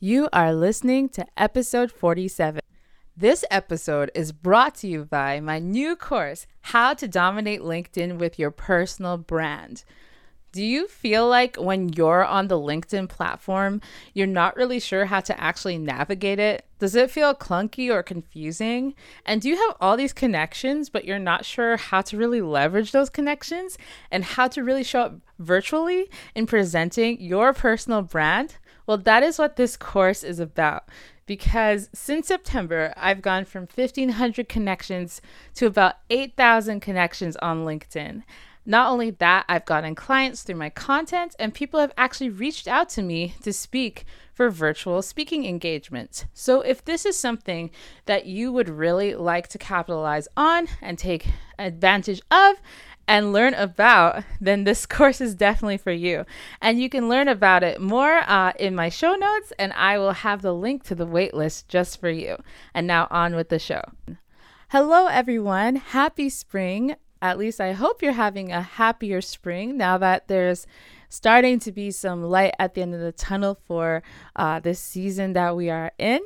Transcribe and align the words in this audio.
You 0.00 0.28
are 0.32 0.52
listening 0.52 1.08
to 1.10 1.24
episode 1.36 1.90
47. 1.90 2.60
This 3.16 3.44
episode 3.50 4.10
is 4.14 4.32
brought 4.32 4.74
to 4.76 4.88
you 4.88 5.04
by 5.04 5.38
my 5.40 5.60
new 5.60 5.94
course, 5.94 6.46
How 6.62 6.94
to 6.94 7.06
Dominate 7.06 7.60
LinkedIn 7.60 8.18
with 8.18 8.38
Your 8.38 8.50
Personal 8.50 9.16
Brand. 9.16 9.84
Do 10.52 10.62
you 10.62 10.88
feel 10.88 11.28
like 11.28 11.56
when 11.56 11.90
you're 11.90 12.24
on 12.24 12.48
the 12.48 12.58
LinkedIn 12.58 13.08
platform, 13.08 13.80
you're 14.12 14.26
not 14.26 14.56
really 14.56 14.78
sure 14.78 15.06
how 15.06 15.20
to 15.20 15.40
actually 15.40 15.78
navigate 15.78 16.38
it? 16.38 16.66
Does 16.78 16.94
it 16.94 17.10
feel 17.10 17.34
clunky 17.34 17.90
or 17.90 18.02
confusing? 18.02 18.94
And 19.24 19.40
do 19.40 19.48
you 19.48 19.56
have 19.56 19.76
all 19.80 19.96
these 19.96 20.12
connections, 20.12 20.90
but 20.90 21.04
you're 21.04 21.18
not 21.18 21.44
sure 21.44 21.76
how 21.76 22.02
to 22.02 22.16
really 22.16 22.42
leverage 22.42 22.92
those 22.92 23.10
connections 23.10 23.78
and 24.10 24.24
how 24.24 24.48
to 24.48 24.62
really 24.62 24.84
show 24.84 25.00
up 25.00 25.14
virtually 25.38 26.10
in 26.34 26.46
presenting 26.46 27.20
your 27.20 27.52
personal 27.52 28.02
brand? 28.02 28.56
Well, 28.86 28.98
that 28.98 29.22
is 29.22 29.38
what 29.38 29.56
this 29.56 29.76
course 29.76 30.22
is 30.22 30.38
about 30.38 30.88
because 31.26 31.88
since 31.94 32.28
September, 32.28 32.92
I've 32.96 33.22
gone 33.22 33.44
from 33.44 33.66
1,500 33.74 34.48
connections 34.48 35.20
to 35.54 35.66
about 35.66 35.94
8,000 36.10 36.80
connections 36.80 37.36
on 37.36 37.64
LinkedIn. 37.64 38.22
Not 38.66 38.90
only 38.90 39.10
that, 39.10 39.44
I've 39.48 39.66
gotten 39.66 39.94
clients 39.94 40.42
through 40.42 40.54
my 40.56 40.70
content, 40.70 41.36
and 41.38 41.52
people 41.52 41.80
have 41.80 41.92
actually 41.98 42.30
reached 42.30 42.66
out 42.66 42.88
to 42.90 43.02
me 43.02 43.34
to 43.42 43.52
speak 43.52 44.06
for 44.32 44.48
virtual 44.48 45.02
speaking 45.02 45.44
engagements. 45.44 46.24
So, 46.32 46.62
if 46.62 46.82
this 46.82 47.04
is 47.04 47.18
something 47.18 47.70
that 48.06 48.24
you 48.24 48.50
would 48.52 48.70
really 48.70 49.14
like 49.14 49.48
to 49.48 49.58
capitalize 49.58 50.28
on 50.34 50.68
and 50.80 50.98
take 50.98 51.26
advantage 51.58 52.22
of, 52.30 52.56
and 53.06 53.32
learn 53.32 53.54
about, 53.54 54.24
then 54.40 54.64
this 54.64 54.86
course 54.96 55.20
is 55.20 55.34
definitely 55.34 55.76
for 55.76 55.92
you. 55.92 56.24
And 56.60 56.80
you 56.80 56.88
can 56.88 57.08
learn 57.08 57.28
about 57.28 57.62
it 57.62 57.80
more 57.80 58.18
uh, 58.26 58.52
in 58.58 58.74
my 58.74 58.88
show 58.88 59.14
notes, 59.14 59.52
and 59.58 59.72
I 59.74 59.98
will 59.98 60.12
have 60.12 60.42
the 60.42 60.54
link 60.54 60.84
to 60.84 60.94
the 60.94 61.06
waitlist 61.06 61.68
just 61.68 62.00
for 62.00 62.10
you. 62.10 62.36
And 62.72 62.86
now 62.86 63.08
on 63.10 63.34
with 63.34 63.48
the 63.48 63.58
show. 63.58 63.82
Hello, 64.68 65.06
everyone. 65.06 65.76
Happy 65.76 66.28
spring. 66.28 66.96
At 67.22 67.38
least 67.38 67.60
I 67.60 67.72
hope 67.72 68.02
you're 68.02 68.12
having 68.12 68.52
a 68.52 68.60
happier 68.60 69.20
spring 69.20 69.76
now 69.76 69.96
that 69.98 70.28
there's 70.28 70.66
starting 71.14 71.60
to 71.60 71.70
be 71.70 71.92
some 71.92 72.24
light 72.24 72.52
at 72.58 72.74
the 72.74 72.82
end 72.82 72.92
of 72.92 73.00
the 73.00 73.12
tunnel 73.12 73.56
for 73.66 74.02
uh, 74.34 74.58
this 74.58 74.80
season 74.80 75.32
that 75.32 75.54
we 75.56 75.70
are 75.70 75.92
in. 75.96 76.20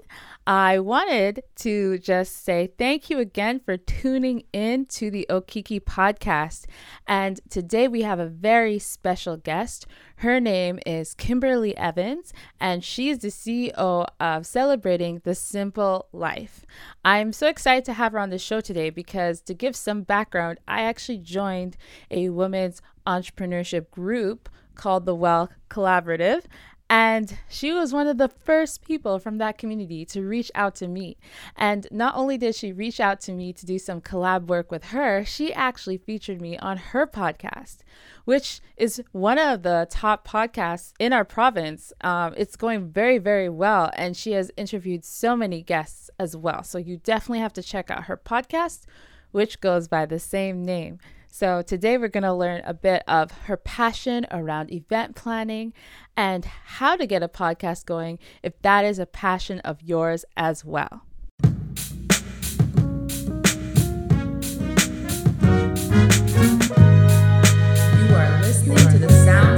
I 0.47 0.79
wanted 0.79 1.43
to 1.57 1.99
just 1.99 2.43
say 2.43 2.73
thank 2.79 3.11
you 3.11 3.19
again 3.19 3.61
for 3.61 3.77
tuning 3.77 4.45
in 4.51 4.87
to 4.87 5.11
the 5.11 5.27
Okiki 5.29 5.79
podcast. 5.79 6.65
And 7.07 7.39
today 7.51 7.87
we 7.87 8.01
have 8.01 8.19
a 8.19 8.27
very 8.27 8.79
special 8.79 9.37
guest. 9.37 9.87
Her 10.17 10.41
name 10.41 10.79
is 10.87 11.13
Kimberly 11.13 11.77
Evans, 11.77 12.33
and 12.59 12.83
she 12.83 13.11
is 13.11 13.19
the 13.19 13.29
CEO 13.29 14.07
of 14.19 14.47
Celebrating 14.47 15.21
the 15.23 15.35
Simple 15.35 16.07
Life. 16.13 16.65
I'm 17.05 17.35
so 17.35 17.47
excited 17.47 17.85
to 17.85 17.93
have 17.93 18.13
her 18.13 18.19
on 18.19 18.31
the 18.31 18.39
show 18.39 18.63
today 18.63 18.89
because, 18.89 19.43
to 19.43 19.55
give 19.55 19.77
some 19.77 20.03
background, 20.03 20.61
I 20.67 20.81
actually 20.81 21.19
joined 21.19 21.77
a 22.11 22.31
women's 22.31 22.81
entrepreneurship 23.07 23.91
group 23.91 24.49
called 24.79 25.05
the 25.05 25.15
Well 25.15 25.51
Collaborative. 25.69 26.45
And 26.91 27.39
she 27.51 27.73
was 27.73 27.93
one 27.93 28.07
of 28.07 28.17
the 28.17 28.29
first 28.29 28.83
people 28.83 29.19
from 29.19 29.37
that 29.39 29.59
community 29.59 30.07
to 30.07 30.23
reach 30.23 30.51
out 30.55 30.75
to 30.77 30.89
me. 30.89 31.19
And 31.55 31.87
not 31.91 32.17
only 32.17 32.39
did 32.39 32.55
she 32.55 32.73
reach 32.73 32.99
out 32.99 33.21
to 33.23 33.33
me 33.33 33.53
to 33.53 33.67
do 33.67 33.79
some 33.79 34.01
collab 34.01 34.47
work 34.47 34.71
with 34.71 34.85
her, 34.85 35.23
she 35.23 35.53
actually 35.53 35.99
featured 35.99 36.41
me 36.41 36.57
on 36.57 36.79
her 36.79 37.07
podcast, 37.07 37.79
which 38.25 38.63
is 38.79 39.03
one 39.13 39.39
of 39.39 39.63
the 39.65 39.87
top 39.91 40.27
podcasts 40.27 40.95
in 40.99 41.13
our 41.13 41.27
province. 41.27 41.93
Um, 42.01 42.33
it's 42.39 42.57
going 42.57 42.89
very, 42.89 43.19
very 43.19 43.51
well. 43.51 43.91
And 43.95 44.17
she 44.17 44.33
has 44.33 44.51
interviewed 44.57 45.05
so 45.05 45.37
many 45.37 45.63
guests 45.63 46.09
as 46.19 46.35
well. 46.35 46.63
So 46.63 46.79
you 46.79 46.97
definitely 46.97 47.41
have 47.41 47.53
to 47.55 47.63
check 47.63 47.91
out 47.91 48.05
her 48.05 48.17
podcast, 48.17 48.87
which 49.31 49.61
goes 49.61 49.89
by 49.89 50.07
the 50.07 50.19
same 50.19 50.65
name. 50.65 51.01
So, 51.31 51.63
today 51.63 51.99
we're 51.99 52.09
going 52.09 52.25
to 52.25 52.33
learn 52.33 52.63
a 52.65 52.75
bit 52.75 53.03
of 53.07 53.31
her 53.31 53.57
passion 53.57 54.27
around 54.31 54.73
event 54.73 55.15
planning 55.15 55.75
and 56.17 56.45
how 56.45 56.97
to 56.97 57.07
get 57.07 57.23
a 57.23 57.29
podcast 57.29 57.85
going 57.85 58.19
if 58.43 58.61
that 58.63 58.85
is 58.85 58.99
a 58.99 59.07
passion 59.07 59.61
of 59.61 59.83
yours 59.83 60.25
as 60.37 60.65
well. 60.65 61.03
You 61.43 61.51
are 68.15 68.41
listening 68.41 68.79
to 68.89 68.99
the 68.99 69.23
sounds 69.25 69.58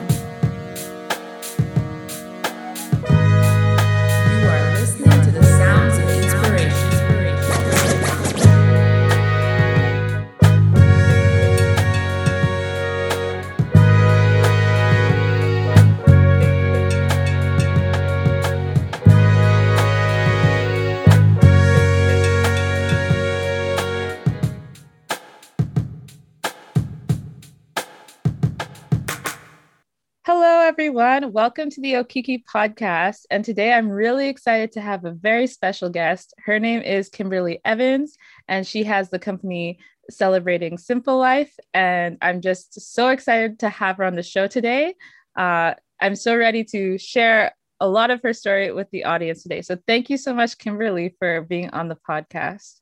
Everyone. 31.21 31.33
Welcome 31.33 31.69
to 31.69 31.81
the 31.81 31.93
Okiki 31.93 32.43
podcast. 32.45 33.25
And 33.29 33.45
today 33.45 33.73
I'm 33.73 33.89
really 33.89 34.27
excited 34.27 34.71
to 34.71 34.81
have 34.81 35.05
a 35.05 35.11
very 35.11 35.45
special 35.45 35.89
guest. 35.89 36.33
Her 36.45 36.59
name 36.59 36.81
is 36.81 37.09
Kimberly 37.09 37.59
Evans, 37.63 38.17
and 38.47 38.65
she 38.65 38.83
has 38.85 39.09
the 39.09 39.19
company 39.19 39.77
Celebrating 40.09 40.77
Simple 40.79 41.19
Life. 41.19 41.53
And 41.75 42.17
I'm 42.21 42.41
just 42.41 42.93
so 42.93 43.09
excited 43.09 43.59
to 43.59 43.69
have 43.69 43.97
her 43.97 44.03
on 44.03 44.15
the 44.15 44.23
show 44.23 44.47
today. 44.47 44.95
Uh, 45.37 45.75
I'm 45.99 46.15
so 46.15 46.35
ready 46.35 46.63
to 46.65 46.97
share 46.97 47.53
a 47.79 47.87
lot 47.87 48.09
of 48.09 48.21
her 48.23 48.33
story 48.33 48.71
with 48.71 48.89
the 48.91 49.03
audience 49.03 49.43
today. 49.43 49.61
So 49.61 49.77
thank 49.87 50.09
you 50.09 50.17
so 50.17 50.33
much, 50.33 50.57
Kimberly, 50.57 51.15
for 51.19 51.41
being 51.41 51.69
on 51.69 51.87
the 51.87 51.97
podcast. 52.09 52.80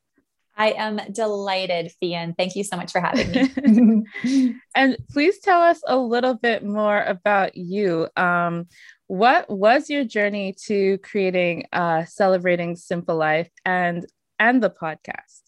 I 0.59 0.71
am 0.71 0.99
delighted, 1.13 1.93
Fian. 2.01 2.35
Thank 2.37 2.57
you 2.57 2.65
so 2.65 2.75
much 2.75 2.91
for 2.91 2.99
having 2.99 3.31
me. 3.31 4.55
and 4.75 4.97
please 5.09 5.39
tell 5.39 5.61
us 5.61 5.81
a 5.87 5.97
little 5.97 6.33
bit 6.33 6.65
more 6.65 7.01
about 7.01 7.55
you. 7.55 8.09
Um, 8.17 8.67
what 9.07 9.49
was 9.49 9.89
your 9.89 10.03
journey 10.03 10.53
to 10.65 10.97
creating 10.99 11.65
uh, 11.71 12.03
celebrating 12.05 12.75
simple 12.75 13.15
life 13.15 13.49
and 13.65 14.05
and 14.37 14.61
the 14.61 14.69
podcast? 14.69 15.41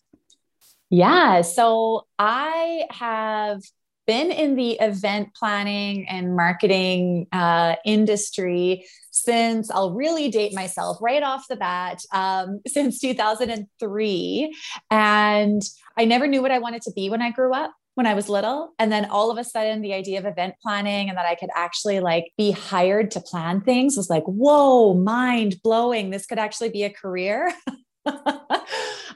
Yeah, 0.89 1.41
so 1.41 2.07
I 2.17 2.85
have 2.89 3.61
been 4.07 4.31
in 4.31 4.55
the 4.55 4.71
event 4.79 5.29
planning 5.35 6.07
and 6.07 6.35
marketing 6.35 7.27
uh, 7.31 7.75
industry 7.85 8.85
since 9.11 9.69
I'll 9.69 9.93
really 9.93 10.29
date 10.29 10.53
myself 10.53 10.97
right 11.01 11.21
off 11.21 11.47
the 11.47 11.55
bat 11.55 12.03
um, 12.13 12.61
since 12.67 12.99
2003. 12.99 14.55
And 14.89 15.61
I 15.97 16.05
never 16.05 16.27
knew 16.27 16.41
what 16.41 16.51
I 16.51 16.59
wanted 16.59 16.81
to 16.83 16.91
be 16.91 17.09
when 17.09 17.21
I 17.21 17.31
grew 17.31 17.53
up 17.53 17.73
when 17.95 18.07
I 18.07 18.13
was 18.13 18.29
little. 18.29 18.73
And 18.79 18.91
then 18.91 19.05
all 19.05 19.31
of 19.31 19.37
a 19.37 19.43
sudden, 19.43 19.81
the 19.81 19.93
idea 19.93 20.19
of 20.19 20.25
event 20.25 20.55
planning 20.61 21.09
and 21.09 21.17
that 21.17 21.25
I 21.25 21.35
could 21.35 21.49
actually 21.55 21.99
like 21.99 22.31
be 22.37 22.51
hired 22.51 23.11
to 23.11 23.21
plan 23.21 23.61
things 23.61 23.97
was 23.97 24.09
like, 24.09 24.23
whoa, 24.23 24.93
mind 24.93 25.57
blowing. 25.61 26.09
This 26.09 26.25
could 26.25 26.39
actually 26.39 26.69
be 26.69 26.83
a 26.83 26.89
career. 26.89 27.51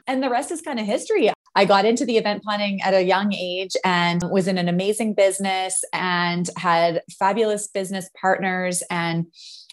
and 0.06 0.22
the 0.22 0.30
rest 0.30 0.50
is 0.50 0.60
kind 0.60 0.78
of 0.78 0.86
history. 0.86 1.30
I 1.56 1.64
got 1.64 1.86
into 1.86 2.04
the 2.04 2.18
event 2.18 2.42
planning 2.42 2.82
at 2.82 2.92
a 2.92 3.02
young 3.02 3.32
age 3.32 3.74
and 3.82 4.22
was 4.30 4.46
in 4.46 4.58
an 4.58 4.68
amazing 4.68 5.14
business 5.14 5.82
and 5.94 6.48
had 6.58 7.00
fabulous 7.18 7.66
business 7.66 8.10
partners 8.20 8.82
and 8.90 9.26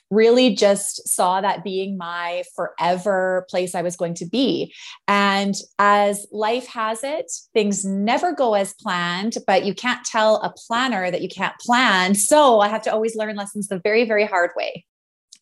really 0.10 0.56
just 0.56 1.06
saw 1.10 1.42
that 1.42 1.64
being 1.64 1.98
my 1.98 2.44
forever 2.56 3.46
place 3.50 3.76
I 3.76 3.82
was 3.82 3.98
going 3.98 4.14
to 4.16 4.26
be. 4.26 4.74
And 5.10 5.56
as 5.78 6.26
life 6.32 6.68
has 6.68 7.04
it, 7.04 7.30
things 7.54 7.84
never 7.84 8.32
go 8.32 8.54
as 8.54 8.74
planned, 8.76 9.36
but 9.46 9.66
you 9.66 9.74
can't 9.74 10.06
tell 10.06 10.38
a 10.38 10.54
planner 10.56 11.12
that 11.12 11.22
you 11.22 11.28
can't 11.28 11.58
plan. 11.60 12.16
So 12.16 12.62
I 12.62 12.70
have 12.70 12.84
to 12.84 12.94
always 12.94 13.18
learn 13.18 13.36
lessons 13.36 13.68
the 13.68 13.82
very, 13.84 14.06
very 14.06 14.26
hard 14.26 14.52
way. 14.56 14.86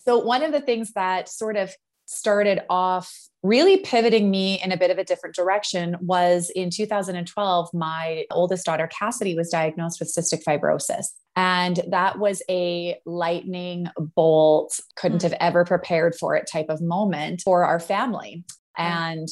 So, 0.05 0.17
one 0.17 0.41
of 0.41 0.51
the 0.51 0.61
things 0.61 0.93
that 0.93 1.29
sort 1.29 1.57
of 1.57 1.75
started 2.11 2.61
off 2.69 3.11
really 3.43 3.77
pivoting 3.77 4.29
me 4.29 4.61
in 4.61 4.71
a 4.71 4.77
bit 4.77 4.91
of 4.91 4.97
a 4.97 5.03
different 5.03 5.35
direction 5.35 5.95
was 6.01 6.51
in 6.55 6.69
2012 6.69 7.69
my 7.73 8.25
oldest 8.31 8.65
daughter 8.65 8.87
cassidy 8.87 9.35
was 9.35 9.49
diagnosed 9.49 9.99
with 9.99 10.13
cystic 10.13 10.43
fibrosis 10.43 11.07
and 11.35 11.79
that 11.89 12.19
was 12.19 12.43
a 12.49 12.97
lightning 13.05 13.87
bolt 14.15 14.79
couldn't 14.95 15.19
mm-hmm. 15.19 15.29
have 15.29 15.37
ever 15.39 15.65
prepared 15.65 16.13
for 16.15 16.35
it 16.35 16.47
type 16.51 16.67
of 16.69 16.81
moment 16.81 17.41
for 17.41 17.63
our 17.65 17.79
family 17.79 18.43
and 18.77 19.29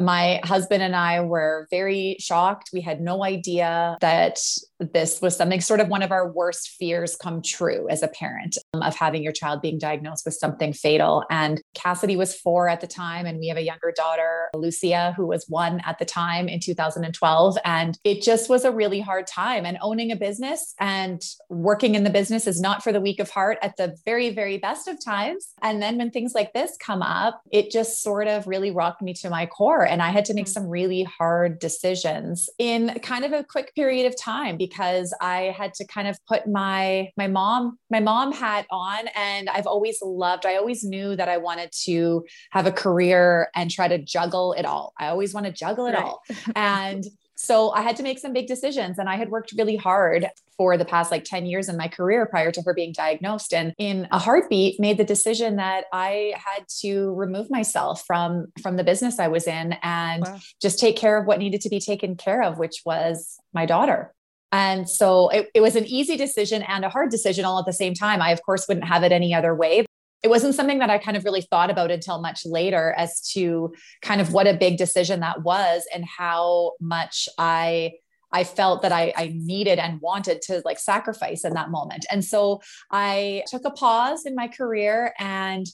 my 0.00 0.40
husband 0.42 0.82
and 0.82 0.96
I 0.96 1.20
were 1.20 1.68
very 1.70 2.16
shocked. 2.18 2.70
We 2.72 2.80
had 2.80 3.00
no 3.00 3.22
idea 3.22 3.96
that 4.00 4.38
this 4.80 5.20
was 5.20 5.36
something 5.36 5.60
sort 5.60 5.80
of 5.80 5.88
one 5.88 6.02
of 6.02 6.10
our 6.10 6.30
worst 6.30 6.70
fears 6.70 7.16
come 7.16 7.42
true 7.42 7.88
as 7.88 8.02
a 8.02 8.08
parent 8.08 8.58
um, 8.74 8.82
of 8.82 8.94
having 8.96 9.22
your 9.22 9.32
child 9.32 9.62
being 9.62 9.78
diagnosed 9.78 10.24
with 10.24 10.34
something 10.34 10.72
fatal. 10.72 11.24
And 11.30 11.60
Cassidy 11.74 12.16
was 12.16 12.34
four 12.34 12.68
at 12.68 12.80
the 12.80 12.86
time, 12.86 13.26
and 13.26 13.38
we 13.38 13.48
have 13.48 13.56
a 13.56 13.62
younger 13.62 13.92
daughter, 13.94 14.48
Lucia, 14.54 15.14
who 15.16 15.26
was 15.26 15.44
one 15.48 15.80
at 15.86 15.98
the 15.98 16.04
time 16.04 16.48
in 16.48 16.60
2012. 16.60 17.58
And 17.64 17.98
it 18.04 18.22
just 18.22 18.48
was 18.50 18.64
a 18.64 18.72
really 18.72 19.00
hard 19.00 19.26
time. 19.26 19.64
And 19.64 19.78
owning 19.80 20.10
a 20.10 20.16
business 20.16 20.74
and 20.80 21.22
working 21.48 21.94
in 21.94 22.04
the 22.04 22.10
business 22.10 22.46
is 22.46 22.60
not 22.60 22.82
for 22.82 22.92
the 22.92 23.00
weak 23.00 23.20
of 23.20 23.30
heart 23.30 23.58
at 23.62 23.76
the 23.76 23.96
very, 24.04 24.30
very 24.30 24.58
best 24.58 24.88
of 24.88 25.02
times. 25.04 25.52
And 25.62 25.82
then 25.82 25.98
when 25.98 26.10
things 26.10 26.34
like 26.34 26.52
this 26.52 26.76
come 26.78 27.02
up, 27.02 27.40
it 27.52 27.70
just 27.70 28.02
sort 28.02 28.26
of 28.26 28.46
really 28.46 28.70
rocked 28.70 29.02
me 29.02 29.14
to 29.14 29.30
my 29.30 29.46
core. 29.46 29.86
And 29.86 30.02
I 30.02 30.10
had 30.10 30.24
to 30.26 30.34
make 30.34 30.46
mm. 30.46 30.52
some 30.52 30.66
really 30.66 31.04
hard 31.04 31.58
decisions 31.58 32.48
in 32.58 32.98
kind 33.00 33.24
of 33.24 33.32
a 33.32 33.44
quick 33.44 33.74
period 33.74 34.06
of 34.06 34.18
time 34.20 34.56
because 34.66 35.14
I 35.20 35.54
had 35.56 35.74
to 35.74 35.86
kind 35.86 36.08
of 36.08 36.18
put 36.26 36.46
my 36.46 37.10
my 37.16 37.26
mom 37.26 37.78
my 37.90 38.00
mom 38.00 38.32
hat 38.32 38.66
on 38.70 39.08
and 39.14 39.48
I've 39.48 39.66
always 39.66 39.98
loved 40.02 40.46
I 40.46 40.56
always 40.56 40.84
knew 40.84 41.16
that 41.16 41.28
I 41.28 41.36
wanted 41.36 41.70
to 41.84 42.24
have 42.52 42.66
a 42.66 42.72
career 42.72 43.48
and 43.54 43.70
try 43.70 43.88
to 43.88 43.98
juggle 43.98 44.52
it 44.54 44.64
all. 44.64 44.92
I 44.98 45.08
always 45.08 45.34
want 45.34 45.46
to 45.46 45.52
juggle 45.52 45.86
it 45.86 45.92
right. 45.92 46.04
all. 46.04 46.22
And 46.56 47.04
so 47.36 47.70
I 47.72 47.82
had 47.82 47.96
to 47.96 48.02
make 48.02 48.18
some 48.18 48.32
big 48.32 48.46
decisions 48.46 48.98
and 48.98 49.08
I 49.08 49.16
had 49.16 49.30
worked 49.30 49.52
really 49.56 49.76
hard 49.76 50.28
for 50.56 50.76
the 50.76 50.84
past 50.84 51.10
like 51.10 51.24
10 51.24 51.46
years 51.46 51.68
in 51.68 51.76
my 51.76 51.88
career 51.88 52.26
prior 52.26 52.52
to 52.52 52.62
her 52.62 52.72
being 52.72 52.92
diagnosed 52.92 53.52
and 53.52 53.74
in 53.76 54.06
a 54.12 54.18
heartbeat 54.18 54.78
made 54.78 54.98
the 54.98 55.04
decision 55.04 55.56
that 55.56 55.84
I 55.92 56.34
had 56.36 56.64
to 56.82 57.12
remove 57.14 57.50
myself 57.50 58.04
from 58.06 58.46
from 58.62 58.76
the 58.76 58.84
business 58.84 59.18
I 59.18 59.28
was 59.28 59.46
in 59.46 59.74
and 59.82 60.24
wow. 60.24 60.38
just 60.62 60.78
take 60.78 60.96
care 60.96 61.18
of 61.18 61.26
what 61.26 61.38
needed 61.38 61.60
to 61.62 61.68
be 61.68 61.80
taken 61.80 62.16
care 62.16 62.42
of 62.42 62.58
which 62.58 62.82
was 62.86 63.36
my 63.52 63.66
daughter. 63.66 64.14
And 64.54 64.88
so 64.88 65.30
it, 65.30 65.50
it 65.52 65.60
was 65.60 65.74
an 65.74 65.84
easy 65.84 66.16
decision 66.16 66.62
and 66.62 66.84
a 66.84 66.88
hard 66.88 67.10
decision 67.10 67.44
all 67.44 67.58
at 67.58 67.66
the 67.66 67.72
same 67.72 67.92
time. 67.92 68.22
I, 68.22 68.30
of 68.30 68.40
course, 68.44 68.68
wouldn't 68.68 68.86
have 68.86 69.02
it 69.02 69.10
any 69.10 69.34
other 69.34 69.52
way. 69.52 69.84
It 70.22 70.28
wasn't 70.28 70.54
something 70.54 70.78
that 70.78 70.90
I 70.90 70.98
kind 70.98 71.16
of 71.16 71.24
really 71.24 71.42
thought 71.42 71.70
about 71.70 71.90
until 71.90 72.20
much 72.20 72.46
later 72.46 72.94
as 72.96 73.20
to 73.32 73.74
kind 74.00 74.20
of 74.20 74.32
what 74.32 74.46
a 74.46 74.54
big 74.54 74.78
decision 74.78 75.18
that 75.20 75.42
was 75.42 75.82
and 75.92 76.04
how 76.04 76.72
much 76.80 77.28
I 77.36 77.94
I 78.30 78.44
felt 78.44 78.82
that 78.82 78.90
I, 78.90 79.12
I, 79.16 79.32
needed 79.32 79.78
and 79.78 80.00
wanted 80.00 80.42
to 80.42 80.60
like 80.64 80.80
sacrifice 80.80 81.44
in 81.44 81.54
that 81.54 81.70
moment. 81.70 82.04
And 82.10 82.24
so 82.24 82.62
I 82.90 83.44
took 83.46 83.64
a 83.64 83.70
pause 83.70 84.26
in 84.26 84.34
my 84.34 84.48
career 84.48 85.14
and 85.20 85.64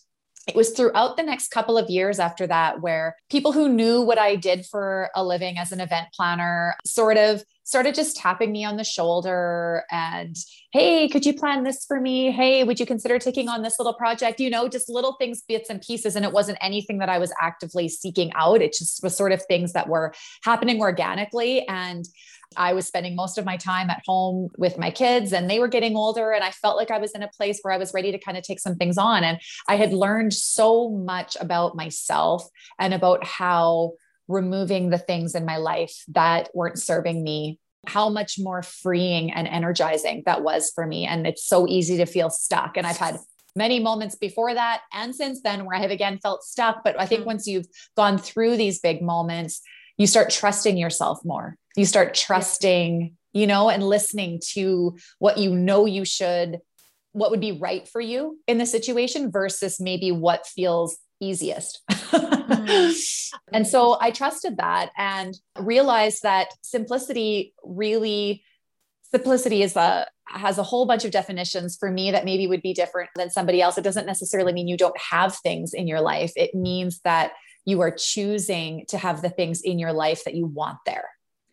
it 0.47 0.55
was 0.55 0.71
throughout 0.71 1.17
the 1.17 1.23
next 1.23 1.49
couple 1.49 1.79
of 1.79 1.88
years 1.88 2.19
after 2.19 2.47
that 2.49 2.83
where 2.83 3.17
people 3.31 3.53
who 3.53 3.69
knew 3.69 4.03
what 4.03 4.19
I 4.19 4.37
did 4.37 4.67
for 4.67 5.11
a 5.15 5.25
living 5.25 5.56
as 5.56 5.73
an 5.73 5.81
event 5.81 6.09
planner 6.15 6.76
sort 6.85 7.17
of 7.17 7.44
started 7.70 7.94
just 7.94 8.17
tapping 8.17 8.50
me 8.50 8.64
on 8.64 8.76
the 8.76 8.82
shoulder 8.82 9.84
and, 9.93 10.34
hey, 10.72 11.08
could 11.08 11.25
you 11.25 11.32
plan 11.32 11.62
this 11.62 11.84
for 11.87 12.00
me? 12.00 12.32
Hey, 12.32 12.64
would 12.64 12.81
you 12.81 12.84
consider 12.84 13.17
taking 13.17 13.49
on 13.49 13.62
this 13.62 13.78
little 13.78 13.94
project? 13.94 14.40
You 14.40 14.50
know, 14.50 14.69
just 14.69 14.88
little 14.88 15.12
things, 15.20 15.43
bits 15.43 15.70
and 15.70 15.81
pieces. 15.81 16.17
And 16.17 16.25
it 16.25 16.32
wasn't 16.32 16.58
anything 16.61 16.99
that 16.99 17.08
I 17.08 17.19
was 17.19 17.32
actively 17.40 17.88
seeking 17.88 18.32
out. 18.34 18.61
It 18.61 18.72
just 18.72 19.05
was 19.05 19.17
sort 19.17 19.31
of 19.31 19.40
things 19.44 19.72
that 19.75 19.88
were 19.88 20.12
happening 20.43 20.81
organically. 20.81 21.64
And 21.69 22.05
I 22.56 22.72
was 22.72 22.88
spending 22.88 23.14
most 23.14 23.38
of 23.38 23.44
my 23.44 23.56
time 23.56 23.88
at 23.88 24.02
home 24.05 24.50
with 24.58 24.76
my 24.76 24.90
kids 24.90 25.32
and 25.32 25.49
they 25.49 25.61
were 25.61 25.69
getting 25.69 25.94
older. 25.94 26.32
And 26.32 26.43
I 26.43 26.50
felt 26.50 26.76
like 26.76 26.90
I 26.90 26.99
was 26.99 27.12
in 27.12 27.23
a 27.23 27.28
place 27.28 27.61
where 27.62 27.73
I 27.73 27.78
was 27.78 27.94
ready 27.94 28.11
to 28.11 28.19
kind 28.19 28.37
of 28.37 28.43
take 28.43 28.58
some 28.58 28.75
things 28.75 28.99
on. 28.99 29.23
And 29.23 29.38
I 29.69 29.76
had 29.76 29.93
learned 29.93 30.34
so 30.34 30.90
much 30.90 31.37
about 31.40 31.76
myself 31.76 32.49
and 32.81 32.93
about 32.93 33.25
how 33.25 33.93
removing 34.31 34.91
the 34.91 34.99
things 34.99 35.35
in 35.35 35.44
my 35.44 35.56
life 35.56 36.05
that 36.09 36.49
weren't 36.55 36.79
serving 36.79 37.23
me 37.23 37.59
how 37.87 38.09
much 38.09 38.38
more 38.38 38.62
freeing 38.62 39.32
and 39.32 39.49
energizing 39.49 40.23
that 40.27 40.43
was 40.43 40.71
for 40.75 40.87
me. 40.87 41.06
And 41.06 41.27
it's 41.27 41.47
so 41.47 41.67
easy 41.67 41.97
to 41.97 42.06
feel 42.06 42.31
stuck. 42.31 42.77
And 42.77 42.87
i've 42.87 42.99
had 42.99 43.19
many 43.56 43.81
moments 43.81 44.15
before 44.15 44.55
that 44.55 44.82
and 44.93 45.12
since 45.12 45.43
then 45.43 45.65
where 45.65 45.77
i 45.77 45.81
have 45.81 45.91
again 45.91 46.19
felt 46.23 46.44
stuck. 46.44 46.85
But 46.85 46.99
i 47.00 47.06
think 47.06 47.21
mm-hmm. 47.21 47.29
once 47.29 47.47
you've 47.47 47.67
gone 47.97 48.19
through 48.19 48.56
these 48.56 48.81
big 48.81 49.03
moments 49.03 49.61
you 49.97 50.06
start 50.06 50.31
trusting 50.31 50.79
yourself 50.79 51.19
more. 51.26 51.56
You 51.76 51.85
start 51.85 52.15
trusting 52.15 53.17
you 53.33 53.47
know 53.47 53.71
and 53.71 53.83
listening 53.83 54.41
to 54.53 54.97
what 55.19 55.38
you 55.38 55.55
know 55.55 55.87
you 55.87 56.05
should 56.05 56.59
what 57.12 57.31
would 57.31 57.41
be 57.41 57.53
right 57.53 57.88
for 57.88 58.00
you 58.00 58.38
in 58.47 58.59
the 58.59 58.67
situation 58.67 59.31
versus 59.31 59.81
maybe 59.81 60.12
what 60.12 60.47
feels 60.47 60.99
easiest. 61.20 61.82
mm-hmm. 61.90 62.90
And 63.52 63.67
so 63.67 63.96
I 64.00 64.11
trusted 64.11 64.56
that 64.58 64.90
and 64.96 65.37
realized 65.58 66.22
that 66.22 66.49
simplicity 66.62 67.55
really 67.64 68.44
simplicity 69.11 69.62
is 69.62 69.76
a 69.76 70.06
has 70.26 70.58
a 70.58 70.62
whole 70.62 70.87
bunch 70.87 71.05
of 71.05 71.11
definitions 71.11 71.76
for 71.76 71.90
me 71.90 72.12
that 72.12 72.25
maybe 72.25 72.46
would 72.46 72.62
be 72.62 72.72
different 72.72 73.11
than 73.17 73.31
somebody 73.31 73.61
else. 73.61 73.76
It 73.76 73.84
doesn't 73.84 74.06
necessarily 74.06 74.52
mean 74.52 74.69
you 74.69 74.76
don't 74.76 74.99
have 74.99 75.37
things 75.37 75.75
in 75.75 75.88
your 75.88 76.00
life. 76.00 76.32
It 76.37 76.55
means 76.55 77.00
that 77.00 77.32
you 77.64 77.81
are 77.81 77.90
choosing 77.90 78.84
to 78.88 78.99
have 78.99 79.23
the 79.23 79.31
things 79.31 79.61
in 79.61 79.78
your 79.78 79.93
life 79.93 80.25
that 80.25 80.34
you 80.34 80.46
want 80.46 80.78
there. 80.87 81.08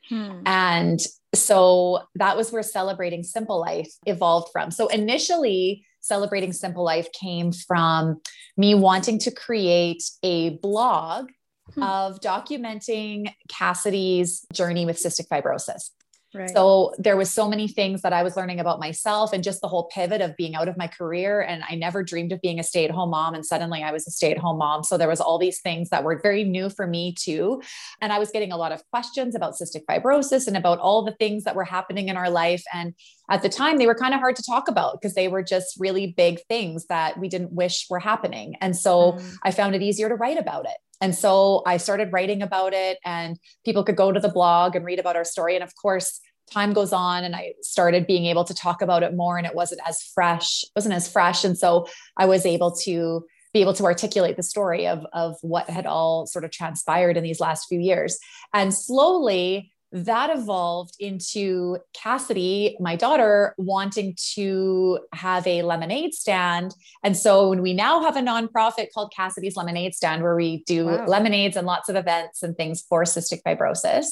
Hmm. 0.10 0.42
And 0.46 1.00
so 1.34 2.04
that 2.16 2.38
was 2.38 2.52
where 2.52 2.64
celebrating 2.64 3.24
simple 3.24 3.60
life 3.60 3.92
evolved 4.06 4.50
from. 4.54 4.72
So 4.72 4.88
initially, 4.88 5.86
celebrating 6.08 6.54
simple 6.54 6.84
life 6.84 7.12
came 7.12 7.52
from 7.52 8.22
me 8.56 8.76
wanting 8.76 9.20
to 9.20 9.32
create 9.32 10.04
a 10.24 10.58
blog 10.58 11.30
hmm. 11.74 11.84
of 11.84 12.20
documenting 12.20 13.32
Cassidy's 13.50 14.46
journey 14.54 14.86
with 14.86 14.98
cystic 14.98 15.28
fibrosis. 15.28 15.92
Right. 16.38 16.50
So 16.50 16.94
there 16.98 17.18
was 17.18 17.32
so 17.32 17.50
many 17.50 17.68
things 17.68 18.02
that 18.02 18.14
I 18.14 18.24
was 18.24 18.38
learning 18.38 18.60
about 18.60 18.80
myself 18.80 19.34
and 19.34 19.44
just 19.44 19.62
the 19.62 19.68
whole 19.68 19.86
pivot 19.86 20.22
of 20.22 20.36
being 20.38 20.56
out 20.56 20.68
of 20.68 20.78
my 20.78 20.88
career 20.88 21.42
and 21.42 21.64
I 21.68 21.76
never 21.76 22.04
dreamed 22.04 22.32
of 22.32 22.42
being 22.42 22.60
a 22.60 22.64
stay-at-home 22.64 23.10
mom 23.10 23.34
and 23.34 23.46
suddenly 23.46 23.84
I 23.84 23.92
was 23.92 24.08
a 24.08 24.12
stay-at-home 24.12 24.58
mom. 24.58 24.84
So 24.84 24.98
there 24.98 25.08
was 25.08 25.22
all 25.22 25.38
these 25.38 25.62
things 25.62 25.90
that 25.90 26.04
were 26.04 26.20
very 26.22 26.44
new 26.44 26.70
for 26.70 26.86
me 26.86 27.14
too. 27.14 27.62
And 28.02 28.14
I 28.14 28.20
was 28.20 28.32
getting 28.32 28.52
a 28.52 28.58
lot 28.58 28.72
of 28.72 28.82
questions 28.92 29.36
about 29.36 29.56
cystic 29.56 29.86
fibrosis 29.90 30.48
and 30.48 30.56
about 30.56 30.80
all 30.80 31.04
the 31.04 31.14
things 31.14 31.44
that 31.46 31.56
were 31.56 31.66
happening 31.66 32.10
in 32.10 32.18
our 32.18 32.30
life 32.30 32.64
and 32.74 32.94
at 33.30 33.42
the 33.42 33.50
time 33.50 33.78
they 33.78 33.88
were 33.88 33.96
kind 33.96 34.14
of 34.14 34.20
hard 34.20 34.36
to 34.38 34.44
talk 34.44 34.68
about 34.68 34.94
because 34.94 35.14
they 35.16 35.28
were 35.28 35.44
just 35.44 35.76
really 35.80 36.14
big 36.16 36.40
things 36.48 36.86
that 36.88 37.20
we 37.20 37.28
didn't 37.28 37.52
wish 37.52 37.88
were 37.90 38.00
happening. 38.00 38.56
And 38.62 38.76
so 38.76 39.14
mm. 39.14 39.36
I 39.44 39.52
found 39.52 39.76
it 39.76 39.82
easier 39.82 40.08
to 40.08 40.16
write 40.16 40.38
about 40.38 40.66
it. 40.66 40.78
And 41.02 41.14
so 41.14 41.62
I 41.66 41.78
started 41.78 42.12
writing 42.12 42.42
about 42.42 42.74
it, 42.74 42.98
and 43.06 43.38
people 43.64 43.84
could 43.84 43.96
go 43.96 44.12
to 44.12 44.20
the 44.20 44.30
blog 44.30 44.76
and 44.76 44.84
read 44.84 44.98
about 44.98 45.16
our 45.16 45.26
story. 45.26 45.54
And 45.54 45.64
of 45.64 45.76
course, 45.76 46.20
time 46.52 46.74
goes 46.74 46.94
on 46.94 47.24
and 47.24 47.36
I 47.36 47.54
started 47.62 48.08
being 48.08 48.26
able 48.26 48.44
to 48.46 48.54
talk 48.54 48.82
about 48.82 49.04
it 49.04 49.16
more 49.16 49.38
and 49.38 49.46
it 49.46 49.56
wasn't 49.56 49.82
as 49.86 50.02
fresh, 50.02 50.64
wasn't 50.76 50.96
as 50.96 51.12
fresh. 51.12 51.44
And 51.44 51.58
so 51.58 51.88
I 52.18 52.26
was 52.26 52.46
able 52.46 52.72
to 52.84 53.26
be 53.54 53.62
able 53.62 53.74
to 53.74 53.86
articulate 53.86 54.38
the 54.38 54.44
story 54.44 54.88
of, 54.88 55.06
of 55.14 55.36
what 55.42 55.70
had 55.70 55.86
all 55.86 56.26
sort 56.28 56.46
of 56.46 56.52
transpired 56.52 57.18
in 57.18 57.24
these 57.24 57.40
last 57.40 57.68
few 57.68 57.80
years. 57.80 58.18
And 58.54 58.74
slowly 58.74 59.72
that 59.92 60.36
evolved 60.36 60.96
into 61.00 61.78
Cassidy, 61.94 62.76
my 62.80 62.96
daughter, 62.96 63.56
wanting 63.58 64.18
to 64.34 65.00
have 65.14 65.48
a 65.48 65.62
lemonade 65.62 66.14
stand. 66.14 66.76
And 67.04 67.16
so 67.16 67.50
when 67.50 67.62
we 67.62 67.74
now 67.74 68.02
have 68.02 68.18
a 68.18 68.22
nonprofit 68.22 68.88
called 68.94 69.14
Cassidy's 69.16 69.56
Lemonade 69.56 69.96
Stand, 69.96 70.24
where 70.24 70.36
we 70.36 70.64
do 70.66 70.88
wow. 70.88 71.06
lemonades 71.06 71.56
and 71.56 71.66
lots 71.66 71.88
of 71.88 71.96
events 71.96 72.44
and 72.44 72.56
things 72.58 72.82
for 72.82 73.04
cystic 73.04 73.42
fibrosis. 73.44 74.08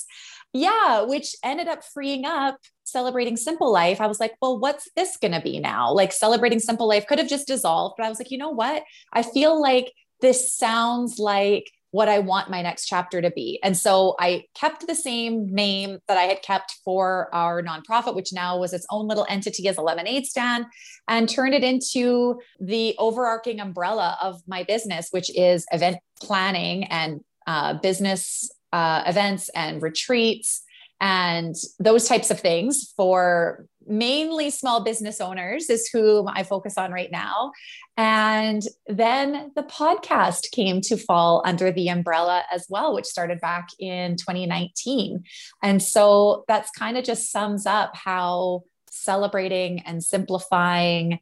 Yeah, 0.55 1.01
which 1.01 1.35
ended 1.43 1.67
up 1.67 1.83
freeing 1.83 2.23
up 2.23 2.57
celebrating 2.85 3.35
simple 3.35 3.73
life. 3.73 3.99
I 3.99 4.07
was 4.07 4.21
like, 4.21 4.35
well, 4.41 4.57
what's 4.57 4.89
this 4.95 5.17
going 5.17 5.33
to 5.33 5.41
be 5.41 5.59
now? 5.59 5.91
Like 5.91 6.13
celebrating 6.13 6.59
simple 6.59 6.87
life 6.87 7.05
could 7.07 7.19
have 7.19 7.27
just 7.27 7.45
dissolved, 7.45 7.95
but 7.97 8.05
I 8.05 8.09
was 8.09 8.19
like, 8.19 8.31
you 8.31 8.37
know 8.37 8.51
what? 8.51 8.83
I 9.11 9.21
feel 9.21 9.61
like 9.61 9.91
this 10.21 10.55
sounds 10.55 11.19
like 11.19 11.69
what 11.91 12.07
I 12.07 12.19
want 12.19 12.49
my 12.49 12.61
next 12.61 12.85
chapter 12.85 13.21
to 13.21 13.31
be. 13.31 13.59
And 13.63 13.75
so 13.75 14.15
I 14.17 14.45
kept 14.53 14.87
the 14.87 14.95
same 14.95 15.53
name 15.53 15.99
that 16.07 16.17
I 16.17 16.23
had 16.23 16.41
kept 16.41 16.75
for 16.85 17.27
our 17.33 17.61
nonprofit, 17.61 18.15
which 18.15 18.31
now 18.31 18.57
was 18.57 18.71
its 18.71 18.87
own 18.89 19.09
little 19.09 19.25
entity 19.27 19.67
as 19.67 19.75
a 19.77 19.81
lemonade 19.81 20.25
stand, 20.25 20.67
and 21.09 21.27
turned 21.27 21.53
it 21.53 21.65
into 21.65 22.39
the 22.61 22.95
overarching 22.97 23.59
umbrella 23.59 24.17
of 24.21 24.41
my 24.47 24.63
business, 24.63 25.09
which 25.11 25.29
is 25.35 25.65
event 25.73 25.97
planning 26.21 26.85
and 26.85 27.19
uh, 27.45 27.73
business 27.73 28.49
uh, 28.75 29.03
events 29.07 29.47
and 29.55 29.81
retreats 29.81 30.63
and 30.99 31.55
those 31.79 32.09
types 32.09 32.29
of 32.29 32.41
things 32.41 32.93
for 32.97 33.65
mainly 33.87 34.49
small 34.49 34.83
business 34.83 35.21
owners 35.21 35.69
is 35.69 35.87
whom 35.87 36.27
I 36.27 36.43
focus 36.43 36.77
on 36.77 36.91
right 36.91 37.11
now. 37.11 37.53
And 37.95 38.61
then 38.87 39.51
the 39.55 39.63
podcast 39.63 40.51
came 40.51 40.81
to 40.81 40.97
fall 40.97 41.41
under 41.45 41.71
the 41.71 41.87
umbrella 41.87 42.43
as 42.51 42.65
well, 42.69 42.93
which 42.93 43.05
started 43.05 43.39
back 43.39 43.69
in 43.79 44.17
2019. 44.17 45.23
And 45.63 45.81
so 45.81 46.43
that's 46.49 46.71
kind 46.71 46.97
of 46.97 47.05
just 47.05 47.31
sums 47.31 47.65
up 47.65 47.95
how 47.95 48.63
celebrating 48.89 49.81
and 49.81 50.03
simplifying 50.03 51.19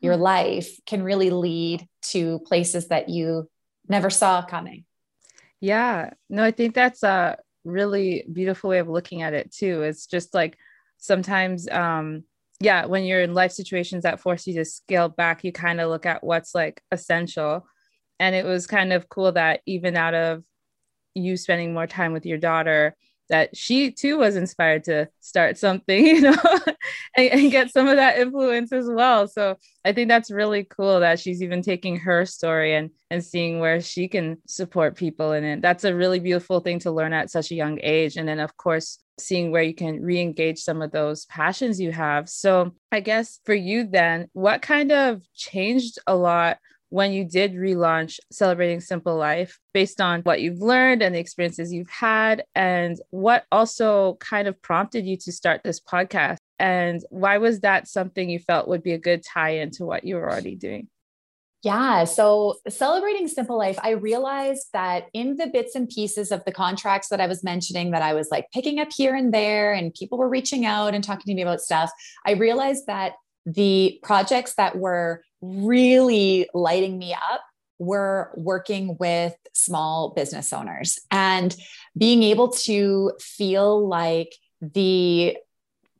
your 0.00 0.16
life 0.16 0.70
can 0.86 1.04
really 1.04 1.30
lead 1.30 1.86
to 2.10 2.40
places 2.40 2.88
that 2.88 3.08
you 3.08 3.48
never 3.88 4.10
saw 4.10 4.44
coming. 4.44 4.84
Yeah. 5.60 6.10
No, 6.28 6.44
I 6.44 6.50
think 6.50 6.74
that's 6.74 7.02
a 7.02 7.38
really 7.64 8.24
beautiful 8.32 8.70
way 8.70 8.78
of 8.78 8.88
looking 8.88 9.22
at 9.22 9.34
it 9.34 9.52
too. 9.52 9.82
It's 9.82 10.06
just 10.06 10.34
like 10.34 10.56
sometimes 10.98 11.68
um 11.68 12.24
yeah, 12.60 12.86
when 12.86 13.04
you're 13.04 13.20
in 13.20 13.34
life 13.34 13.52
situations 13.52 14.02
that 14.04 14.20
force 14.20 14.46
you 14.46 14.54
to 14.54 14.64
scale 14.64 15.08
back, 15.10 15.44
you 15.44 15.52
kind 15.52 15.78
of 15.80 15.90
look 15.90 16.06
at 16.06 16.24
what's 16.24 16.54
like 16.54 16.82
essential. 16.90 17.66
And 18.18 18.34
it 18.34 18.46
was 18.46 18.66
kind 18.66 18.92
of 18.94 19.08
cool 19.10 19.32
that 19.32 19.60
even 19.66 19.94
out 19.96 20.14
of 20.14 20.42
you 21.14 21.36
spending 21.36 21.74
more 21.74 21.86
time 21.86 22.12
with 22.12 22.26
your 22.26 22.38
daughter, 22.38 22.96
that 23.28 23.56
she 23.56 23.90
too 23.90 24.18
was 24.18 24.36
inspired 24.36 24.84
to 24.84 25.08
start 25.20 25.58
something, 25.58 26.06
you 26.06 26.20
know, 26.20 26.36
and, 27.16 27.30
and, 27.30 27.50
get 27.50 27.70
some 27.70 27.88
of 27.88 27.96
that 27.96 28.18
influence 28.18 28.72
as 28.72 28.88
well. 28.88 29.26
So 29.28 29.56
I 29.84 29.92
think 29.92 30.08
that's 30.08 30.30
really 30.30 30.64
cool 30.64 31.00
that 31.00 31.20
she's 31.20 31.42
even 31.42 31.62
taking 31.62 31.96
her 32.00 32.26
story 32.26 32.74
and 32.74 32.90
and 33.10 33.24
seeing 33.24 33.60
where 33.60 33.80
she 33.80 34.08
can 34.08 34.38
support 34.46 34.96
people 34.96 35.32
in 35.32 35.44
it. 35.44 35.62
That's 35.62 35.84
a 35.84 35.94
really 35.94 36.18
beautiful 36.18 36.60
thing 36.60 36.80
to 36.80 36.90
learn 36.90 37.12
at 37.12 37.30
such 37.30 37.52
a 37.52 37.54
young 37.54 37.78
age. 37.82 38.16
And 38.16 38.26
then 38.28 38.40
of 38.40 38.56
course 38.56 38.98
seeing 39.18 39.50
where 39.50 39.62
you 39.62 39.74
can 39.74 40.02
re-engage 40.02 40.58
some 40.58 40.82
of 40.82 40.90
those 40.90 41.24
passions 41.26 41.80
you 41.80 41.92
have. 41.92 42.28
So 42.28 42.74
I 42.92 43.00
guess 43.00 43.40
for 43.44 43.54
you 43.54 43.86
then, 43.86 44.28
what 44.32 44.60
kind 44.62 44.92
of 44.92 45.22
changed 45.34 45.98
a 46.06 46.14
lot 46.14 46.58
when 46.90 47.12
you 47.12 47.24
did 47.24 47.54
relaunch 47.54 48.18
Celebrating 48.30 48.80
Simple 48.80 49.16
Life 49.16 49.58
based 49.74 50.00
on 50.00 50.22
what 50.22 50.40
you've 50.40 50.60
learned 50.60 51.02
and 51.02 51.14
the 51.14 51.18
experiences 51.18 51.72
you've 51.72 51.90
had, 51.90 52.44
and 52.54 52.98
what 53.10 53.44
also 53.50 54.14
kind 54.20 54.48
of 54.48 54.60
prompted 54.62 55.06
you 55.06 55.16
to 55.18 55.32
start 55.32 55.62
this 55.64 55.80
podcast? 55.80 56.38
And 56.58 57.02
why 57.10 57.38
was 57.38 57.60
that 57.60 57.88
something 57.88 58.30
you 58.30 58.38
felt 58.38 58.68
would 58.68 58.82
be 58.82 58.92
a 58.92 58.98
good 58.98 59.22
tie 59.22 59.56
into 59.56 59.84
what 59.84 60.04
you 60.04 60.16
were 60.16 60.30
already 60.30 60.54
doing? 60.54 60.88
Yeah. 61.62 62.04
So, 62.04 62.58
celebrating 62.68 63.26
simple 63.26 63.58
life, 63.58 63.78
I 63.82 63.90
realized 63.90 64.68
that 64.72 65.06
in 65.12 65.36
the 65.36 65.48
bits 65.48 65.74
and 65.74 65.88
pieces 65.88 66.30
of 66.30 66.44
the 66.44 66.52
contracts 66.52 67.08
that 67.08 67.20
I 67.20 67.26
was 67.26 67.42
mentioning, 67.42 67.90
that 67.90 68.02
I 68.02 68.14
was 68.14 68.28
like 68.30 68.46
picking 68.52 68.78
up 68.78 68.88
here 68.94 69.16
and 69.16 69.34
there, 69.34 69.72
and 69.72 69.92
people 69.92 70.16
were 70.16 70.28
reaching 70.28 70.64
out 70.64 70.94
and 70.94 71.02
talking 71.02 71.24
to 71.26 71.34
me 71.34 71.42
about 71.42 71.60
stuff, 71.60 71.90
I 72.24 72.32
realized 72.32 72.86
that 72.86 73.14
the 73.46 73.98
projects 74.02 74.54
that 74.54 74.76
were 74.76 75.22
really 75.54 76.48
lighting 76.54 76.98
me 76.98 77.14
up 77.14 77.42
were 77.78 78.30
working 78.36 78.96
with 78.98 79.34
small 79.52 80.12
business 80.14 80.52
owners 80.52 80.98
and 81.10 81.54
being 81.96 82.22
able 82.22 82.48
to 82.48 83.12
feel 83.20 83.86
like 83.86 84.34
the 84.60 85.36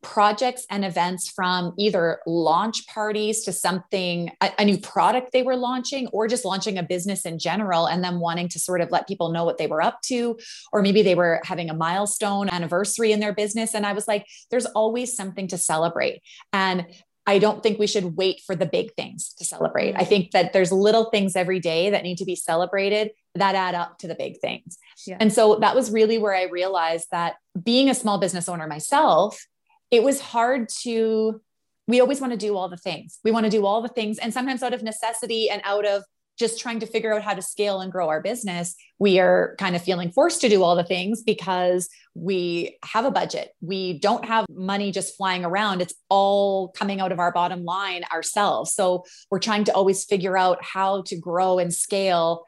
projects 0.07 0.65
and 0.71 0.85
events 0.85 1.29
from 1.29 1.75
either 1.79 2.21
launch 2.29 2.87
parties 2.87 3.43
to 3.43 3.53
something 3.53 4.31
a, 4.41 4.53
a, 4.61 4.65
new 4.65 4.79
product 4.79 5.33
they 5.33 5.43
were 5.43 5.57
launching 5.57 6.07
or 6.13 6.29
just 6.29 6.45
launching 6.45 6.79
a 6.79 6.83
business 6.83 7.27
in 7.27 7.41
general 7.41 7.87
and 7.87 8.05
then 8.05 8.21
wanting 8.21 8.49
to 8.49 8.61
sort 8.61 8.81
of 8.81 8.89
let 8.93 9.09
people 9.09 9.33
know 9.33 9.45
what 9.45 9.59
they 9.59 9.67
were 9.67 9.83
up 9.83 10.01
to 10.03 10.39
or 10.73 10.81
maybe 10.81 11.03
they 11.03 11.17
were 11.17 11.41
having 11.43 11.71
a 11.71 11.75
milestone 11.75 12.49
anniversary 12.49 13.11
in 13.11 13.19
their 13.19 13.35
business. 13.35 13.75
And 13.75 13.85
i 13.85 13.93
was 13.93 14.07
like 14.07 14.25
there's 14.51 14.67
always 14.67 15.17
something 15.17 15.49
to 15.49 15.59
celebrate. 15.59 16.23
And 16.53 16.87
I 17.27 17.39
don't 17.39 17.63
think 17.63 17.79
we 17.79 17.87
should 17.87 18.17
wait 18.17 18.41
for 18.47 18.55
the 18.55 18.67
big 18.67 18.95
things 18.95 19.35
to 19.39 19.45
celebrate. 19.45 19.95
I 19.95 20.01
mm-hmm. 20.01 20.09
think 20.09 20.31
that 20.31 20.53
there's 20.53 20.71
little 20.71 21.11
things 21.11 21.35
every 21.35 21.59
day 21.59 21.91
that 21.91 22.05
need 22.05 22.19
to 22.19 22.25
be 22.25 22.37
celebrated 22.37 23.11
that 23.35 23.55
add 23.55 23.75
up 23.75 23.99
to 23.99 24.09
the 24.09 24.15
big 24.15 24.41
things. 24.41 24.79
Yeah. 25.07 25.17
And 25.19 25.33
so 25.33 25.57
that 25.57 25.75
was 25.75 25.91
really 25.91 26.19
where 26.19 26.35
I 26.35 26.45
realized 26.45 27.09
that 27.11 27.35
being 27.61 27.91
a 27.91 27.95
small 27.95 28.19
business 28.19 28.49
owner 28.49 28.67
myself, 28.67 29.45
it 29.91 30.03
was 30.03 30.21
hard 30.21 30.69
to 30.83 31.41
we 31.89 32.01
always 32.01 32.21
want 32.21 32.33
to 32.33 32.37
do 32.37 32.57
all 32.57 32.69
the 32.69 32.77
things. 32.77 33.21
We 33.23 33.31
want 33.31 33.45
to 33.45 33.51
do 33.51 33.65
all 33.65 33.81
the 33.81 33.89
things 33.89 34.19
and 34.19 34.35
sometimes 34.35 34.63
out 34.63 34.75
of 34.75 34.83
necessity 34.83 35.49
and 35.49 35.63
out 35.65 35.87
of 35.87 36.03
just 36.39 36.61
trying 36.61 36.81
to 36.81 36.87
figure 36.87 37.15
out 37.15 37.23
how 37.23 37.35
to 37.35 37.43
scale 37.43 37.81
and 37.81 37.91
grow 37.91 38.09
our 38.09 38.21
business, 38.21 38.75
we 38.99 39.19
are 39.19 39.55
kind 39.59 39.77
of 39.77 39.83
feeling 39.83 40.11
forced 40.11 40.41
to 40.43 40.49
do 40.49 40.63
all 40.63 40.77
the 40.77 40.85
things 40.85 41.23
because 41.23 41.89
we 42.15 42.79
have 42.85 43.05
a 43.05 43.11
budget. 43.11 43.51
We 43.61 43.99
don't 43.99 44.25
have 44.25 44.47
money 44.51 44.91
just 44.91 45.17
flying 45.17 45.45
around. 45.45 45.83
It's 45.83 45.95
all 46.09 46.69
coming 46.69 47.01
out 47.01 47.13
of 47.13 47.19
our 47.19 47.33
bottom 47.33 47.65
line 47.65 48.05
ourselves. 48.13 48.75
So 48.75 49.05
we're 49.31 49.39
trying 49.39 49.65
to 49.65 49.73
always 49.73 50.05
figure 50.05 50.37
out 50.37 50.63
how 50.63 51.03
to 51.07 51.17
grow 51.17 51.59
and 51.59 51.73
scale 51.73 52.45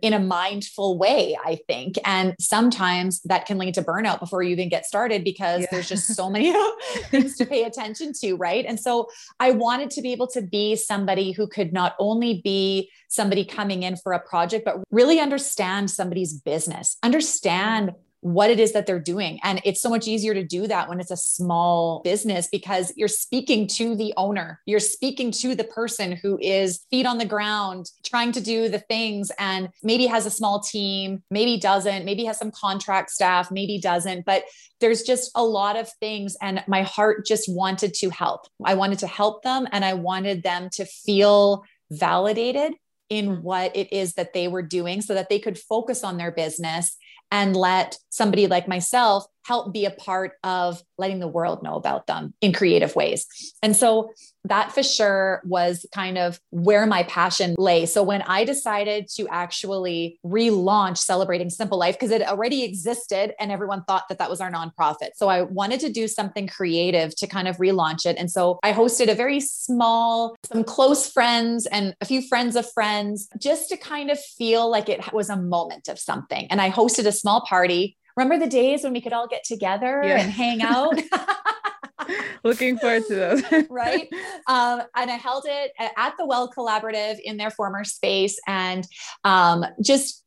in 0.00 0.12
a 0.12 0.18
mindful 0.18 0.96
way, 0.96 1.36
I 1.44 1.58
think. 1.66 1.96
And 2.04 2.34
sometimes 2.38 3.20
that 3.22 3.46
can 3.46 3.58
lead 3.58 3.74
to 3.74 3.82
burnout 3.82 4.20
before 4.20 4.42
you 4.42 4.50
even 4.50 4.68
get 4.68 4.86
started 4.86 5.24
because 5.24 5.62
yeah. 5.62 5.68
there's 5.70 5.88
just 5.88 6.14
so 6.14 6.30
many 6.30 6.54
things 7.10 7.36
to 7.36 7.46
pay 7.46 7.64
attention 7.64 8.12
to, 8.20 8.34
right? 8.34 8.64
And 8.64 8.78
so 8.78 9.08
I 9.40 9.50
wanted 9.50 9.90
to 9.90 10.02
be 10.02 10.12
able 10.12 10.28
to 10.28 10.42
be 10.42 10.76
somebody 10.76 11.32
who 11.32 11.48
could 11.48 11.72
not 11.72 11.94
only 11.98 12.40
be 12.42 12.90
somebody 13.08 13.44
coming 13.44 13.82
in 13.82 13.96
for 13.96 14.12
a 14.12 14.20
project, 14.20 14.64
but 14.64 14.76
really 14.90 15.18
understand 15.18 15.90
somebody's 15.90 16.34
business, 16.34 16.96
understand 17.02 17.92
what 18.20 18.50
it 18.50 18.58
is 18.58 18.72
that 18.72 18.86
they're 18.86 18.98
doing. 18.98 19.38
And 19.44 19.60
it's 19.64 19.80
so 19.80 19.88
much 19.88 20.08
easier 20.08 20.34
to 20.34 20.44
do 20.44 20.66
that 20.66 20.88
when 20.88 20.98
it's 21.00 21.10
a 21.10 21.16
small 21.16 22.00
business 22.02 22.48
because 22.50 22.92
you're 22.96 23.06
speaking 23.06 23.66
to 23.68 23.94
the 23.94 24.12
owner, 24.16 24.60
you're 24.66 24.80
speaking 24.80 25.30
to 25.32 25.54
the 25.54 25.64
person 25.64 26.12
who 26.12 26.38
is 26.40 26.80
feet 26.90 27.06
on 27.06 27.18
the 27.18 27.24
ground, 27.24 27.90
trying 28.04 28.32
to 28.32 28.40
do 28.40 28.68
the 28.68 28.80
things 28.80 29.30
and 29.38 29.68
maybe 29.82 30.06
has 30.06 30.26
a 30.26 30.30
small 30.30 30.60
team, 30.60 31.22
maybe 31.30 31.58
doesn't, 31.58 32.04
maybe 32.04 32.24
has 32.24 32.38
some 32.38 32.50
contract 32.50 33.10
staff, 33.10 33.50
maybe 33.50 33.78
doesn't. 33.78 34.24
But 34.24 34.44
there's 34.80 35.02
just 35.02 35.30
a 35.34 35.44
lot 35.44 35.76
of 35.76 35.88
things. 36.00 36.36
And 36.42 36.62
my 36.66 36.82
heart 36.82 37.24
just 37.24 37.48
wanted 37.48 37.94
to 37.94 38.10
help. 38.10 38.46
I 38.64 38.74
wanted 38.74 38.98
to 39.00 39.06
help 39.06 39.42
them 39.42 39.68
and 39.70 39.84
I 39.84 39.94
wanted 39.94 40.42
them 40.42 40.70
to 40.72 40.84
feel 40.84 41.64
validated 41.90 42.74
in 43.08 43.42
what 43.42 43.74
it 43.74 43.92
is 43.92 44.14
that 44.14 44.34
they 44.34 44.48
were 44.48 44.62
doing 44.62 45.00
so 45.00 45.14
that 45.14 45.28
they 45.28 45.38
could 45.38 45.58
focus 45.58 46.04
on 46.04 46.18
their 46.18 46.30
business 46.30 46.96
and 47.30 47.56
let 47.56 47.98
somebody 48.10 48.46
like 48.46 48.68
myself 48.68 49.26
help 49.44 49.72
be 49.72 49.84
a 49.84 49.90
part 49.90 50.32
of 50.44 50.82
letting 50.98 51.20
the 51.20 51.28
world 51.28 51.62
know 51.62 51.74
about 51.74 52.06
them 52.06 52.34
in 52.40 52.52
creative 52.52 52.94
ways. 52.94 53.26
And 53.62 53.76
so 53.76 54.10
that 54.44 54.72
for 54.72 54.82
sure 54.82 55.42
was 55.44 55.86
kind 55.92 56.16
of 56.18 56.40
where 56.50 56.86
my 56.86 57.02
passion 57.04 57.54
lay. 57.58 57.86
So 57.86 58.02
when 58.02 58.22
I 58.22 58.44
decided 58.44 59.08
to 59.16 59.28
actually 59.28 60.18
relaunch 60.24 60.98
Celebrating 60.98 61.50
Simple 61.50 61.78
Life, 61.78 61.96
because 61.96 62.10
it 62.10 62.22
already 62.22 62.64
existed 62.64 63.34
and 63.38 63.52
everyone 63.52 63.84
thought 63.84 64.08
that 64.08 64.18
that 64.18 64.30
was 64.30 64.40
our 64.40 64.50
nonprofit. 64.50 65.10
So 65.16 65.28
I 65.28 65.42
wanted 65.42 65.80
to 65.80 65.90
do 65.90 66.08
something 66.08 66.46
creative 66.46 67.14
to 67.16 67.26
kind 67.26 67.48
of 67.48 67.56
relaunch 67.58 68.06
it. 68.06 68.16
And 68.18 68.30
so 68.30 68.58
I 68.62 68.72
hosted 68.72 69.10
a 69.10 69.14
very 69.14 69.40
small, 69.40 70.36
some 70.44 70.64
close 70.64 71.10
friends 71.10 71.66
and 71.66 71.94
a 72.00 72.04
few 72.04 72.22
friends 72.22 72.56
of 72.56 72.70
friends 72.72 73.28
just 73.38 73.68
to 73.68 73.76
kind 73.76 74.10
of 74.10 74.18
feel 74.18 74.70
like 74.70 74.88
it 74.88 75.12
was 75.12 75.28
a 75.30 75.36
moment 75.36 75.88
of 75.88 75.98
something. 75.98 76.46
And 76.50 76.60
I 76.60 76.70
hosted 76.70 77.06
a 77.06 77.12
small 77.12 77.42
party 77.42 77.96
remember 78.18 78.44
the 78.44 78.50
days 78.50 78.82
when 78.82 78.92
we 78.92 79.00
could 79.00 79.12
all 79.12 79.28
get 79.28 79.44
together 79.44 80.02
yeah. 80.04 80.20
and 80.20 80.30
hang 80.30 80.60
out? 80.60 81.00
Looking 82.44 82.78
forward 82.78 83.04
to 83.06 83.14
those. 83.14 83.42
right. 83.70 84.08
Um, 84.46 84.82
and 84.96 85.10
I 85.10 85.16
held 85.16 85.44
it 85.46 85.72
at 85.96 86.14
the 86.18 86.26
Well 86.26 86.50
Collaborative 86.50 87.18
in 87.22 87.36
their 87.36 87.50
former 87.50 87.84
space 87.84 88.38
and 88.46 88.86
um, 89.24 89.64
just 89.82 90.24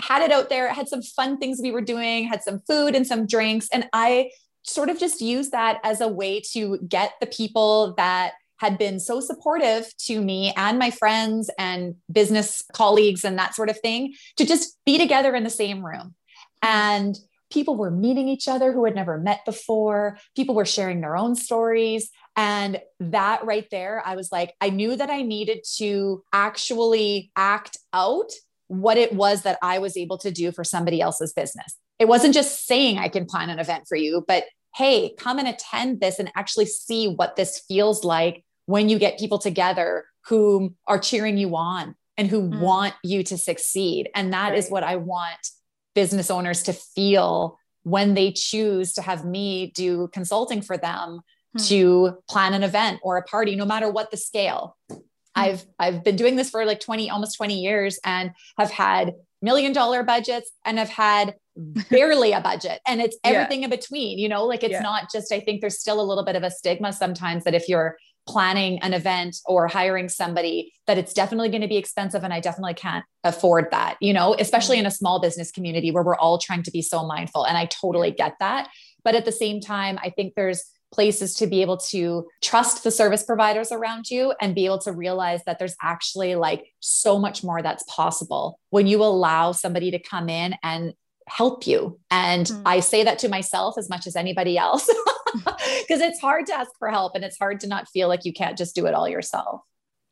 had 0.00 0.22
it 0.22 0.32
out 0.32 0.48
there, 0.48 0.72
had 0.72 0.88
some 0.88 1.02
fun 1.02 1.38
things 1.38 1.60
we 1.62 1.70
were 1.70 1.82
doing, 1.82 2.26
had 2.26 2.42
some 2.42 2.60
food 2.66 2.94
and 2.94 3.06
some 3.06 3.26
drinks. 3.26 3.68
And 3.72 3.88
I 3.92 4.30
sort 4.62 4.88
of 4.88 4.98
just 4.98 5.20
used 5.20 5.52
that 5.52 5.80
as 5.84 6.00
a 6.00 6.08
way 6.08 6.40
to 6.52 6.78
get 6.88 7.12
the 7.20 7.26
people 7.26 7.94
that 7.96 8.32
had 8.58 8.78
been 8.78 8.98
so 8.98 9.20
supportive 9.20 9.92
to 9.98 10.20
me 10.22 10.52
and 10.56 10.78
my 10.78 10.90
friends 10.90 11.50
and 11.58 11.96
business 12.10 12.62
colleagues 12.72 13.24
and 13.24 13.38
that 13.38 13.54
sort 13.54 13.68
of 13.68 13.78
thing 13.80 14.14
to 14.36 14.46
just 14.46 14.78
be 14.86 14.96
together 14.96 15.34
in 15.34 15.44
the 15.44 15.50
same 15.50 15.84
room. 15.84 16.14
And 16.62 17.18
people 17.54 17.76
were 17.76 17.90
meeting 17.90 18.28
each 18.28 18.48
other 18.48 18.72
who 18.72 18.84
had 18.84 18.94
never 18.94 19.16
met 19.16 19.44
before. 19.46 20.18
People 20.36 20.56
were 20.56 20.66
sharing 20.66 21.00
their 21.00 21.16
own 21.16 21.36
stories. 21.36 22.10
And 22.36 22.80
that 22.98 23.44
right 23.44 23.66
there, 23.70 24.02
I 24.04 24.16
was 24.16 24.32
like, 24.32 24.54
I 24.60 24.70
knew 24.70 24.96
that 24.96 25.08
I 25.08 25.22
needed 25.22 25.64
to 25.76 26.24
actually 26.32 27.30
act 27.36 27.78
out 27.92 28.32
what 28.66 28.98
it 28.98 29.14
was 29.14 29.42
that 29.42 29.58
I 29.62 29.78
was 29.78 29.96
able 29.96 30.18
to 30.18 30.32
do 30.32 30.50
for 30.50 30.64
somebody 30.64 31.00
else's 31.00 31.32
business. 31.32 31.78
It 32.00 32.08
wasn't 32.08 32.34
just 32.34 32.66
saying 32.66 32.98
I 32.98 33.08
can 33.08 33.24
plan 33.24 33.50
an 33.50 33.60
event 33.60 33.84
for 33.88 33.96
you, 33.96 34.24
but 34.26 34.44
hey, 34.74 35.14
come 35.16 35.38
and 35.38 35.46
attend 35.46 36.00
this 36.00 36.18
and 36.18 36.32
actually 36.34 36.66
see 36.66 37.06
what 37.06 37.36
this 37.36 37.62
feels 37.68 38.02
like 38.02 38.44
when 38.66 38.88
you 38.88 38.98
get 38.98 39.18
people 39.18 39.38
together 39.38 40.04
who 40.26 40.74
are 40.88 40.98
cheering 40.98 41.38
you 41.38 41.54
on 41.54 41.94
and 42.16 42.28
who 42.28 42.42
mm. 42.42 42.58
want 42.58 42.94
you 43.04 43.22
to 43.22 43.38
succeed. 43.38 44.08
And 44.14 44.32
that 44.32 44.50
right. 44.50 44.58
is 44.58 44.70
what 44.70 44.82
I 44.82 44.96
want 44.96 45.50
business 45.94 46.30
owners 46.30 46.62
to 46.64 46.72
feel 46.72 47.58
when 47.82 48.14
they 48.14 48.32
choose 48.32 48.92
to 48.94 49.02
have 49.02 49.24
me 49.24 49.72
do 49.74 50.08
consulting 50.12 50.62
for 50.62 50.76
them 50.76 51.20
hmm. 51.56 51.62
to 51.64 52.18
plan 52.28 52.54
an 52.54 52.62
event 52.62 53.00
or 53.02 53.16
a 53.16 53.22
party, 53.22 53.54
no 53.54 53.64
matter 53.64 53.90
what 53.90 54.10
the 54.10 54.16
scale. 54.16 54.76
Hmm. 54.90 54.98
I've 55.36 55.64
I've 55.78 56.04
been 56.04 56.16
doing 56.16 56.36
this 56.36 56.50
for 56.50 56.64
like 56.64 56.80
20 56.80 57.10
almost 57.10 57.36
20 57.36 57.60
years 57.60 57.98
and 58.04 58.30
have 58.56 58.70
had 58.70 59.14
million 59.42 59.72
dollar 59.72 60.02
budgets 60.02 60.50
and 60.64 60.78
have 60.78 60.88
had 60.88 61.34
barely 61.90 62.32
a 62.32 62.40
budget 62.40 62.80
and 62.86 63.00
it's 63.00 63.16
everything 63.22 63.60
yeah. 63.60 63.66
in 63.66 63.70
between 63.70 64.18
you 64.18 64.28
know 64.28 64.44
like 64.44 64.64
it's 64.64 64.72
yeah. 64.72 64.80
not 64.80 65.12
just 65.12 65.30
i 65.32 65.38
think 65.38 65.60
there's 65.60 65.78
still 65.78 66.00
a 66.00 66.02
little 66.02 66.24
bit 66.24 66.34
of 66.34 66.42
a 66.42 66.50
stigma 66.50 66.92
sometimes 66.92 67.44
that 67.44 67.54
if 67.54 67.68
you're 67.68 67.96
planning 68.26 68.78
an 68.80 68.94
event 68.94 69.36
or 69.46 69.68
hiring 69.68 70.08
somebody 70.08 70.72
that 70.86 70.98
it's 70.98 71.12
definitely 71.12 71.48
going 71.48 71.62
to 71.62 71.68
be 71.68 71.76
expensive 71.76 72.24
and 72.24 72.32
I 72.32 72.40
definitely 72.40 72.74
can't 72.74 73.04
afford 73.22 73.68
that, 73.70 73.96
you 74.00 74.12
know, 74.12 74.34
especially 74.38 74.78
in 74.78 74.86
a 74.86 74.90
small 74.90 75.20
business 75.20 75.50
community 75.50 75.90
where 75.90 76.02
we're 76.02 76.16
all 76.16 76.38
trying 76.38 76.62
to 76.62 76.70
be 76.70 76.82
so 76.82 77.06
mindful. 77.06 77.44
And 77.44 77.58
I 77.58 77.66
totally 77.66 78.10
get 78.10 78.34
that. 78.40 78.68
But 79.02 79.14
at 79.14 79.24
the 79.24 79.32
same 79.32 79.60
time, 79.60 79.98
I 80.02 80.10
think 80.10 80.34
there's 80.34 80.64
places 80.94 81.34
to 81.34 81.46
be 81.46 81.60
able 81.60 81.76
to 81.76 82.26
trust 82.40 82.84
the 82.84 82.90
service 82.90 83.24
providers 83.24 83.72
around 83.72 84.08
you 84.08 84.32
and 84.40 84.54
be 84.54 84.64
able 84.64 84.78
to 84.78 84.92
realize 84.92 85.42
that 85.44 85.58
there's 85.58 85.74
actually 85.82 86.36
like 86.36 86.72
so 86.80 87.18
much 87.18 87.42
more 87.42 87.60
that's 87.60 87.82
possible 87.88 88.60
when 88.70 88.86
you 88.86 89.02
allow 89.02 89.50
somebody 89.50 89.90
to 89.90 89.98
come 89.98 90.28
in 90.28 90.54
and 90.62 90.94
help 91.26 91.66
you. 91.66 91.98
And 92.10 92.46
mm-hmm. 92.46 92.62
I 92.64 92.80
say 92.80 93.02
that 93.04 93.18
to 93.20 93.28
myself 93.28 93.76
as 93.76 93.90
much 93.90 94.06
as 94.06 94.14
anybody 94.14 94.56
else 94.56 94.88
it's 95.88 96.20
hard 96.20 96.46
to 96.46 96.54
ask 96.54 96.70
for 96.78 96.90
help 96.90 97.14
and 97.14 97.24
it's 97.24 97.38
hard 97.38 97.60
to 97.60 97.66
not 97.66 97.88
feel 97.88 98.08
like 98.08 98.24
you 98.24 98.32
can't 98.32 98.58
just 98.58 98.74
do 98.74 98.86
it 98.86 98.94
all 98.94 99.08
yourself. 99.08 99.60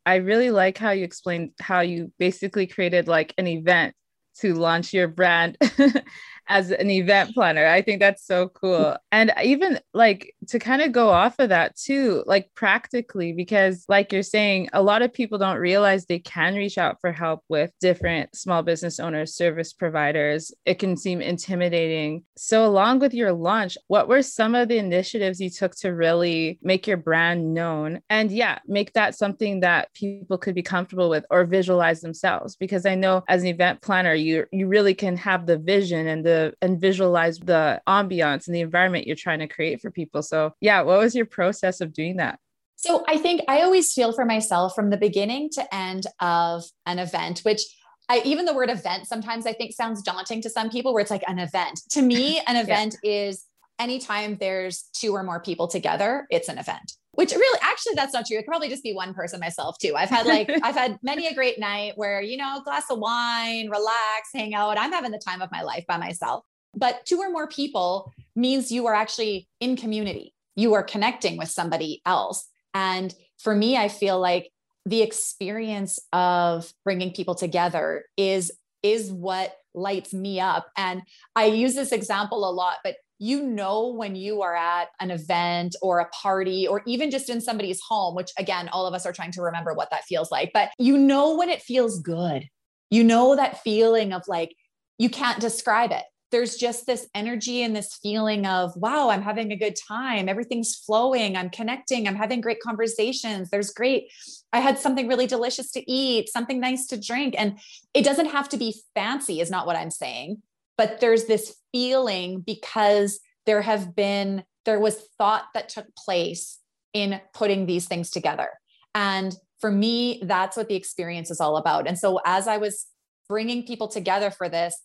I 0.05 0.17
really 0.17 0.50
like 0.50 0.79
how 0.79 0.91
you 0.91 1.05
explained 1.05 1.52
how 1.61 1.81
you 1.81 2.12
basically 2.19 2.67
created 2.67 3.07
like 3.09 3.35
an 3.38 3.47
event 3.47 3.95
to 4.41 4.55
launch 4.55 4.93
your 4.93 5.09
brand 5.09 5.57
as 6.53 6.71
an 6.71 6.91
event 6.91 7.33
planner. 7.35 7.67
I 7.67 7.81
think 7.81 7.99
that's 7.99 8.27
so 8.27 8.49
cool. 8.49 8.95
And 9.11 9.33
even 9.43 9.81
like 9.95 10.35
to 10.49 10.59
kind 10.59 10.83
of 10.83 10.93
go 10.93 11.09
off 11.09 11.39
of 11.39 11.49
that 11.49 11.77
too, 11.77 12.23
like 12.27 12.51
practically, 12.55 13.33
because 13.33 13.87
like 13.89 14.13
you're 14.13 14.23
saying, 14.23 14.69
a 14.75 14.83
lot 14.83 15.01
of 15.01 15.15
people 15.15 15.39
don't 15.39 15.57
realize 15.57 16.05
they 16.05 16.19
can 16.19 16.55
reach 16.55 16.77
out 16.77 16.99
for 17.01 17.11
help 17.11 17.41
with 17.49 17.71
different 17.81 18.37
small 18.37 18.63
business 18.63 19.01
owners, 19.01 19.35
service 19.35 19.73
providers. 19.73 20.53
It 20.67 20.79
can 20.79 20.95
seem 20.95 21.23
intimidating. 21.23 22.25
So, 22.37 22.67
along 22.67 22.99
with 22.99 23.15
your 23.15 23.33
launch, 23.33 23.79
what 23.89 24.07
were 24.07 24.23
some 24.23 24.55
of 24.55 24.69
the 24.69 24.77
initiatives 24.77 25.41
you 25.41 25.49
took 25.49 25.75
to 25.77 25.89
really 25.89 26.59
make 26.63 26.87
your 26.87 26.99
brand 26.99 27.55
known? 27.55 28.01
And 28.11 28.31
yeah, 28.31 28.59
make 28.67 28.93
that 28.93 29.15
something 29.15 29.61
that 29.61 29.93
people 29.95 30.37
could 30.37 30.55
be 30.55 30.63
comfortable 30.63 31.09
with 31.09 31.25
or 31.31 31.47
visualize 31.47 32.03
themselves. 32.03 32.57
Because 32.57 32.85
I 32.85 32.95
know 32.95 33.23
as 33.27 33.41
an 33.41 33.49
event 33.49 33.81
planner, 33.81 34.13
you 34.13 34.45
you 34.53 34.67
really 34.67 34.95
can 34.95 35.17
have 35.17 35.47
the 35.47 35.57
vision 35.57 36.07
and 36.09 36.23
the 36.27 36.42
and 36.61 36.81
visualize 36.81 37.39
the 37.39 37.81
ambiance 37.87 38.47
and 38.47 38.55
the 38.55 38.61
environment 38.61 39.07
you're 39.07 39.17
trying 39.17 39.41
to 39.41 39.49
create 39.49 39.81
for 39.81 39.91
people. 39.91 40.23
So, 40.23 40.55
yeah, 40.61 40.83
what 40.83 40.99
was 40.99 41.15
your 41.15 41.27
process 41.27 41.81
of 41.81 41.93
doing 41.93 42.17
that? 42.17 42.39
So, 42.77 43.05
I 43.09 43.19
think 43.19 43.43
I 43.49 43.63
always 43.63 43.93
feel 43.93 44.13
for 44.13 44.25
myself 44.25 44.75
from 44.75 44.91
the 44.91 44.97
beginning 44.97 45.51
to 45.55 45.75
end 45.75 46.07
of 46.21 46.65
an 46.87 46.99
event, 46.99 47.41
which 47.41 47.63
I, 48.09 48.23
even 48.25 48.45
the 48.45 48.55
word 48.55 48.71
event 48.71 49.07
sometimes 49.07 49.47
I 49.47 49.53
think 49.53 49.73
sounds 49.73 50.03
daunting 50.03 50.43
to 50.43 50.51
some 50.51 50.71
people, 50.71 50.93
where 50.93 51.03
it's 51.03 51.11
like 51.11 51.25
an 51.29 51.39
event. 51.39 51.81
To 51.91 52.03
me, 52.03 52.41
an 52.47 52.57
event 52.57 52.97
yeah. 53.03 53.29
is 53.29 53.45
anytime 53.79 54.37
there's 54.39 54.89
two 54.93 55.15
or 55.15 55.23
more 55.23 55.41
people 55.41 55.69
together, 55.69 56.27
it's 56.31 56.49
an 56.49 56.59
event 56.59 56.93
which 57.14 57.33
really 57.33 57.59
actually 57.62 57.95
that's 57.95 58.12
not 58.12 58.26
true. 58.26 58.38
It 58.38 58.40
could 58.42 58.49
probably 58.49 58.69
just 58.69 58.83
be 58.83 58.95
one 58.95 59.14
person 59.14 59.40
myself 59.40 59.78
too. 59.78 59.95
I've 59.97 60.09
had 60.09 60.26
like 60.26 60.50
i've 60.62 60.75
had 60.75 60.99
many 61.02 61.26
a 61.26 61.35
great 61.35 61.59
night 61.59 61.92
where 61.97 62.21
you 62.23 62.37
know 62.37 62.61
glass 62.64 62.85
of 62.90 62.99
wine 62.99 63.69
relax 63.69 64.31
hang 64.35 64.54
out. 64.54 64.78
I'm 64.78 64.92
having 64.92 65.11
the 65.11 65.19
time 65.25 65.42
of 65.42 65.50
my 65.52 65.62
life 65.62 65.85
by 65.87 65.99
myself. 65.99 66.45
But 66.75 67.04
two 67.04 67.19
or 67.19 67.31
more 67.31 67.49
people 67.49 68.12
means 68.35 68.73
you 68.73 68.87
are 68.87 68.95
actually 68.95 69.49
in 69.61 69.76
community. 69.76 70.35
You 70.57 70.75
are 70.75 70.83
connecting 70.83 71.37
with 71.37 71.50
somebody 71.50 72.00
else. 72.07 72.49
And 72.75 73.14
for 73.38 73.54
me 73.54 73.76
i 73.76 73.88
feel 73.88 74.21
like 74.21 74.50
the 74.87 75.02
experience 75.02 75.99
of 76.12 76.73
bringing 76.85 77.12
people 77.12 77.35
together 77.35 78.04
is 78.16 78.50
is 78.83 79.12
what 79.12 79.57
lights 79.75 80.12
me 80.14 80.40
up. 80.40 80.69
And 80.76 81.02
i 81.37 81.45
use 81.45 81.75
this 81.75 81.92
example 81.92 82.49
a 82.49 82.52
lot 82.52 82.78
but 82.83 82.97
you 83.23 83.41
know 83.41 83.87
when 83.87 84.17
you 84.17 84.43
are 84.43 84.57
at 84.57 84.88
an 85.00 85.12
event 85.12 85.77
or 85.81 86.01
a 86.01 86.09
party 86.09 86.66
or 86.66 86.83
even 86.88 87.09
just 87.09 87.31
in 87.31 87.40
somebody's 87.40 87.81
home 87.88 88.16
which 88.16 88.33
again 88.37 88.68
all 88.70 88.85
of 88.85 88.94
us 88.94 89.07
are 89.07 89.12
trying 89.12 89.31
to 89.31 89.42
remember 89.42 89.73
what 89.75 89.90
that 89.90 90.03
feels 90.05 90.33
like 90.33 90.51
but 90.53 90.70
you 90.77 90.99
know 90.99 91.37
when 91.37 91.49
it 91.49 91.62
feels 91.62 92.01
good. 92.01 92.49
You 92.90 93.05
know 93.05 93.37
that 93.37 93.62
feeling 93.62 94.12
of 94.12 94.23
like 94.29 94.55
you 94.99 95.09
can't 95.09 95.40
describe 95.40 95.92
it. 95.92 96.03
There's 96.31 96.57
just 96.57 96.87
this 96.87 97.09
energy 97.14 97.62
and 97.62 97.77
this 97.77 97.99
feeling 98.03 98.44
of 98.44 98.73
wow 98.77 99.09
i'm 99.09 99.23
having 99.23 99.53
a 99.53 99.57
good 99.57 99.77
time. 99.88 100.29
Everything's 100.29 100.75
flowing. 100.75 101.37
I'm 101.37 101.51
connecting. 101.51 102.09
I'm 102.09 102.16
having 102.16 102.40
great 102.40 102.61
conversations. 102.61 103.51
There's 103.51 103.70
great 103.70 104.09
i 104.53 104.59
had 104.59 104.79
something 104.79 105.07
really 105.07 105.29
delicious 105.29 105.70
to 105.73 105.90
eat 105.90 106.29
something 106.29 106.59
nice 106.59 106.87
to 106.88 107.01
drink. 107.01 107.35
And 107.38 107.61
it 107.94 108.05
doesn't 108.05 108.27
have 108.27 108.49
to 108.49 108.57
be 108.57 108.75
fancy 108.94 109.40
is 109.40 109.51
not 109.51 109.66
what 109.66 109.77
i'm 109.77 109.90
saying 109.90 110.42
but 110.77 111.01
there's 111.01 111.25
this 111.25 111.57
feeling 111.73 112.41
because 112.41 113.21
there 113.47 113.63
have 113.63 113.95
been 113.95 114.45
there 114.65 114.81
was 114.81 115.09
thought 115.19 115.45
that 115.55 115.69
took 115.69 115.87
place 115.97 116.59
in 116.93 117.21
putting 117.35 117.67
these 117.67 117.87
things 117.87 118.11
together 118.11 118.49
and 118.95 119.35
for 119.61 119.71
me 119.71 120.23
that's 120.25 120.57
what 120.57 120.69
the 120.69 120.75
experience 120.75 121.31
is 121.31 121.41
all 121.41 121.57
about 121.57 121.87
and 121.89 121.99
so 121.99 122.21
as 122.25 122.47
i 122.47 122.57
was 122.57 122.87
bringing 123.29 123.67
people 123.67 123.89
together 123.89 124.31
for 124.31 124.49
this 124.49 124.81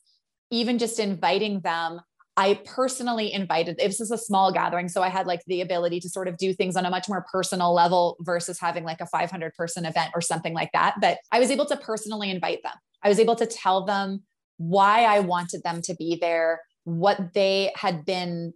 even 0.50 0.78
just 0.78 1.00
inviting 1.00 1.60
them 1.62 2.00
I 2.39 2.62
personally 2.65 3.34
invited, 3.34 3.78
this 3.78 4.00
is 4.00 4.12
a 4.12 4.17
small 4.17 4.52
gathering. 4.52 4.89
So 4.89 5.02
I 5.02 5.10
had 5.10 5.26
like 5.26 5.41
the 5.47 5.62
ability 5.62 6.00
to 6.02 6.10
sort 6.10 6.28
of 6.28 6.38
do 6.38 6.54
things 6.54 6.76
on 6.76 6.86
a 6.86 6.89
much 6.91 7.10
more 7.10 7.26
personal 7.32 7.73
level 7.73 8.15
versus 8.19 8.60
having 8.60 8.84
like 8.84 9.02
a 9.02 9.08
500 9.08 9.56
person 9.56 9.86
event 9.86 10.12
or 10.13 10.21
something 10.21 10.54
like 10.54 10.69
that. 10.73 10.95
But 11.02 11.17
I 11.32 11.39
was 11.39 11.50
able 11.50 11.65
to 11.65 11.76
personally 11.78 12.30
invite 12.30 12.62
them. 12.62 12.73
I 13.04 13.10
was 13.10 13.19
able 13.19 13.36
to 13.38 13.47
tell 13.47 13.86
them 13.86 14.21
why 14.57 15.03
I 15.03 15.19
wanted 15.19 15.63
them 15.63 15.81
to 15.83 15.95
be 15.95 16.17
there, 16.19 16.61
what 16.83 17.33
they 17.33 17.71
had 17.75 18.05
been, 18.05 18.53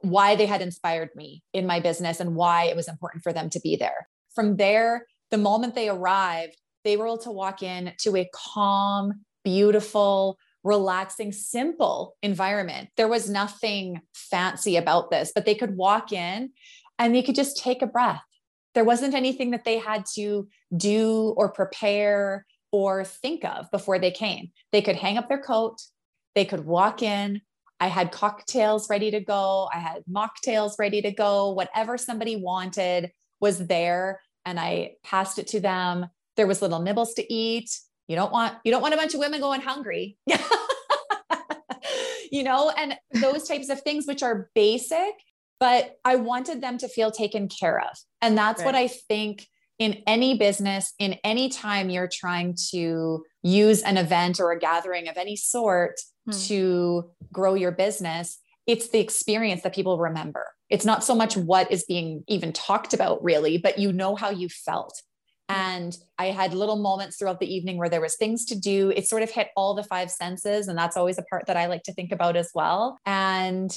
why 0.00 0.36
they 0.36 0.46
had 0.46 0.60
inspired 0.60 1.10
me 1.14 1.42
in 1.52 1.66
my 1.66 1.80
business, 1.80 2.20
and 2.20 2.36
why 2.36 2.64
it 2.64 2.76
was 2.76 2.88
important 2.88 3.22
for 3.22 3.32
them 3.32 3.50
to 3.50 3.60
be 3.60 3.76
there. 3.76 4.08
From 4.34 4.56
there, 4.56 5.06
the 5.30 5.38
moment 5.38 5.74
they 5.74 5.88
arrived, 5.88 6.56
they 6.84 6.96
were 6.96 7.06
able 7.06 7.18
to 7.18 7.32
walk 7.32 7.62
in 7.62 7.92
to 8.00 8.16
a 8.16 8.28
calm, 8.32 9.24
beautiful, 9.44 10.38
relaxing, 10.62 11.32
simple 11.32 12.16
environment. 12.22 12.88
There 12.96 13.08
was 13.08 13.30
nothing 13.30 14.00
fancy 14.14 14.76
about 14.76 15.10
this, 15.10 15.32
but 15.34 15.46
they 15.46 15.54
could 15.54 15.76
walk 15.76 16.12
in 16.12 16.50
and 16.98 17.14
they 17.14 17.22
could 17.22 17.34
just 17.34 17.56
take 17.56 17.82
a 17.82 17.86
breath. 17.86 18.22
There 18.74 18.84
wasn't 18.84 19.14
anything 19.14 19.52
that 19.52 19.64
they 19.64 19.78
had 19.78 20.04
to 20.16 20.48
do 20.76 21.34
or 21.36 21.50
prepare 21.50 22.46
or 22.72 23.04
think 23.04 23.44
of 23.44 23.70
before 23.70 23.98
they 23.98 24.10
came. 24.10 24.50
They 24.72 24.82
could 24.82 24.96
hang 24.96 25.18
up 25.18 25.28
their 25.28 25.42
coat, 25.42 25.78
they 26.34 26.44
could 26.44 26.64
walk 26.64 27.02
in. 27.02 27.40
I 27.78 27.88
had 27.88 28.10
cocktails 28.10 28.88
ready 28.88 29.10
to 29.10 29.20
go, 29.20 29.68
I 29.72 29.78
had 29.78 30.02
mocktails 30.10 30.78
ready 30.78 31.02
to 31.02 31.10
go, 31.10 31.50
whatever 31.50 31.98
somebody 31.98 32.36
wanted 32.36 33.10
was 33.40 33.66
there 33.66 34.20
and 34.46 34.58
I 34.58 34.92
passed 35.04 35.38
it 35.38 35.48
to 35.48 35.60
them. 35.60 36.06
There 36.36 36.46
was 36.46 36.62
little 36.62 36.80
nibbles 36.80 37.14
to 37.14 37.32
eat. 37.32 37.70
You 38.08 38.16
don't 38.16 38.32
want 38.32 38.54
you 38.64 38.70
don't 38.70 38.80
want 38.80 38.94
a 38.94 38.96
bunch 38.96 39.12
of 39.14 39.20
women 39.20 39.40
going 39.40 39.60
hungry. 39.60 40.16
you 42.30 42.42
know, 42.42 42.70
and 42.70 42.96
those 43.12 43.46
types 43.46 43.68
of 43.68 43.82
things 43.82 44.06
which 44.06 44.22
are 44.22 44.48
basic, 44.54 45.12
but 45.58 45.96
I 46.04 46.16
wanted 46.16 46.60
them 46.60 46.78
to 46.78 46.88
feel 46.88 47.10
taken 47.10 47.48
care 47.48 47.80
of. 47.80 47.96
And 48.22 48.38
that's 48.38 48.60
right. 48.60 48.66
what 48.66 48.74
I 48.74 48.88
think 48.88 49.46
in 49.78 50.02
any 50.06 50.38
business, 50.38 50.94
in 50.98 51.16
any 51.22 51.48
time 51.48 51.90
you're 51.90 52.08
trying 52.08 52.56
to 52.70 53.24
use 53.42 53.82
an 53.82 53.96
event 53.96 54.40
or 54.40 54.52
a 54.52 54.58
gathering 54.58 55.08
of 55.08 55.16
any 55.16 55.36
sort 55.36 56.00
hmm. 56.24 56.32
to 56.32 57.10
grow 57.32 57.54
your 57.54 57.72
business, 57.72 58.38
it's 58.66 58.88
the 58.88 58.98
experience 58.98 59.62
that 59.62 59.74
people 59.74 59.98
remember. 59.98 60.46
It's 60.70 60.84
not 60.84 61.04
so 61.04 61.14
much 61.14 61.36
what 61.36 61.70
is 61.70 61.84
being 61.84 62.24
even 62.26 62.52
talked 62.52 62.94
about, 62.94 63.22
really, 63.22 63.58
but 63.58 63.78
you 63.78 63.92
know 63.92 64.16
how 64.16 64.30
you 64.30 64.48
felt. 64.48 65.00
Hmm. 65.48 65.56
And 65.56 65.98
I 66.18 66.26
had 66.26 66.54
little 66.54 66.76
moments 66.76 67.16
throughout 67.16 67.40
the 67.40 67.54
evening 67.54 67.76
where 67.76 67.90
there 67.90 68.00
was 68.00 68.16
things 68.16 68.46
to 68.46 68.58
do. 68.58 68.92
It 68.96 69.06
sort 69.06 69.22
of 69.22 69.30
hit 69.30 69.48
all 69.56 69.74
the 69.74 69.84
five 69.84 70.10
senses. 70.10 70.68
And 70.68 70.78
that's 70.78 70.96
always 70.96 71.18
a 71.18 71.22
part 71.22 71.46
that 71.46 71.56
I 71.56 71.66
like 71.66 71.82
to 71.84 71.92
think 71.92 72.12
about 72.12 72.36
as 72.36 72.50
well. 72.54 72.98
And 73.04 73.76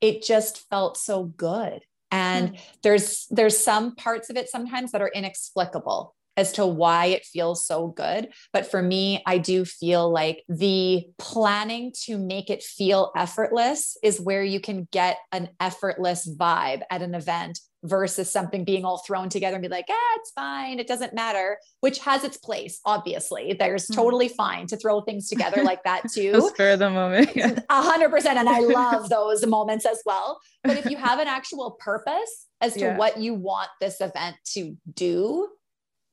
it 0.00 0.22
just 0.22 0.68
felt 0.68 0.96
so 0.96 1.24
good 1.24 1.82
and 2.14 2.58
there's 2.82 3.26
there's 3.30 3.58
some 3.58 3.96
parts 3.96 4.30
of 4.30 4.36
it 4.36 4.48
sometimes 4.48 4.92
that 4.92 5.02
are 5.02 5.10
inexplicable 5.14 6.14
as 6.36 6.52
to 6.52 6.66
why 6.66 7.06
it 7.06 7.24
feels 7.24 7.64
so 7.64 7.88
good. 7.88 8.28
But 8.52 8.70
for 8.70 8.82
me 8.82 9.22
i 9.26 9.38
do 9.38 9.64
feel 9.64 10.10
like 10.10 10.42
the 10.48 11.04
planning 11.18 11.92
to 12.04 12.18
make 12.18 12.50
it 12.50 12.62
feel 12.62 13.12
effortless 13.16 13.96
is 14.02 14.20
where 14.20 14.44
you 14.44 14.60
can 14.60 14.88
get 14.90 15.18
an 15.32 15.48
effortless 15.60 16.28
vibe 16.28 16.82
at 16.90 17.02
an 17.02 17.14
event 17.14 17.58
versus 17.84 18.30
something 18.30 18.64
being 18.64 18.84
all 18.84 18.98
thrown 18.98 19.28
together 19.28 19.56
and 19.56 19.62
be 19.62 19.68
like, 19.68 19.86
ah, 19.90 20.16
it's 20.16 20.30
fine. 20.30 20.78
It 20.78 20.88
doesn't 20.88 21.14
matter, 21.14 21.58
which 21.80 21.98
has 22.00 22.24
its 22.24 22.38
place. 22.38 22.80
Obviously, 22.84 23.52
there's 23.52 23.86
mm. 23.86 23.94
totally 23.94 24.28
fine 24.28 24.66
to 24.68 24.76
throw 24.76 25.02
things 25.02 25.28
together 25.28 25.62
like 25.62 25.84
that 25.84 26.02
too. 26.12 26.50
For 26.56 26.76
the 26.76 26.90
moment. 26.90 27.36
A 27.36 27.82
hundred 27.82 28.10
percent. 28.10 28.38
And 28.38 28.48
I 28.48 28.60
love 28.60 29.08
those 29.10 29.46
moments 29.46 29.84
as 29.84 30.02
well. 30.06 30.40
But 30.62 30.78
if 30.78 30.90
you 30.90 30.96
have 30.96 31.18
an 31.18 31.28
actual 31.28 31.72
purpose 31.78 32.46
as 32.60 32.72
to 32.74 32.80
yeah. 32.80 32.96
what 32.96 33.18
you 33.18 33.34
want 33.34 33.68
this 33.80 34.00
event 34.00 34.36
to 34.54 34.76
do, 34.94 35.48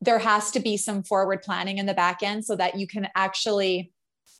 there 0.01 0.19
has 0.19 0.51
to 0.51 0.59
be 0.59 0.75
some 0.75 1.03
forward 1.03 1.41
planning 1.41 1.77
in 1.77 1.85
the 1.85 1.93
back 1.93 2.21
end 2.21 2.43
so 2.43 2.55
that 2.57 2.77
you 2.77 2.85
can 2.85 3.07
actually 3.15 3.93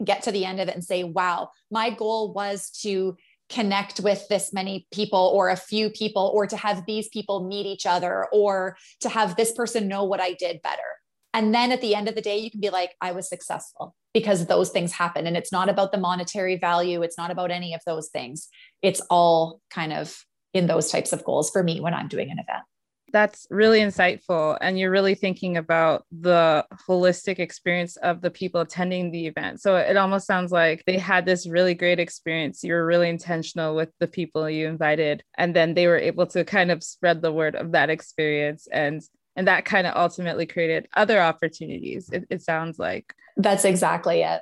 get 0.03 0.23
to 0.23 0.31
the 0.31 0.45
end 0.45 0.59
of 0.59 0.67
it 0.67 0.73
and 0.73 0.83
say, 0.83 1.03
wow, 1.03 1.49
my 1.69 1.89
goal 1.89 2.33
was 2.33 2.69
to 2.81 3.15
connect 3.51 3.99
with 3.99 4.27
this 4.29 4.53
many 4.53 4.87
people 4.91 5.31
or 5.33 5.49
a 5.49 5.55
few 5.55 5.89
people 5.89 6.31
or 6.33 6.47
to 6.47 6.57
have 6.57 6.85
these 6.85 7.09
people 7.09 7.47
meet 7.47 7.65
each 7.65 7.85
other 7.85 8.27
or 8.31 8.77
to 9.01 9.09
have 9.09 9.35
this 9.35 9.51
person 9.51 9.87
know 9.87 10.03
what 10.03 10.21
I 10.21 10.33
did 10.33 10.61
better. 10.61 10.81
And 11.33 11.53
then 11.53 11.71
at 11.71 11.81
the 11.81 11.95
end 11.95 12.07
of 12.07 12.15
the 12.15 12.21
day, 12.21 12.37
you 12.37 12.51
can 12.51 12.59
be 12.59 12.69
like, 12.69 12.95
I 13.01 13.11
was 13.11 13.29
successful 13.29 13.95
because 14.13 14.45
those 14.45 14.69
things 14.69 14.91
happen. 14.91 15.27
And 15.27 15.37
it's 15.37 15.51
not 15.51 15.69
about 15.69 15.91
the 15.91 15.97
monetary 15.97 16.57
value. 16.57 17.01
It's 17.01 17.17
not 17.17 17.31
about 17.31 17.51
any 17.51 17.73
of 17.73 17.81
those 17.85 18.09
things. 18.09 18.49
It's 18.81 19.01
all 19.09 19.61
kind 19.69 19.93
of 19.93 20.25
in 20.53 20.67
those 20.67 20.91
types 20.91 21.13
of 21.13 21.23
goals 21.23 21.49
for 21.49 21.63
me 21.63 21.79
when 21.79 21.93
I'm 21.93 22.09
doing 22.09 22.29
an 22.29 22.39
event 22.39 22.63
that's 23.11 23.47
really 23.49 23.79
insightful 23.79 24.57
and 24.61 24.77
you're 24.77 24.91
really 24.91 25.15
thinking 25.15 25.57
about 25.57 26.05
the 26.11 26.65
holistic 26.87 27.39
experience 27.39 27.97
of 27.97 28.21
the 28.21 28.31
people 28.31 28.61
attending 28.61 29.11
the 29.11 29.27
event. 29.27 29.61
So 29.61 29.75
it 29.75 29.97
almost 29.97 30.27
sounds 30.27 30.51
like 30.51 30.83
they 30.85 30.97
had 30.97 31.25
this 31.25 31.47
really 31.47 31.73
great 31.73 31.99
experience. 31.99 32.63
You 32.63 32.73
were 32.73 32.85
really 32.85 33.09
intentional 33.09 33.75
with 33.75 33.89
the 33.99 34.07
people 34.07 34.49
you 34.49 34.67
invited 34.67 35.23
and 35.37 35.55
then 35.55 35.73
they 35.73 35.87
were 35.87 35.97
able 35.97 36.25
to 36.27 36.43
kind 36.43 36.71
of 36.71 36.83
spread 36.83 37.21
the 37.21 37.31
word 37.31 37.55
of 37.55 37.71
that 37.73 37.89
experience 37.89 38.67
and 38.71 39.01
and 39.37 39.47
that 39.47 39.63
kind 39.63 39.87
of 39.87 39.95
ultimately 39.95 40.45
created 40.45 40.89
other 40.93 41.21
opportunities 41.21 42.09
it, 42.11 42.25
it 42.29 42.41
sounds 42.41 42.79
like. 42.79 43.13
That's 43.37 43.65
exactly 43.65 44.21
it. 44.21 44.41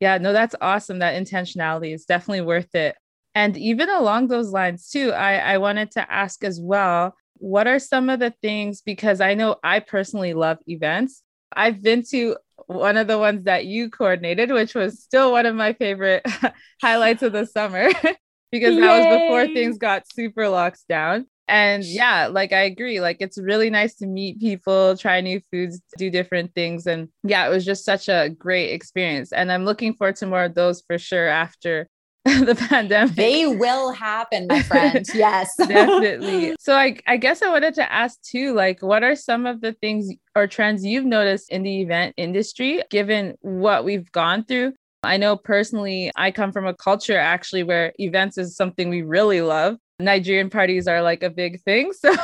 Yeah 0.00 0.18
no 0.18 0.32
that's 0.32 0.54
awesome. 0.60 1.00
That 1.00 1.20
intentionality 1.20 1.94
is 1.94 2.04
definitely 2.04 2.42
worth 2.42 2.74
it. 2.74 2.96
And 3.34 3.56
even 3.56 3.88
along 3.88 4.28
those 4.28 4.50
lines 4.50 4.88
too 4.90 5.12
i 5.12 5.36
i 5.36 5.58
wanted 5.58 5.92
to 5.92 6.12
ask 6.12 6.42
as 6.44 6.60
well 6.60 7.14
what 7.40 7.66
are 7.66 7.78
some 7.78 8.08
of 8.10 8.20
the 8.20 8.32
things 8.42 8.82
because 8.82 9.20
I 9.20 9.34
know 9.34 9.56
I 9.64 9.80
personally 9.80 10.34
love 10.34 10.58
events. 10.66 11.22
I've 11.52 11.82
been 11.82 12.04
to 12.10 12.36
one 12.66 12.96
of 12.96 13.08
the 13.08 13.18
ones 13.18 13.44
that 13.44 13.66
you 13.66 13.90
coordinated, 13.90 14.52
which 14.52 14.74
was 14.74 15.02
still 15.02 15.32
one 15.32 15.46
of 15.46 15.56
my 15.56 15.72
favorite 15.72 16.24
highlights 16.82 17.22
of 17.22 17.32
the 17.32 17.46
summer 17.46 17.88
because 18.52 18.74
Yay. 18.74 18.80
that 18.80 19.10
was 19.10 19.20
before 19.20 19.46
things 19.46 19.78
got 19.78 20.04
super 20.12 20.48
locked 20.48 20.86
down. 20.88 21.26
And 21.48 21.82
yeah, 21.82 22.28
like 22.28 22.52
I 22.52 22.62
agree. 22.62 23.00
Like 23.00 23.16
it's 23.20 23.36
really 23.36 23.70
nice 23.70 23.96
to 23.96 24.06
meet 24.06 24.38
people, 24.38 24.96
try 24.96 25.20
new 25.20 25.40
foods, 25.50 25.80
do 25.98 26.08
different 26.08 26.54
things. 26.54 26.86
And 26.86 27.08
yeah, 27.24 27.44
it 27.46 27.50
was 27.50 27.64
just 27.64 27.84
such 27.84 28.08
a 28.08 28.28
great 28.28 28.70
experience. 28.72 29.32
And 29.32 29.50
I'm 29.50 29.64
looking 29.64 29.94
forward 29.94 30.16
to 30.16 30.26
more 30.26 30.44
of 30.44 30.54
those 30.54 30.82
for 30.86 30.96
sure 30.96 31.26
after 31.26 31.88
the 32.24 32.54
pandemic. 32.68 33.14
They 33.14 33.46
will 33.46 33.92
happen, 33.92 34.46
my 34.46 34.60
friend. 34.62 35.06
yes. 35.14 35.50
Definitely. 35.56 36.54
So 36.60 36.76
I, 36.76 36.96
I 37.06 37.16
guess 37.16 37.42
I 37.42 37.48
wanted 37.48 37.74
to 37.74 37.92
ask 37.92 38.20
too, 38.22 38.52
like 38.54 38.82
what 38.82 39.02
are 39.02 39.16
some 39.16 39.46
of 39.46 39.60
the 39.60 39.72
things 39.72 40.12
or 40.36 40.46
trends 40.46 40.84
you've 40.84 41.06
noticed 41.06 41.50
in 41.50 41.62
the 41.62 41.80
event 41.80 42.14
industry, 42.16 42.82
given 42.90 43.34
what 43.40 43.84
we've 43.84 44.10
gone 44.12 44.44
through? 44.44 44.74
I 45.02 45.16
know 45.16 45.36
personally, 45.36 46.10
I 46.16 46.30
come 46.30 46.52
from 46.52 46.66
a 46.66 46.74
culture 46.74 47.16
actually 47.16 47.62
where 47.62 47.92
events 47.98 48.36
is 48.36 48.54
something 48.54 48.90
we 48.90 49.02
really 49.02 49.40
love. 49.40 49.78
Nigerian 49.98 50.50
parties 50.50 50.86
are 50.86 51.02
like 51.02 51.22
a 51.22 51.30
big 51.30 51.62
thing. 51.62 51.92
So 51.92 52.14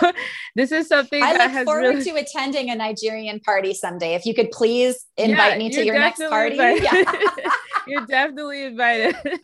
this 0.55 0.73
is 0.73 0.89
something 0.89 1.23
I 1.23 1.33
look 1.33 1.65
forward 1.65 1.81
really... 1.81 2.05
to 2.05 2.15
attending 2.17 2.71
a 2.71 2.75
Nigerian 2.75 3.41
party 3.41 3.75
someday. 3.75 4.15
If 4.15 4.25
you 4.25 4.35
could 4.35 4.51
please 4.51 5.05
invite 5.17 5.53
yeah, 5.53 5.59
me 5.59 5.71
to 5.71 5.85
your 5.85 5.99
next 5.99 6.21
party. 6.21 6.57
Yeah. 6.57 7.03
You're 7.87 8.07
definitely 8.07 8.65
invited. 8.65 9.17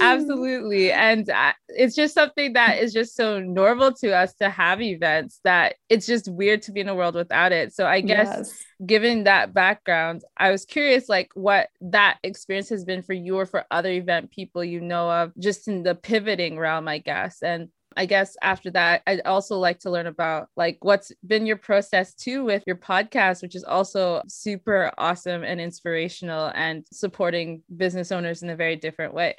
Absolutely. 0.00 0.92
And 0.92 1.28
uh, 1.28 1.52
it's 1.68 1.94
just 1.94 2.14
something 2.14 2.54
that 2.54 2.78
is 2.78 2.92
just 2.92 3.14
so 3.14 3.40
normal 3.40 3.92
to 3.94 4.12
us 4.12 4.34
to 4.34 4.48
have 4.48 4.80
events 4.80 5.40
that 5.44 5.76
it's 5.88 6.06
just 6.06 6.28
weird 6.28 6.62
to 6.62 6.72
be 6.72 6.80
in 6.80 6.88
a 6.88 6.94
world 6.94 7.14
without 7.14 7.52
it. 7.52 7.74
So 7.74 7.86
I 7.86 8.00
guess 8.00 8.28
yes. 8.28 8.64
given 8.84 9.24
that 9.24 9.52
background, 9.52 10.22
I 10.36 10.50
was 10.50 10.64
curious 10.64 11.08
like 11.08 11.30
what 11.34 11.68
that 11.80 12.18
experience 12.22 12.68
has 12.70 12.84
been 12.84 13.02
for 13.02 13.12
you 13.12 13.36
or 13.36 13.46
for 13.46 13.64
other 13.70 13.90
event 13.90 14.30
people 14.30 14.64
you 14.64 14.80
know 14.80 15.10
of 15.10 15.32
just 15.38 15.68
in 15.68 15.82
the 15.82 15.94
pivoting 15.94 16.58
realm, 16.58 16.88
I 16.88 16.98
guess. 16.98 17.42
And 17.42 17.68
I 17.96 18.06
guess 18.06 18.36
after 18.40 18.70
that, 18.70 19.02
I'd 19.06 19.22
also 19.22 19.58
like 19.58 19.80
to 19.80 19.90
learn 19.90 20.06
about 20.06 20.48
like 20.56 20.78
what's 20.80 21.12
been 21.26 21.46
your 21.46 21.56
process 21.56 22.14
too 22.14 22.44
with 22.44 22.62
your 22.66 22.76
podcast, 22.76 23.42
which 23.42 23.56
is 23.56 23.64
also 23.64 24.22
super 24.28 24.92
awesome 24.96 25.42
and 25.42 25.60
inspirational 25.60 26.52
and 26.54 26.86
supporting 26.92 27.62
business 27.76 28.12
owners 28.12 28.42
in 28.42 28.50
a 28.50 28.56
very 28.56 28.76
different 28.76 29.14
way. 29.14 29.34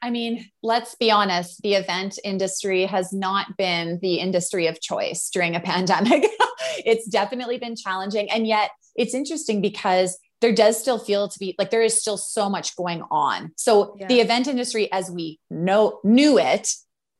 I 0.00 0.10
mean, 0.10 0.46
let's 0.62 0.96
be 0.96 1.10
honest, 1.10 1.62
the 1.62 1.74
event 1.74 2.18
industry 2.24 2.86
has 2.86 3.12
not 3.12 3.56
been 3.56 4.00
the 4.02 4.16
industry 4.16 4.66
of 4.66 4.80
choice 4.80 5.30
during 5.30 5.54
a 5.54 5.60
pandemic. 5.72 6.24
it's 6.84 7.06
definitely 7.06 7.58
been 7.58 7.76
challenging. 7.76 8.30
And 8.30 8.46
yet 8.46 8.70
it's 8.96 9.14
interesting 9.14 9.60
because 9.60 10.18
there 10.40 10.52
does 10.52 10.78
still 10.78 10.98
feel 10.98 11.28
to 11.28 11.38
be 11.38 11.54
like 11.56 11.70
there 11.70 11.82
is 11.82 12.00
still 12.00 12.16
so 12.16 12.50
much 12.50 12.76
going 12.76 13.02
on. 13.10 13.52
So 13.56 13.96
yeah. 13.98 14.08
the 14.08 14.20
event 14.20 14.48
industry 14.48 14.90
as 14.92 15.10
we 15.10 15.38
know 15.50 16.00
knew 16.02 16.36
it 16.38 16.68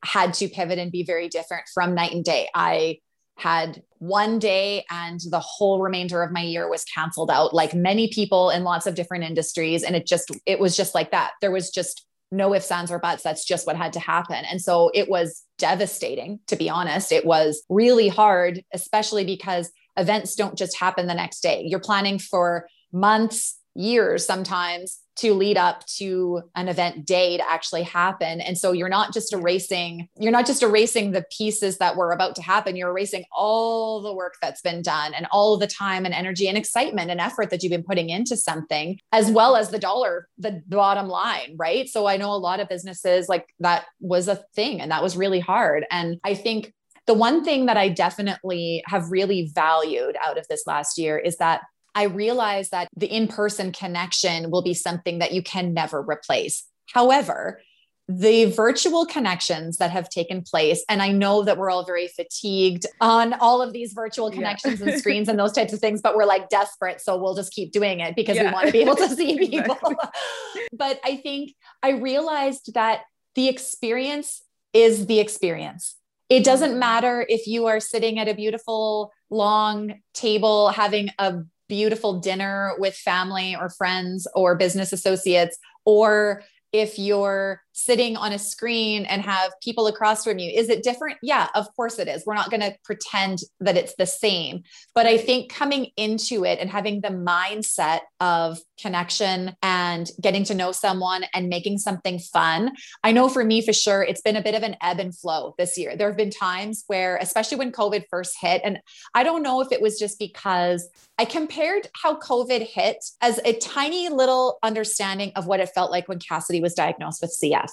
had 0.05 0.35
to 0.35 0.49
pivot 0.49 0.79
and 0.79 0.91
be 0.91 1.05
very 1.05 1.29
different 1.29 1.65
from 1.73 1.95
night 1.95 2.13
and 2.13 2.25
day. 2.25 2.49
I 2.55 2.99
had 3.39 3.83
one 3.99 4.39
day 4.39 4.85
and 4.91 5.21
the 5.31 5.41
whole 5.41 5.81
remainder 5.81 6.23
of 6.23 6.33
my 6.33 6.43
year 6.43 6.69
was 6.69 6.85
canceled 6.85 7.31
out 7.31 7.55
like 7.55 7.75
many 7.75 8.09
people 8.09 8.51
in 8.51 8.63
lots 8.63 8.87
of 8.87 8.95
different 8.95 9.25
industries. 9.25 9.83
And 9.83 9.97
it 9.97 10.07
just 10.07 10.31
it 10.47 10.61
was 10.61 10.77
just 10.77 10.95
like 10.95 11.11
that. 11.13 11.33
There 11.41 11.51
was 11.51 11.71
just 11.71 12.07
no 12.31 12.55
ifs 12.55 12.71
ands 12.71 12.91
or 12.91 12.99
buts. 12.99 13.23
That's 13.23 13.45
just 13.45 13.67
what 13.67 13.77
had 13.77 13.93
to 13.95 14.01
happen. 14.01 14.45
And 14.51 14.61
so 14.61 14.91
it 14.95 15.09
was 15.09 15.43
devastating 15.59 16.41
to 16.49 16.57
be 16.57 16.69
honest. 16.69 17.13
It 17.13 17.25
was 17.25 17.63
really 17.69 18.09
hard 18.09 18.63
especially 18.75 19.25
because 19.25 19.71
events 19.97 20.35
don't 20.35 20.57
just 20.57 20.79
happen 20.79 21.07
the 21.07 21.15
next 21.15 21.41
day. 21.41 21.65
You're 21.67 21.81
planning 21.81 22.19
for 22.19 22.67
months 22.93 23.59
years 23.75 24.27
sometimes 24.27 24.99
to 25.17 25.35
lead 25.35 25.57
up 25.57 25.85
to 25.87 26.43
an 26.55 26.69
event 26.69 27.05
day 27.07 27.37
to 27.37 27.49
actually 27.49 27.83
happen. 27.83 28.41
And 28.41 28.57
so 28.57 28.73
you're 28.73 28.89
not 28.89 29.13
just 29.13 29.33
erasing 29.33 30.09
you're 30.17 30.33
not 30.33 30.47
just 30.47 30.63
erasing 30.63 31.13
the 31.13 31.25
pieces 31.37 31.79
that 31.79 31.97
were 31.97 32.13
about 32.13 32.35
to 32.37 32.43
happen. 32.43 32.77
You're 32.77 32.91
erasing 32.91 33.25
all 33.37 34.01
the 34.01 34.13
work 34.13 34.35
that's 34.41 34.61
been 34.61 34.83
done 34.83 35.15
and 35.15 35.27
all 35.31 35.57
the 35.57 35.67
time 35.67 36.05
and 36.05 36.15
energy 36.15 36.49
and 36.49 36.57
excitement 36.57 37.11
and 37.11 37.21
effort 37.21 37.51
that 37.51 37.63
you've 37.63 37.71
been 37.71 37.83
putting 37.83 38.11
into 38.11 38.37
something 38.37 38.99
as 39.13 39.31
well 39.31 39.57
as 39.57 39.71
the 39.71 39.79
dollar 39.79 40.29
the 40.39 40.63
bottom 40.67 41.09
line 41.09 41.55
right? 41.59 41.89
So 41.89 42.07
i 42.07 42.17
know 42.17 42.33
a 42.33 42.37
lot 42.37 42.61
of 42.61 42.69
businesses 42.69 43.29
like 43.29 43.47
that 43.61 43.85
was 44.01 44.29
a 44.29 44.43
thing 44.55 44.81
and 44.81 44.91
that 44.91 45.03
was 45.03 45.17
really 45.17 45.41
hard. 45.41 45.85
And 45.91 46.19
i 46.25 46.35
think 46.35 46.73
the 47.07 47.15
one 47.15 47.43
thing 47.43 47.67
that 47.67 47.77
I 47.77 47.89
definitely 47.89 48.83
have 48.87 49.11
really 49.11 49.51
valued 49.55 50.17
out 50.25 50.39
of 50.39 50.47
this 50.49 50.67
last 50.67 50.99
year 50.99 51.19
is 51.19 51.37
that 51.39 51.63
I 51.95 52.05
realize 52.05 52.71
that 52.71 52.89
the 52.97 53.07
in 53.07 53.29
person 53.29 53.73
connection 53.73 54.51
will 54.51 54.63
be 54.63 54.75
something 54.75 55.19
that 55.19 55.33
you 55.33 55.43
can 55.43 55.75
never 55.75 56.01
replace. 56.01 56.65
However, 56.93 57.61
the 58.09 58.47
virtual 58.47 59.07
connections 59.07 59.77
that 59.77 59.91
have 59.91 60.09
taken 60.09 60.43
place, 60.43 60.85
and 60.89 61.01
I 61.01 61.13
know 61.13 61.45
that 61.45 61.57
we're 61.57 61.71
all 61.71 61.85
very 61.85 62.09
fatigued 62.09 62.87
on 63.01 63.33
all 63.35 63.63
of 63.63 63.73
these 63.73 63.93
virtual 63.93 64.31
connections 64.31 64.81
yeah. 64.81 64.89
and 64.89 64.99
screens 64.99 65.29
and 65.29 65.39
those 65.39 65.53
types 65.53 65.73
of 65.73 65.79
things, 65.79 66.01
but 66.03 66.17
we're 66.17 66.25
like 66.25 66.49
desperate. 66.49 67.01
So 67.01 67.17
we'll 67.17 67.35
just 67.35 67.53
keep 67.53 67.73
doing 67.73 68.01
it 68.01 68.17
because 68.17 68.37
yeah. 68.37 68.49
we 68.49 68.53
want 68.53 68.67
to 68.67 68.73
be 68.73 68.81
able 68.81 68.97
to 68.97 69.09
see 69.09 69.39
people. 69.49 69.79
but 70.73 71.01
I 71.05 71.17
think 71.17 71.55
I 71.83 71.91
realized 71.91 72.75
that 72.75 73.03
the 73.35 73.49
experience 73.49 74.43
is 74.73 75.07
the 75.07 75.21
experience. 75.21 75.97
It 76.29 76.45
doesn't 76.45 76.71
mm-hmm. 76.71 76.79
matter 76.79 77.27
if 77.29 77.47
you 77.47 77.67
are 77.67 77.79
sitting 77.79 78.19
at 78.19 78.29
a 78.29 78.35
beautiful 78.35 79.13
long 79.31 80.01
table 80.13 80.69
having 80.71 81.11
a 81.19 81.43
beautiful 81.73 82.21
dinner 82.21 82.75
with 82.77 82.95
family 82.95 83.57
or 83.57 83.71
friends 83.71 84.29
or 84.35 84.55
business 84.55 84.93
associates, 84.93 85.57
or 85.87 86.43
if 86.71 86.99
you're 86.99 87.63
sitting 87.73 88.17
on 88.17 88.33
a 88.33 88.39
screen 88.39 89.05
and 89.07 89.23
have 89.23 89.53
people 89.63 89.87
across 89.87 90.25
from 90.25 90.39
you. 90.39 90.51
Is 90.51 90.69
it 90.69 90.83
different? 90.83 91.19
Yeah, 91.23 91.49
of 91.55 91.67
course 91.75 91.99
it 91.99 92.09
is. 92.09 92.25
We're 92.27 92.35
not 92.35 92.51
going 92.51 92.61
to 92.61 92.75
pretend 92.85 93.41
that 93.61 93.77
it's 93.77 93.95
the 93.97 94.07
same. 94.07 94.63
But 94.95 95.07
I 95.07 95.17
think 95.17 95.53
coming 95.53 95.89
into 95.97 96.45
it 96.45 96.59
and 96.59 96.71
having 96.71 97.01
the 97.01 97.09
mindset 97.09 98.01
of 98.21 98.59
connection 98.81 99.55
and 99.63 100.11
getting 100.21 100.45
to 100.45 100.55
know 100.55 100.73
someone 100.73 101.25
and 101.35 101.49
making 101.49 101.79
something 101.79 102.19
fun. 102.19 102.73
I 103.03 103.13
know 103.13 103.29
for 103.29 103.45
me, 103.45 103.65
for 103.65 103.73
sure, 103.73 104.03
it's 104.03 104.21
been 104.21 104.37
a 104.37 104.43
bit 104.43 104.55
of 104.55 104.63
an 104.63 104.77
ebb 104.83 104.99
and 104.99 105.17
flow 105.17 105.55
this 105.59 105.79
year. 105.79 105.97
There 105.97 106.09
have 106.09 106.17
been 106.17 106.31
times 106.31 106.85
where, 106.89 107.17
especially 107.17 107.59
when 107.59 107.73
COVID 107.73 108.05
first 108.11 108.35
hit, 108.41 108.61
and 108.65 108.79
I 109.15 109.25
don't 109.25 109.43
know 109.43 109.61
if 109.61 109.73
it 109.73 109.81
was 109.81 109.99
just 109.99 110.19
because 110.19 110.89
I 111.23 111.25
compared 111.25 111.87
how 111.95 112.19
COVID 112.19 112.67
hit 112.67 112.97
as 113.21 113.39
a 113.45 113.53
tiny 113.53 114.09
little 114.09 114.59
understanding 114.61 115.31
of 115.37 115.47
what 115.47 115.61
it 115.61 115.71
felt 115.73 115.93
like 115.93 116.09
when 116.09 116.19
Cassidy 116.19 116.61
was 116.61 116.75
diagnosed 116.75 117.23
with 117.23 117.33
CF. 117.41 117.69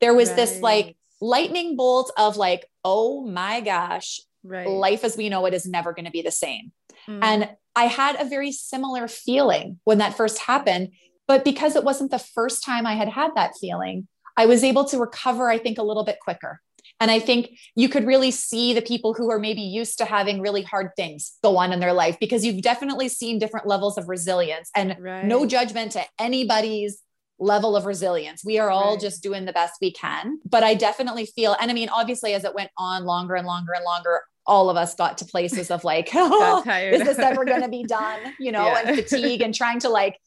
There 0.00 0.14
was 0.14 0.30
right. 0.30 0.36
this 0.36 0.62
like 0.62 0.96
lightning 1.20 1.76
bolt 1.76 2.10
of 2.16 2.38
like, 2.38 2.64
oh 2.86 3.26
my 3.26 3.60
gosh, 3.60 4.20
right. 4.42 4.66
life 4.66 5.04
as 5.04 5.18
we 5.18 5.28
know 5.28 5.44
it 5.44 5.52
is 5.52 5.66
never 5.66 5.92
going 5.92 6.06
to 6.06 6.10
be 6.10 6.22
the 6.22 6.30
same. 6.30 6.72
Mm. 7.06 7.18
And 7.20 7.50
I 7.76 7.88
had 7.88 8.18
a 8.18 8.24
very 8.24 8.52
similar 8.52 9.06
feeling 9.06 9.80
when 9.84 9.98
that 9.98 10.16
first 10.16 10.38
happened. 10.38 10.92
But 11.26 11.44
because 11.44 11.76
it 11.76 11.84
wasn't 11.84 12.10
the 12.10 12.18
first 12.18 12.64
time 12.64 12.86
I 12.86 12.94
had 12.94 13.10
had 13.10 13.32
that 13.34 13.52
feeling, 13.60 14.08
I 14.34 14.46
was 14.46 14.64
able 14.64 14.86
to 14.86 14.96
recover, 14.96 15.50
I 15.50 15.58
think, 15.58 15.76
a 15.76 15.82
little 15.82 16.04
bit 16.04 16.20
quicker. 16.22 16.62
And 17.00 17.10
I 17.10 17.20
think 17.20 17.50
you 17.74 17.88
could 17.88 18.06
really 18.06 18.30
see 18.30 18.74
the 18.74 18.82
people 18.82 19.14
who 19.14 19.30
are 19.30 19.38
maybe 19.38 19.62
used 19.62 19.98
to 19.98 20.04
having 20.04 20.40
really 20.40 20.62
hard 20.62 20.90
things 20.96 21.34
go 21.42 21.56
on 21.56 21.72
in 21.72 21.80
their 21.80 21.92
life 21.92 22.18
because 22.18 22.44
you've 22.44 22.62
definitely 22.62 23.08
seen 23.08 23.38
different 23.38 23.66
levels 23.66 23.98
of 23.98 24.08
resilience 24.08 24.70
and 24.74 24.96
right. 24.98 25.24
no 25.24 25.46
judgment 25.46 25.92
to 25.92 26.02
anybody's 26.18 27.02
level 27.38 27.76
of 27.76 27.86
resilience. 27.86 28.44
We 28.44 28.58
are 28.58 28.70
all 28.70 28.92
right. 28.92 29.00
just 29.00 29.22
doing 29.22 29.44
the 29.44 29.52
best 29.52 29.74
we 29.80 29.92
can. 29.92 30.38
But 30.44 30.64
I 30.64 30.74
definitely 30.74 31.26
feel, 31.26 31.56
and 31.60 31.70
I 31.70 31.74
mean, 31.74 31.88
obviously, 31.88 32.34
as 32.34 32.44
it 32.44 32.54
went 32.54 32.70
on 32.76 33.04
longer 33.04 33.36
and 33.36 33.46
longer 33.46 33.72
and 33.74 33.84
longer, 33.84 34.22
all 34.46 34.70
of 34.70 34.76
us 34.76 34.94
got 34.94 35.18
to 35.18 35.24
places 35.24 35.70
of 35.70 35.84
like, 35.84 36.10
oh, 36.14 36.64
is 36.66 37.04
this 37.04 37.18
ever 37.18 37.44
going 37.44 37.62
to 37.62 37.68
be 37.68 37.84
done? 37.84 38.18
You 38.40 38.52
know, 38.52 38.66
yeah. 38.66 38.82
and 38.84 38.96
fatigue 38.96 39.40
and 39.42 39.54
trying 39.54 39.78
to 39.80 39.88
like 39.88 40.18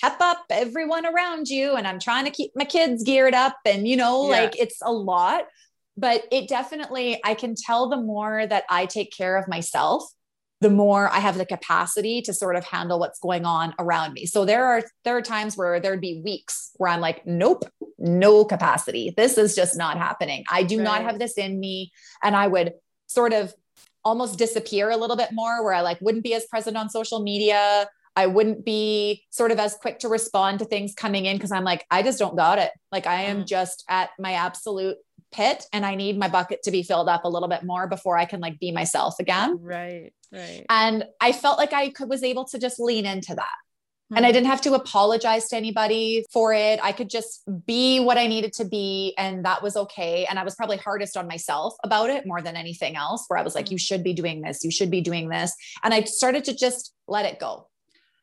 pep 0.00 0.18
up 0.20 0.44
everyone 0.50 1.06
around 1.06 1.48
you. 1.48 1.74
And 1.74 1.86
I'm 1.86 1.98
trying 1.98 2.24
to 2.26 2.30
keep 2.30 2.52
my 2.54 2.64
kids 2.64 3.02
geared 3.02 3.34
up. 3.34 3.56
And, 3.64 3.88
you 3.88 3.96
know, 3.96 4.30
yeah. 4.30 4.42
like 4.42 4.58
it's 4.58 4.78
a 4.82 4.92
lot. 4.92 5.44
But 6.00 6.24
it 6.32 6.48
definitely, 6.48 7.20
I 7.22 7.34
can 7.34 7.54
tell 7.54 7.90
the 7.90 8.00
more 8.00 8.46
that 8.46 8.64
I 8.70 8.86
take 8.86 9.12
care 9.12 9.36
of 9.36 9.46
myself, 9.48 10.02
the 10.62 10.70
more 10.70 11.10
I 11.10 11.18
have 11.18 11.36
the 11.36 11.44
capacity 11.44 12.22
to 12.22 12.32
sort 12.32 12.56
of 12.56 12.64
handle 12.64 12.98
what's 12.98 13.18
going 13.18 13.44
on 13.44 13.74
around 13.78 14.14
me. 14.14 14.24
So 14.24 14.44
there 14.44 14.64
are 14.64 14.82
there 15.04 15.16
are 15.16 15.22
times 15.22 15.56
where 15.56 15.78
there'd 15.78 16.00
be 16.00 16.22
weeks 16.24 16.70
where 16.76 16.90
I'm 16.90 17.00
like, 17.00 17.26
nope, 17.26 17.64
no 17.98 18.44
capacity. 18.44 19.12
This 19.14 19.36
is 19.36 19.54
just 19.54 19.76
not 19.76 19.98
happening. 19.98 20.44
I 20.50 20.62
do 20.62 20.78
right. 20.78 20.84
not 20.84 21.02
have 21.02 21.18
this 21.18 21.36
in 21.36 21.60
me. 21.60 21.92
And 22.22 22.34
I 22.34 22.46
would 22.46 22.72
sort 23.06 23.32
of 23.32 23.54
almost 24.02 24.38
disappear 24.38 24.90
a 24.90 24.96
little 24.96 25.16
bit 25.16 25.30
more 25.32 25.62
where 25.62 25.74
I 25.74 25.82
like 25.82 26.00
wouldn't 26.00 26.24
be 26.24 26.34
as 26.34 26.46
present 26.46 26.76
on 26.76 26.88
social 26.88 27.20
media. 27.20 27.86
I 28.16 28.26
wouldn't 28.26 28.64
be 28.64 29.24
sort 29.30 29.52
of 29.52 29.58
as 29.58 29.76
quick 29.76 30.00
to 30.00 30.08
respond 30.08 30.58
to 30.58 30.64
things 30.64 30.94
coming 30.94 31.26
in 31.26 31.36
because 31.36 31.52
I'm 31.52 31.64
like, 31.64 31.86
I 31.90 32.02
just 32.02 32.18
don't 32.18 32.36
got 32.36 32.58
it. 32.58 32.70
Like 32.90 33.06
I 33.06 33.22
am 33.22 33.42
mm. 33.42 33.46
just 33.46 33.84
at 33.88 34.10
my 34.18 34.32
absolute 34.32 34.96
pit 35.32 35.64
and 35.72 35.86
I 35.86 35.94
need 35.94 36.18
my 36.18 36.28
bucket 36.28 36.62
to 36.64 36.70
be 36.70 36.82
filled 36.82 37.08
up 37.08 37.24
a 37.24 37.28
little 37.28 37.48
bit 37.48 37.64
more 37.64 37.86
before 37.86 38.16
I 38.16 38.24
can 38.24 38.40
like 38.40 38.58
be 38.58 38.72
myself 38.72 39.16
again. 39.18 39.58
Right. 39.60 40.12
Right. 40.32 40.64
And 40.68 41.04
I 41.20 41.32
felt 41.32 41.58
like 41.58 41.72
I 41.72 41.90
could 41.90 42.08
was 42.08 42.22
able 42.22 42.44
to 42.46 42.58
just 42.58 42.78
lean 42.78 43.06
into 43.06 43.34
that. 43.34 43.44
Mm-hmm. 44.10 44.16
And 44.16 44.26
I 44.26 44.28
hmm. 44.30 44.34
didn't 44.34 44.46
have 44.48 44.60
to 44.62 44.74
apologize 44.74 45.48
to 45.48 45.56
anybody 45.56 46.24
for 46.32 46.52
it. 46.52 46.80
I 46.82 46.92
could 46.92 47.10
just 47.10 47.42
be 47.66 48.00
what 48.00 48.18
I 48.18 48.26
needed 48.26 48.52
to 48.54 48.64
be. 48.64 49.14
And 49.18 49.44
that 49.44 49.62
was 49.62 49.76
okay. 49.76 50.26
And 50.26 50.38
I 50.38 50.44
was 50.44 50.54
probably 50.54 50.76
hardest 50.78 51.16
on 51.16 51.28
myself 51.28 51.74
about 51.84 52.10
it 52.10 52.26
more 52.26 52.42
than 52.42 52.56
anything 52.56 52.96
else, 52.96 53.24
where 53.28 53.38
I 53.38 53.42
was 53.42 53.54
like, 53.54 53.66
mm-hmm. 53.66 53.72
you 53.72 53.78
should 53.78 54.04
be 54.04 54.12
doing 54.12 54.42
this. 54.42 54.64
You 54.64 54.70
should 54.70 54.90
be 54.90 55.00
doing 55.00 55.28
this. 55.28 55.54
And 55.84 55.94
I 55.94 56.02
started 56.02 56.44
to 56.44 56.56
just 56.56 56.94
let 57.06 57.24
it 57.24 57.38
go. 57.38 57.68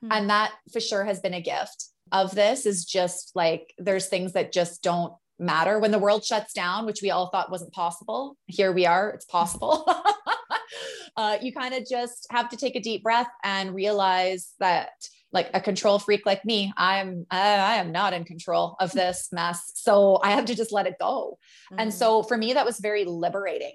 Mm-hmm. 0.04 0.12
And 0.12 0.30
that 0.30 0.52
for 0.72 0.80
sure 0.80 1.06
has 1.06 1.20
been 1.20 1.34
a 1.34 1.42
gift 1.42 1.86
of 2.12 2.34
this 2.36 2.66
is 2.66 2.86
just 2.86 3.32
like 3.36 3.74
there's 3.78 4.08
things 4.08 4.34
that 4.34 4.54
just 4.54 4.82
don't 4.82 5.14
matter 5.40 5.80
when 5.80 5.92
the 5.92 6.00
world 6.00 6.26
shuts 6.26 6.54
down, 6.54 6.86
which 6.86 7.02
we 7.02 7.12
all 7.12 7.28
thought 7.30 7.52
wasn't 7.52 7.74
possible. 7.74 8.38
Here 8.48 8.72
we 8.72 8.86
are, 8.86 9.10
it's 9.10 9.26
possible. 9.26 9.88
uh, 11.18 11.38
you 11.42 11.52
kind 11.54 11.74
of 11.74 11.88
just 11.88 12.28
have 12.30 12.50
to 12.50 12.58
take 12.58 12.76
a 12.76 12.80
deep 12.80 13.04
breath 13.04 13.30
and 13.44 13.76
realize 13.76 14.54
that 14.60 14.90
like 15.32 15.50
a 15.54 15.60
control 15.60 16.00
freak 16.00 16.26
like 16.26 16.44
me 16.46 16.72
i'm 16.78 17.26
i 17.32 17.76
am 17.76 17.92
not 17.92 18.14
in 18.14 18.24
control 18.24 18.76
of 18.80 18.92
this 18.94 19.30
mess 19.32 19.72
so 19.76 20.20
i 20.24 20.32
have 20.32 20.46
to 20.46 20.56
just 20.56 20.72
let 20.72 20.88
it 20.88 20.96
go 21.00 21.38
mm-hmm. 21.72 21.82
and 21.82 21.94
so 21.94 22.24
for 22.24 22.38
me 22.38 22.54
that 22.54 22.66
was 22.66 22.80
very 22.80 23.04
liberating 23.04 23.74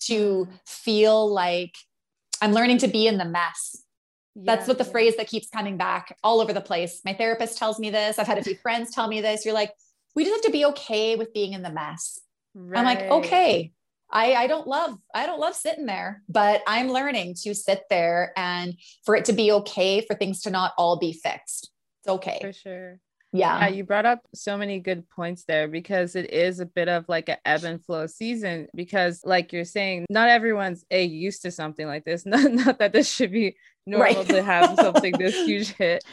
to 0.00 0.46
mm-hmm. 0.46 0.54
feel 0.64 1.28
like 1.32 1.74
i'm 2.40 2.52
learning 2.52 2.78
to 2.78 2.88
be 2.88 3.06
in 3.06 3.18
the 3.18 3.24
mess 3.24 3.82
yeah, 4.34 4.42
that's 4.46 4.68
what 4.68 4.78
the 4.78 4.84
yeah. 4.84 4.90
phrase 4.90 5.16
that 5.16 5.26
keeps 5.26 5.48
coming 5.48 5.76
back 5.76 6.16
all 6.22 6.40
over 6.40 6.52
the 6.52 6.60
place 6.60 7.00
my 7.04 7.14
therapist 7.14 7.58
tells 7.58 7.80
me 7.80 7.90
this 7.90 8.18
i've 8.18 8.26
had 8.26 8.38
a 8.38 8.44
few 8.44 8.56
friends 8.56 8.94
tell 8.94 9.08
me 9.08 9.20
this 9.20 9.44
you're 9.44 9.54
like 9.54 9.72
we 10.14 10.24
just 10.24 10.34
have 10.34 10.52
to 10.52 10.52
be 10.52 10.66
okay 10.66 11.16
with 11.16 11.32
being 11.32 11.52
in 11.52 11.62
the 11.62 11.70
mess. 11.70 12.20
Right. 12.54 12.78
I'm 12.78 12.84
like, 12.84 13.10
okay, 13.10 13.72
I, 14.10 14.34
I 14.34 14.46
don't 14.46 14.66
love, 14.66 14.98
I 15.14 15.26
don't 15.26 15.40
love 15.40 15.54
sitting 15.54 15.86
there, 15.86 16.22
but 16.28 16.62
I'm 16.66 16.90
learning 16.90 17.34
to 17.42 17.54
sit 17.54 17.82
there 17.88 18.32
and 18.36 18.74
for 19.04 19.16
it 19.16 19.24
to 19.26 19.32
be 19.32 19.52
okay 19.52 20.02
for 20.02 20.14
things 20.14 20.42
to 20.42 20.50
not 20.50 20.72
all 20.76 20.98
be 20.98 21.12
fixed. 21.12 21.70
It's 22.00 22.08
okay. 22.08 22.38
For 22.42 22.52
sure. 22.52 22.98
Yeah. 23.32 23.60
yeah. 23.60 23.68
You 23.68 23.84
brought 23.84 24.04
up 24.04 24.20
so 24.34 24.58
many 24.58 24.78
good 24.80 25.08
points 25.08 25.44
there 25.44 25.66
because 25.66 26.14
it 26.14 26.30
is 26.30 26.60
a 26.60 26.66
bit 26.66 26.88
of 26.88 27.06
like 27.08 27.30
an 27.30 27.38
ebb 27.46 27.64
and 27.64 27.82
flow 27.82 28.06
season 28.06 28.68
because 28.74 29.22
like 29.24 29.54
you're 29.54 29.64
saying, 29.64 30.04
not 30.10 30.28
everyone's 30.28 30.84
a 30.90 31.02
used 31.02 31.42
to 31.42 31.50
something 31.50 31.86
like 31.86 32.04
this. 32.04 32.26
Not, 32.32 32.52
not 32.52 32.78
that 32.80 32.92
this 32.92 33.10
should 33.10 33.32
be 33.32 33.56
normal 33.86 34.14
right. 34.14 34.28
to 34.28 34.42
have 34.42 34.76
something 34.76 35.14
this 35.18 35.34
huge 35.46 35.68
hit 35.68 36.04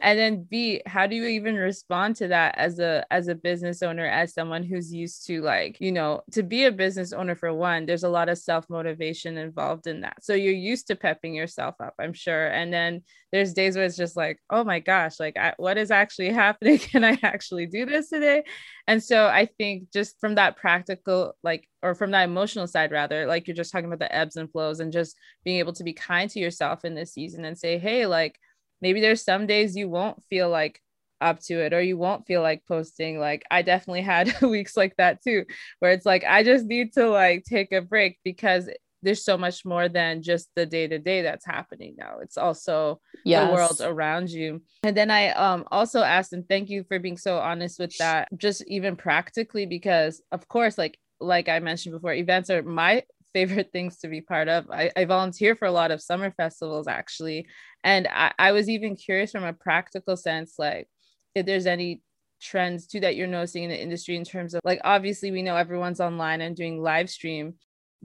and 0.00 0.18
then 0.18 0.46
b 0.48 0.80
how 0.86 1.06
do 1.06 1.16
you 1.16 1.26
even 1.26 1.56
respond 1.56 2.16
to 2.16 2.28
that 2.28 2.54
as 2.56 2.78
a 2.78 3.04
as 3.10 3.28
a 3.28 3.34
business 3.34 3.82
owner 3.82 4.06
as 4.06 4.32
someone 4.34 4.62
who's 4.62 4.92
used 4.92 5.26
to 5.26 5.40
like 5.42 5.76
you 5.80 5.92
know 5.92 6.22
to 6.30 6.42
be 6.42 6.64
a 6.64 6.72
business 6.72 7.12
owner 7.12 7.34
for 7.34 7.52
one 7.52 7.86
there's 7.86 8.04
a 8.04 8.08
lot 8.08 8.28
of 8.28 8.38
self 8.38 8.68
motivation 8.70 9.36
involved 9.38 9.86
in 9.86 10.00
that. 10.02 10.22
So 10.22 10.34
you're 10.34 10.52
used 10.52 10.86
to 10.88 10.96
pepping 10.96 11.34
yourself 11.34 11.74
up 11.80 11.94
i'm 11.98 12.12
sure. 12.12 12.48
And 12.48 12.72
then 12.72 13.02
there's 13.32 13.52
days 13.52 13.76
where 13.76 13.84
it's 13.84 13.96
just 13.96 14.16
like 14.16 14.38
oh 14.50 14.64
my 14.64 14.80
gosh 14.80 15.20
like 15.20 15.36
I, 15.36 15.54
what 15.56 15.78
is 15.78 15.90
actually 15.90 16.30
happening? 16.44 16.78
Can 16.78 17.04
i 17.04 17.18
actually 17.22 17.66
do 17.66 17.86
this 17.86 18.08
today? 18.08 18.44
And 18.86 19.02
so 19.02 19.26
i 19.26 19.46
think 19.46 19.90
just 19.92 20.18
from 20.20 20.36
that 20.36 20.56
practical 20.56 21.34
like 21.42 21.68
or 21.82 21.94
from 21.94 22.10
that 22.10 22.24
emotional 22.24 22.66
side 22.66 22.90
rather 22.90 23.26
like 23.26 23.46
you're 23.46 23.56
just 23.56 23.72
talking 23.72 23.86
about 23.86 23.98
the 23.98 24.14
ebbs 24.14 24.36
and 24.36 24.50
flows 24.50 24.80
and 24.80 24.92
just 24.92 25.16
being 25.44 25.58
able 25.58 25.72
to 25.72 25.84
be 25.84 25.92
kind 25.92 26.30
to 26.30 26.40
yourself 26.40 26.84
in 26.84 26.94
this 26.94 27.12
season 27.12 27.44
and 27.44 27.56
say 27.58 27.78
hey 27.78 28.06
like 28.06 28.38
maybe 28.80 29.00
there's 29.00 29.24
some 29.24 29.46
days 29.46 29.76
you 29.76 29.88
won't 29.88 30.22
feel 30.24 30.48
like 30.48 30.80
up 31.20 31.40
to 31.40 31.60
it 31.60 31.72
or 31.72 31.82
you 31.82 31.96
won't 31.96 32.26
feel 32.26 32.42
like 32.42 32.64
posting. 32.66 33.18
Like 33.18 33.44
i 33.50 33.62
definitely 33.62 34.02
had 34.02 34.40
weeks 34.42 34.76
like 34.76 34.94
that 34.96 35.22
too 35.22 35.44
where 35.80 35.92
it's 35.92 36.06
like 36.06 36.24
i 36.24 36.42
just 36.42 36.66
need 36.66 36.92
to 36.94 37.08
like 37.08 37.44
take 37.44 37.72
a 37.72 37.80
break 37.80 38.18
because 38.24 38.68
there's 39.02 39.24
so 39.24 39.38
much 39.38 39.64
more 39.64 39.88
than 39.88 40.22
just 40.22 40.48
the 40.56 40.66
day 40.66 40.86
to 40.88 40.98
day 40.98 41.22
that's 41.22 41.46
happening 41.46 41.94
now. 41.96 42.18
It's 42.20 42.36
also 42.36 43.00
yes. 43.24 43.46
the 43.46 43.54
world 43.54 43.80
around 43.80 44.30
you. 44.30 44.62
And 44.82 44.96
then 44.96 45.10
i 45.10 45.30
um 45.30 45.64
also 45.70 46.02
asked 46.02 46.32
and 46.32 46.48
thank 46.48 46.68
you 46.68 46.84
for 46.84 46.98
being 46.98 47.16
so 47.16 47.38
honest 47.38 47.78
with 47.78 47.96
that 47.98 48.28
just 48.36 48.64
even 48.66 48.96
practically 48.96 49.66
because 49.66 50.22
of 50.32 50.46
course 50.48 50.78
like 50.78 50.98
like 51.20 51.48
i 51.48 51.58
mentioned 51.58 51.92
before 51.92 52.12
events 52.12 52.48
are 52.48 52.62
my 52.62 53.02
favorite 53.38 53.70
things 53.72 53.98
to 53.98 54.08
be 54.08 54.20
part 54.20 54.48
of. 54.48 54.68
I, 54.70 54.90
I 54.96 55.04
volunteer 55.04 55.54
for 55.54 55.66
a 55.66 55.72
lot 55.72 55.90
of 55.90 56.02
summer 56.02 56.32
festivals 56.32 56.88
actually. 56.88 57.46
And 57.84 58.08
I, 58.08 58.32
I 58.38 58.52
was 58.52 58.68
even 58.68 58.96
curious 58.96 59.30
from 59.30 59.44
a 59.44 59.52
practical 59.52 60.16
sense, 60.16 60.54
like 60.58 60.88
if 61.34 61.46
there's 61.46 61.66
any 61.66 62.02
trends 62.40 62.86
too 62.86 63.00
that 63.00 63.16
you're 63.16 63.26
noticing 63.26 63.64
in 63.64 63.70
the 63.70 63.80
industry 63.80 64.16
in 64.16 64.24
terms 64.24 64.54
of 64.54 64.60
like 64.64 64.80
obviously 64.84 65.30
we 65.30 65.42
know 65.42 65.56
everyone's 65.56 66.00
online 66.00 66.40
and 66.40 66.54
doing 66.54 66.80
live 66.80 67.10
stream 67.10 67.54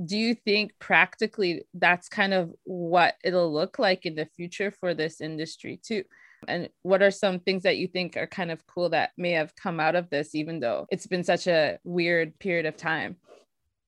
do 0.06 0.18
you 0.18 0.34
think 0.34 0.72
practically 0.80 1.62
that's 1.76 2.10
kind 2.10 2.34
of 2.34 2.52
what 2.64 3.14
it'll 3.24 3.54
look 3.54 3.78
like 3.78 4.08
in 4.08 4.16
the 4.16 4.26
future 4.36 4.72
for 4.72 4.96
this 4.96 5.22
industry 5.22 5.80
too 5.86 6.04
and 6.48 6.68
what 6.82 7.04
are 7.04 7.12
some 7.12 7.40
things 7.40 7.62
that 7.62 7.78
you 7.78 7.88
think 7.88 8.18
are 8.18 8.26
kind 8.26 8.50
of 8.50 8.66
cool 8.66 8.90
that 8.90 9.12
may 9.20 9.34
have 9.34 9.56
come 9.56 9.80
out 9.80 9.96
of 9.96 10.10
this 10.10 10.34
even 10.34 10.60
though 10.60 10.88
it's 10.90 11.06
been 11.06 11.24
such 11.24 11.46
a 11.46 11.78
weird 11.84 12.38
period 12.40 12.66
of 12.66 12.76
time 12.76 13.16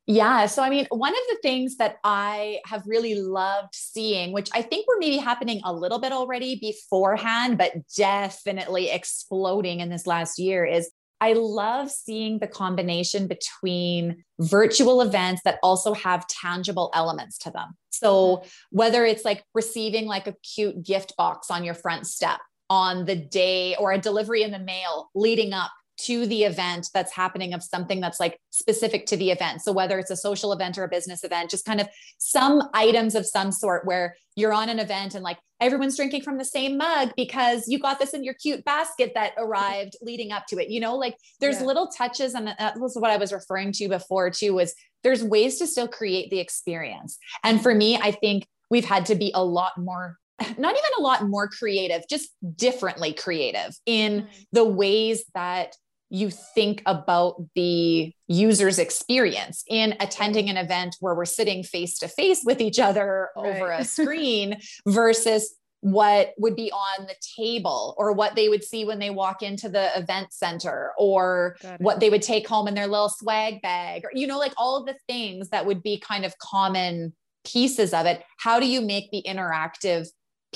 yeah. 0.07 0.45
So, 0.45 0.61
I 0.61 0.69
mean, 0.69 0.85
one 0.89 1.13
of 1.13 1.23
the 1.29 1.37
things 1.41 1.77
that 1.77 1.97
I 2.03 2.59
have 2.65 2.83
really 2.85 3.15
loved 3.15 3.73
seeing, 3.73 4.33
which 4.33 4.49
I 4.53 4.61
think 4.61 4.87
were 4.87 4.97
maybe 4.99 5.17
happening 5.17 5.61
a 5.63 5.73
little 5.73 5.99
bit 5.99 6.11
already 6.11 6.57
beforehand, 6.59 7.57
but 7.57 7.73
definitely 7.97 8.91
exploding 8.91 9.79
in 9.79 9.89
this 9.89 10.05
last 10.05 10.37
year, 10.37 10.63
is 10.63 10.91
I 11.21 11.33
love 11.33 11.89
seeing 11.89 12.37
the 12.37 12.47
combination 12.47 13.27
between 13.27 14.23
virtual 14.39 15.01
events 15.01 15.41
that 15.43 15.57
also 15.63 15.93
have 15.93 16.27
tangible 16.27 16.91
elements 16.93 17.39
to 17.39 17.49
them. 17.49 17.69
So, 17.89 18.13
mm-hmm. 18.37 18.47
whether 18.71 19.05
it's 19.05 19.25
like 19.25 19.43
receiving 19.55 20.05
like 20.05 20.27
a 20.27 20.35
cute 20.55 20.83
gift 20.83 21.15
box 21.17 21.49
on 21.49 21.63
your 21.63 21.73
front 21.73 22.05
step 22.05 22.39
on 22.69 23.05
the 23.05 23.15
day 23.15 23.75
or 23.77 23.91
a 23.91 23.97
delivery 23.97 24.43
in 24.43 24.51
the 24.51 24.59
mail 24.59 25.09
leading 25.15 25.53
up 25.53 25.71
to 25.97 26.25
the 26.25 26.43
event 26.43 26.89
that's 26.93 27.13
happening 27.13 27.53
of 27.53 27.63
something 27.63 28.01
that's 28.01 28.19
like 28.19 28.39
specific 28.49 29.05
to 29.07 29.17
the 29.17 29.31
event. 29.31 29.61
So 29.61 29.71
whether 29.71 29.97
it's 29.97 30.11
a 30.11 30.17
social 30.17 30.51
event 30.51 30.77
or 30.77 30.83
a 30.83 30.89
business 30.89 31.23
event, 31.23 31.49
just 31.49 31.65
kind 31.65 31.79
of 31.79 31.87
some 32.17 32.69
items 32.73 33.15
of 33.15 33.25
some 33.25 33.51
sort 33.51 33.85
where 33.85 34.15
you're 34.35 34.53
on 34.53 34.69
an 34.69 34.79
event 34.79 35.15
and 35.15 35.23
like 35.23 35.37
everyone's 35.61 35.95
drinking 35.95 36.21
from 36.21 36.37
the 36.37 36.45
same 36.45 36.77
mug 36.77 37.11
because 37.15 37.67
you 37.67 37.79
got 37.79 37.99
this 37.99 38.13
in 38.13 38.23
your 38.23 38.33
cute 38.33 38.65
basket 38.65 39.13
that 39.15 39.31
arrived 39.37 39.95
leading 40.01 40.31
up 40.31 40.45
to 40.47 40.57
it. 40.57 40.69
You 40.69 40.81
know, 40.81 40.95
like 40.95 41.15
there's 41.39 41.61
yeah. 41.61 41.67
little 41.67 41.87
touches 41.87 42.33
and 42.33 42.47
that 42.47 42.77
was 42.77 42.95
what 42.95 43.11
I 43.11 43.17
was 43.17 43.31
referring 43.31 43.71
to 43.73 43.87
before 43.87 44.29
too 44.29 44.55
was 44.55 44.75
there's 45.03 45.23
ways 45.23 45.59
to 45.59 45.67
still 45.67 45.87
create 45.87 46.29
the 46.29 46.39
experience. 46.39 47.17
And 47.43 47.61
for 47.61 47.73
me, 47.73 47.97
I 47.97 48.11
think 48.11 48.47
we've 48.69 48.85
had 48.85 49.05
to 49.05 49.15
be 49.15 49.31
a 49.33 49.43
lot 49.43 49.77
more 49.77 50.17
not 50.57 50.73
even 50.73 50.91
a 50.97 51.01
lot 51.01 51.27
more 51.27 51.47
creative, 51.47 52.03
just 52.09 52.29
differently 52.55 53.13
creative 53.13 53.73
in 53.85 54.23
mm. 54.23 54.27
the 54.51 54.65
ways 54.65 55.23
that 55.33 55.75
you 56.15 56.29
think 56.29 56.81
about 56.85 57.35
the 57.55 58.13
user's 58.27 58.79
experience 58.79 59.63
in 59.67 59.95
attending 59.99 60.49
an 60.49 60.57
event 60.57 60.95
where 61.01 61.13
we're 61.13 61.25
sitting 61.25 61.61
face 61.63 61.99
to 61.99 62.07
face 62.07 62.41
with 62.45 62.61
each 62.61 62.79
other 62.79 63.29
right. 63.35 63.45
over 63.45 63.71
a 63.71 63.83
screen 63.97 64.57
versus 64.87 65.55
what 65.81 66.33
would 66.39 66.55
be 66.55 66.71
on 66.71 67.05
the 67.05 67.15
table 67.37 67.93
or 67.97 68.11
what 68.13 68.33
they 68.35 68.49
would 68.49 68.63
see 68.63 68.85
when 68.85 68.97
they 68.97 69.09
walk 69.11 69.43
into 69.43 69.69
the 69.69 69.95
event 69.95 70.31
center 70.31 70.93
or 70.97 71.57
what 71.77 71.99
they 71.99 72.09
would 72.09 72.23
take 72.23 72.47
home 72.47 72.67
in 72.67 72.73
their 72.73 72.87
little 72.87 73.09
swag 73.09 73.61
bag 73.61 74.03
or 74.03 74.09
you 74.13 74.25
know 74.25 74.39
like 74.39 74.53
all 74.57 74.77
of 74.77 74.87
the 74.87 74.95
things 75.07 75.49
that 75.49 75.65
would 75.65 75.83
be 75.83 75.99
kind 75.99 76.25
of 76.25 76.35
common 76.39 77.13
pieces 77.45 77.93
of 77.93 78.07
it 78.07 78.23
how 78.39 78.59
do 78.59 78.65
you 78.65 78.81
make 78.81 79.11
the 79.11 79.23
interactive 79.27 80.07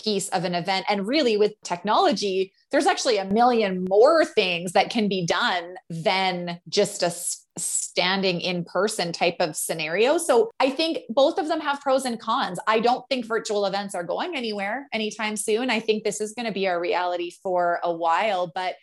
piece 0.02 0.30
of 0.30 0.46
an 0.46 0.56
event. 0.56 0.86
And 0.90 1.08
really, 1.08 1.38
with 1.38 1.54
technology, 1.64 2.54
there's 2.72 2.86
actually 2.86 3.18
a 3.18 3.26
million 3.26 3.86
more 3.90 4.26
things 4.26 4.74
that 4.74 4.90
can 4.90 5.08
be 5.08 5.26
done 5.26 5.76
than 5.90 6.60
just 6.70 7.04
a 7.04 7.12
standing 7.58 8.40
in 8.42 8.64
person 8.64 9.12
type 9.12 9.36
of 9.40 9.56
scenario. 9.56 10.18
So 10.18 10.50
I 10.60 10.70
think 10.70 11.00
both 11.10 11.38
of 11.38 11.48
them 11.48 11.60
have 11.60 11.82
pros 11.82 12.06
and 12.06 12.20
cons. 12.20 12.60
I 12.68 12.80
don't 12.80 13.04
think 13.10 13.26
virtual 13.26 13.66
events 13.66 13.96
are 13.96 14.04
going 14.04 14.36
anywhere 14.36 14.88
anytime 14.94 15.36
soon. 15.36 15.70
I 15.70 15.80
think 15.80 16.04
this 16.04 16.22
is 16.22 16.34
going 16.34 16.46
to 16.46 16.54
be 16.54 16.68
our 16.68 16.80
reality 16.80 17.32
for 17.44 17.80
a 17.84 17.92
while, 17.92 18.52
but 18.54 18.76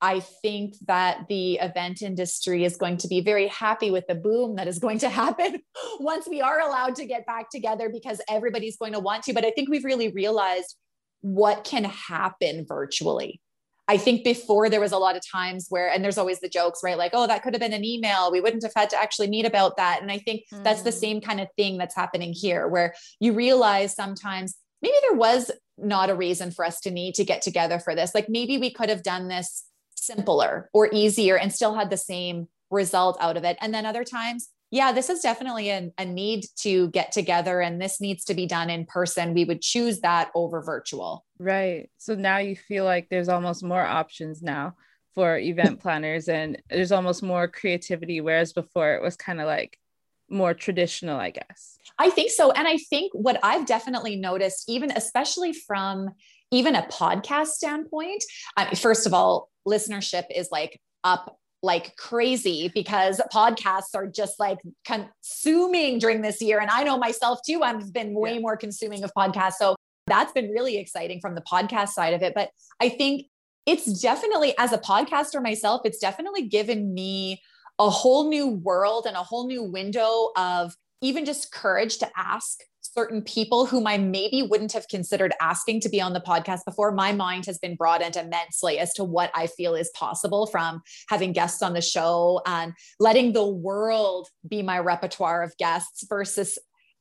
I 0.00 0.20
think 0.20 0.74
that 0.86 1.26
the 1.28 1.54
event 1.54 2.02
industry 2.02 2.64
is 2.64 2.76
going 2.76 2.98
to 2.98 3.08
be 3.08 3.20
very 3.20 3.48
happy 3.48 3.90
with 3.90 4.06
the 4.06 4.14
boom 4.14 4.56
that 4.56 4.68
is 4.68 4.78
going 4.78 4.98
to 5.00 5.08
happen 5.22 5.60
once 5.98 6.28
we 6.28 6.40
are 6.40 6.60
allowed 6.60 6.94
to 6.96 7.06
get 7.06 7.26
back 7.26 7.50
together 7.50 7.88
because 7.88 8.20
everybody's 8.28 8.76
going 8.76 8.92
to 8.92 9.00
want 9.00 9.24
to. 9.24 9.32
But 9.32 9.44
I 9.44 9.50
think 9.50 9.68
we've 9.68 9.84
really 9.84 10.12
realized 10.12 10.76
what 11.20 11.64
can 11.64 11.84
happen 11.84 12.64
virtually. 12.68 13.40
I 13.90 13.96
think 13.96 14.22
before 14.22 14.68
there 14.68 14.80
was 14.80 14.92
a 14.92 14.98
lot 14.98 15.16
of 15.16 15.22
times 15.26 15.66
where, 15.70 15.90
and 15.90 16.04
there's 16.04 16.18
always 16.18 16.40
the 16.40 16.48
jokes, 16.48 16.80
right? 16.84 16.98
Like, 16.98 17.12
oh, 17.14 17.26
that 17.26 17.42
could 17.42 17.54
have 17.54 17.60
been 17.60 17.72
an 17.72 17.86
email. 17.86 18.30
We 18.30 18.42
wouldn't 18.42 18.62
have 18.62 18.74
had 18.76 18.90
to 18.90 19.00
actually 19.00 19.28
meet 19.28 19.46
about 19.46 19.78
that. 19.78 20.02
And 20.02 20.12
I 20.12 20.18
think 20.18 20.42
mm. 20.52 20.62
that's 20.62 20.82
the 20.82 20.90
mm. 20.90 21.00
same 21.00 21.20
kind 21.22 21.40
of 21.40 21.48
thing 21.56 21.78
that's 21.78 21.96
happening 21.96 22.34
here, 22.34 22.68
where 22.68 22.94
you 23.18 23.32
realize 23.32 23.94
sometimes 23.94 24.56
maybe 24.82 24.96
there 25.08 25.16
was 25.16 25.50
not 25.78 26.10
a 26.10 26.14
reason 26.14 26.50
for 26.50 26.66
us 26.66 26.80
to 26.80 26.90
need 26.90 27.14
to 27.14 27.24
get 27.24 27.40
together 27.40 27.78
for 27.78 27.94
this. 27.94 28.14
Like 28.14 28.28
maybe 28.28 28.58
we 28.58 28.70
could 28.70 28.90
have 28.90 29.02
done 29.02 29.28
this 29.28 29.64
simpler 30.04 30.70
or 30.72 30.88
easier 30.92 31.36
and 31.36 31.52
still 31.52 31.74
had 31.74 31.90
the 31.90 31.96
same 31.96 32.48
result 32.70 33.16
out 33.20 33.36
of 33.36 33.44
it. 33.44 33.56
And 33.60 33.72
then 33.72 33.86
other 33.86 34.04
times, 34.04 34.48
yeah, 34.70 34.92
this 34.92 35.08
is 35.08 35.20
definitely 35.20 35.70
a, 35.70 35.90
a, 35.96 36.04
need 36.04 36.44
to 36.56 36.88
get 36.90 37.12
together 37.12 37.60
and 37.60 37.80
this 37.80 38.00
needs 38.00 38.24
to 38.24 38.34
be 38.34 38.46
done 38.46 38.68
in 38.68 38.84
person. 38.84 39.32
We 39.32 39.46
would 39.46 39.62
choose 39.62 40.00
that 40.00 40.30
over 40.34 40.60
virtual. 40.60 41.24
Right. 41.38 41.88
So 41.96 42.14
now 42.14 42.38
you 42.38 42.54
feel 42.54 42.84
like 42.84 43.08
there's 43.08 43.30
almost 43.30 43.62
more 43.62 43.82
options 43.82 44.42
now 44.42 44.74
for 45.14 45.38
event 45.38 45.80
planners 45.82 46.28
and 46.28 46.60
there's 46.68 46.92
almost 46.92 47.22
more 47.22 47.48
creativity, 47.48 48.20
whereas 48.20 48.52
before 48.52 48.94
it 48.94 49.02
was 49.02 49.16
kind 49.16 49.40
of 49.40 49.46
like 49.46 49.78
more 50.28 50.52
traditional, 50.52 51.18
I 51.18 51.30
guess. 51.30 51.78
I 51.98 52.10
think 52.10 52.30
so. 52.30 52.52
And 52.52 52.68
I 52.68 52.76
think 52.76 53.12
what 53.14 53.40
I've 53.42 53.64
definitely 53.64 54.16
noticed, 54.16 54.68
even 54.68 54.92
especially 54.92 55.54
from 55.54 56.10
even 56.50 56.74
a 56.74 56.82
podcast 56.82 57.48
standpoint, 57.48 58.24
uh, 58.56 58.74
first 58.74 59.06
of 59.06 59.14
all, 59.14 59.50
listenership 59.66 60.24
is 60.34 60.48
like 60.50 60.80
up 61.04 61.38
like 61.62 61.96
crazy 61.96 62.70
because 62.72 63.20
podcasts 63.32 63.94
are 63.94 64.06
just 64.06 64.38
like 64.38 64.58
consuming 64.84 65.98
during 65.98 66.22
this 66.22 66.40
year. 66.40 66.60
And 66.60 66.70
I 66.70 66.84
know 66.84 66.96
myself 66.96 67.40
too, 67.44 67.62
I've 67.62 67.92
been 67.92 68.14
way 68.14 68.34
yeah. 68.34 68.40
more 68.40 68.56
consuming 68.56 69.02
of 69.02 69.12
podcasts. 69.16 69.54
So 69.54 69.74
that's 70.06 70.32
been 70.32 70.50
really 70.50 70.78
exciting 70.78 71.20
from 71.20 71.34
the 71.34 71.42
podcast 71.42 71.88
side 71.88 72.14
of 72.14 72.22
it. 72.22 72.32
But 72.34 72.50
I 72.80 72.88
think 72.88 73.26
it's 73.66 74.00
definitely, 74.00 74.54
as 74.56 74.72
a 74.72 74.78
podcaster 74.78 75.42
myself, 75.42 75.82
it's 75.84 75.98
definitely 75.98 76.46
given 76.46 76.94
me 76.94 77.42
a 77.78 77.90
whole 77.90 78.28
new 78.28 78.48
world 78.48 79.06
and 79.06 79.16
a 79.16 79.22
whole 79.22 79.46
new 79.46 79.62
window 79.62 80.30
of 80.36 80.74
even 81.00 81.24
just 81.24 81.52
courage 81.52 81.98
to 81.98 82.08
ask 82.16 82.60
certain 82.80 83.22
people 83.22 83.66
whom 83.66 83.86
I 83.86 83.98
maybe 83.98 84.42
wouldn't 84.42 84.72
have 84.72 84.88
considered 84.88 85.32
asking 85.40 85.80
to 85.80 85.88
be 85.88 86.00
on 86.00 86.12
the 86.12 86.20
podcast 86.20 86.64
before. 86.64 86.92
My 86.92 87.12
mind 87.12 87.46
has 87.46 87.58
been 87.58 87.76
broadened 87.76 88.16
immensely 88.16 88.78
as 88.78 88.92
to 88.94 89.04
what 89.04 89.30
I 89.34 89.46
feel 89.46 89.74
is 89.74 89.90
possible 89.94 90.46
from 90.46 90.82
having 91.08 91.32
guests 91.32 91.62
on 91.62 91.74
the 91.74 91.80
show 91.80 92.40
and 92.46 92.72
letting 92.98 93.32
the 93.32 93.46
world 93.46 94.28
be 94.46 94.62
my 94.62 94.78
repertoire 94.78 95.42
of 95.42 95.56
guests 95.58 96.06
versus 96.08 96.58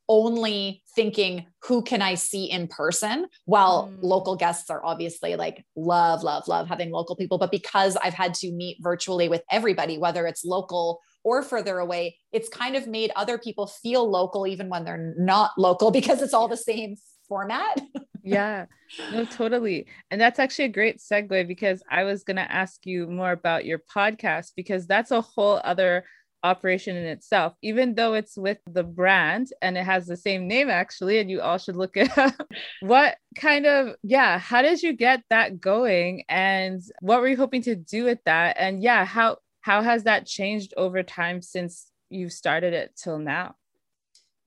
only 0.10 0.82
thinking 0.96 1.46
who 1.64 1.82
can 1.82 2.02
i 2.02 2.16
see 2.16 2.46
in 2.46 2.68
person 2.68 3.28
while 3.46 3.88
mm. 3.88 3.98
local 4.02 4.36
guests 4.38 4.70
are 4.70 4.84
obviously 4.86 5.36
like 5.36 5.66
love 5.76 6.24
love 6.24 6.48
love 6.48 6.68
having 6.68 6.92
local 6.92 7.16
people 7.16 7.38
but 7.38 7.52
because 7.52 7.98
i've 7.98 8.14
had 8.14 8.34
to 8.34 8.52
meet 8.52 8.78
virtually 8.80 9.28
with 9.28 9.42
everybody 9.52 9.98
whether 9.98 10.26
it's 10.26 10.46
local 10.46 11.02
or 11.28 11.44
further 11.44 11.80
away, 11.80 12.16
it's 12.32 12.48
kind 12.48 12.78
of 12.78 12.88
made 12.88 13.12
other 13.18 13.38
people 13.38 13.68
feel 13.68 14.10
local 14.10 14.48
even 14.48 14.70
when 14.70 14.86
they're 14.86 15.14
not 15.18 15.52
local 15.58 15.92
because 16.00 16.22
it's 16.22 16.34
all 16.34 16.48
the 16.48 16.56
same 16.56 16.96
format. 17.28 17.82
yeah, 18.24 18.66
no, 19.12 19.26
totally. 19.26 19.88
And 20.10 20.22
that's 20.22 20.40
actually 20.40 20.66
a 20.66 20.70
great 20.70 21.00
segue 21.00 21.46
because 21.46 21.84
I 21.92 22.06
was 22.06 22.24
going 22.24 22.38
to 22.38 22.50
ask 22.50 22.86
you 22.86 23.08
more 23.08 23.34
about 23.34 23.66
your 23.66 23.82
podcast 23.94 24.54
because 24.56 24.88
that's 24.88 25.12
a 25.12 25.20
whole 25.20 25.60
other 25.66 26.06
operation 26.44 26.96
in 26.96 27.06
itself, 27.06 27.56
even 27.62 27.96
though 27.96 28.14
it's 28.14 28.38
with 28.38 28.60
the 28.66 28.84
brand 28.84 29.48
and 29.62 29.78
it 29.78 29.84
has 29.84 30.06
the 30.06 30.16
same 30.16 30.48
name 30.48 30.70
actually, 30.70 31.20
and 31.20 31.30
you 31.30 31.42
all 31.42 31.58
should 31.58 31.76
look 31.76 31.98
it 31.98 32.18
up. 32.18 32.36
what 32.80 33.18
kind 33.38 33.66
of, 33.66 33.96
yeah, 34.02 34.40
how 34.40 34.62
did 34.62 34.82
you 34.82 34.94
get 34.94 35.24
that 35.30 35.60
going? 35.60 36.24
And 36.30 36.82
what 37.02 37.20
were 37.20 37.28
you 37.28 37.36
hoping 37.36 37.64
to 37.64 37.76
do 37.76 38.06
with 38.06 38.20
that? 38.26 38.56
And 38.58 38.82
yeah, 38.82 39.04
how 39.04 39.40
how 39.68 39.82
has 39.82 40.06
that 40.06 40.26
changed 40.26 40.74
over 40.78 41.04
time 41.04 41.42
since 41.42 41.92
you 42.10 42.30
started 42.30 42.74
it 42.74 42.94
till 42.96 43.20
now? 43.20 43.56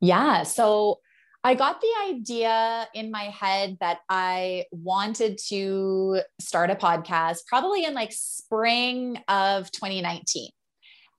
Yeah. 0.01 0.45
So 0.45 1.01
I 1.45 1.55
got 1.55 1.83
the 1.83 1.93
idea 2.09 2.89
in 2.95 3.11
my 3.11 3.25
head 3.25 3.77
that 3.81 3.99
I 4.09 4.65
wanted 4.73 5.37
to 5.49 6.23
start 6.41 6.71
a 6.71 6.75
podcast 6.75 7.41
probably 7.47 7.85
in 7.85 7.93
like 7.93 8.13
spring 8.13 9.19
of 9.29 9.71
2019. 9.73 10.49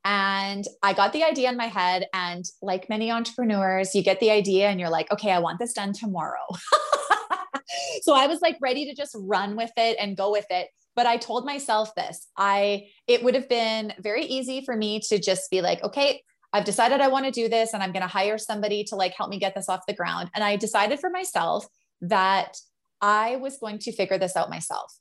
And 0.04 0.66
I 0.82 0.94
got 0.94 1.14
the 1.14 1.24
idea 1.24 1.50
in 1.50 1.58
my 1.58 1.68
head. 1.68 2.08
And 2.12 2.44
like 2.60 2.90
many 2.90 3.12
entrepreneurs, 3.12 3.94
you 3.94 4.02
get 4.02 4.20
the 4.20 4.32
idea 4.32 4.68
and 4.70 4.80
you're 4.80 4.90
like, 4.90 5.12
okay, 5.12 5.30
I 5.30 5.38
want 5.38 5.60
this 5.60 5.74
done 5.74 5.94
tomorrow. 5.94 6.48
so 8.02 8.16
I 8.16 8.26
was 8.26 8.42
like 8.42 8.58
ready 8.62 8.86
to 8.86 8.96
just 8.96 9.16
run 9.16 9.56
with 9.56 9.74
it 9.78 9.98
and 10.00 10.18
go 10.18 10.32
with 10.32 10.48
it 10.50 10.70
but 11.02 11.08
i 11.08 11.18
told 11.18 11.48
myself 11.48 11.96
this 11.96 12.28
i 12.38 12.86
it 13.08 13.24
would 13.24 13.34
have 13.34 13.50
been 13.50 13.92
very 13.98 14.24
easy 14.24 14.64
for 14.64 14.78
me 14.78 15.00
to 15.00 15.18
just 15.18 15.50
be 15.50 15.60
like 15.60 15.84
okay 15.84 16.22
i've 16.54 16.64
decided 16.64 17.02
i 17.02 17.08
want 17.08 17.26
to 17.26 17.32
do 17.32 17.50
this 17.50 17.74
and 17.74 17.82
i'm 17.82 17.92
going 17.92 18.04
to 18.04 18.08
hire 18.08 18.38
somebody 18.38 18.84
to 18.84 18.96
like 18.96 19.12
help 19.18 19.32
me 19.32 19.40
get 19.40 19.56
this 19.56 19.68
off 19.68 19.82
the 19.88 19.96
ground. 19.96 20.30
And 20.36 20.44
i 20.44 20.56
decided 20.58 21.00
for 21.00 21.10
myself 21.10 21.66
that 22.02 22.56
i 23.02 23.38
was 23.38 23.58
going 23.58 23.80
to 23.80 23.92
figure 23.92 24.20
this 24.20 24.36
out 24.36 24.52
myself. 24.52 24.94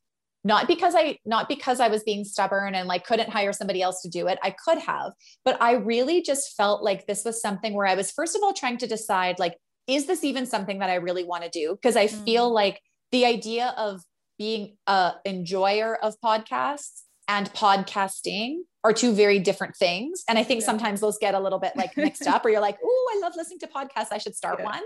Not 0.42 0.66
because 0.66 0.94
i 0.96 1.18
not 1.26 1.50
because 1.50 1.80
i 1.80 1.88
was 1.88 2.02
being 2.02 2.24
stubborn 2.24 2.74
and 2.74 2.88
like 2.88 3.04
couldn't 3.04 3.28
hire 3.28 3.52
somebody 3.52 3.82
else 3.82 4.00
to 4.00 4.08
do 4.08 4.26
it. 4.26 4.38
I 4.42 4.54
could 4.64 4.78
have 4.78 5.12
but 5.44 5.60
i 5.60 5.72
really 5.72 6.22
just 6.22 6.56
felt 6.56 6.82
like 6.82 7.06
this 7.06 7.26
was 7.26 7.42
something 7.42 7.74
where 7.74 7.86
i 7.86 7.94
was 7.94 8.10
first 8.10 8.34
of 8.34 8.42
all 8.42 8.54
trying 8.54 8.78
to 8.78 8.86
decide 8.86 9.38
like 9.38 9.56
is 9.86 10.06
this 10.06 10.24
even 10.24 10.46
something 10.46 10.78
that 10.78 10.88
i 10.88 10.94
really 10.94 11.24
want 11.24 11.44
to 11.44 11.50
do? 11.50 11.74
Because 11.74 11.96
i 11.96 12.06
mm. 12.06 12.24
feel 12.24 12.50
like 12.50 12.80
the 13.12 13.26
idea 13.26 13.74
of 13.76 14.00
being 14.40 14.74
a 14.86 15.12
enjoyer 15.26 15.96
of 16.02 16.14
podcasts 16.24 17.02
and 17.28 17.52
podcasting 17.52 18.60
are 18.82 18.94
two 18.94 19.12
very 19.12 19.38
different 19.38 19.76
things. 19.76 20.24
And 20.30 20.38
I 20.38 20.42
think 20.42 20.62
yeah. 20.62 20.66
sometimes 20.66 21.02
those 21.02 21.18
get 21.18 21.34
a 21.34 21.38
little 21.38 21.58
bit 21.58 21.76
like 21.76 21.94
mixed 21.94 22.26
up, 22.26 22.46
or 22.46 22.48
you're 22.48 22.62
like, 22.62 22.78
oh, 22.82 23.12
I 23.14 23.20
love 23.20 23.34
listening 23.36 23.58
to 23.58 23.66
podcasts. 23.66 24.08
I 24.10 24.16
should 24.16 24.34
start 24.34 24.60
yeah. 24.60 24.64
one, 24.64 24.82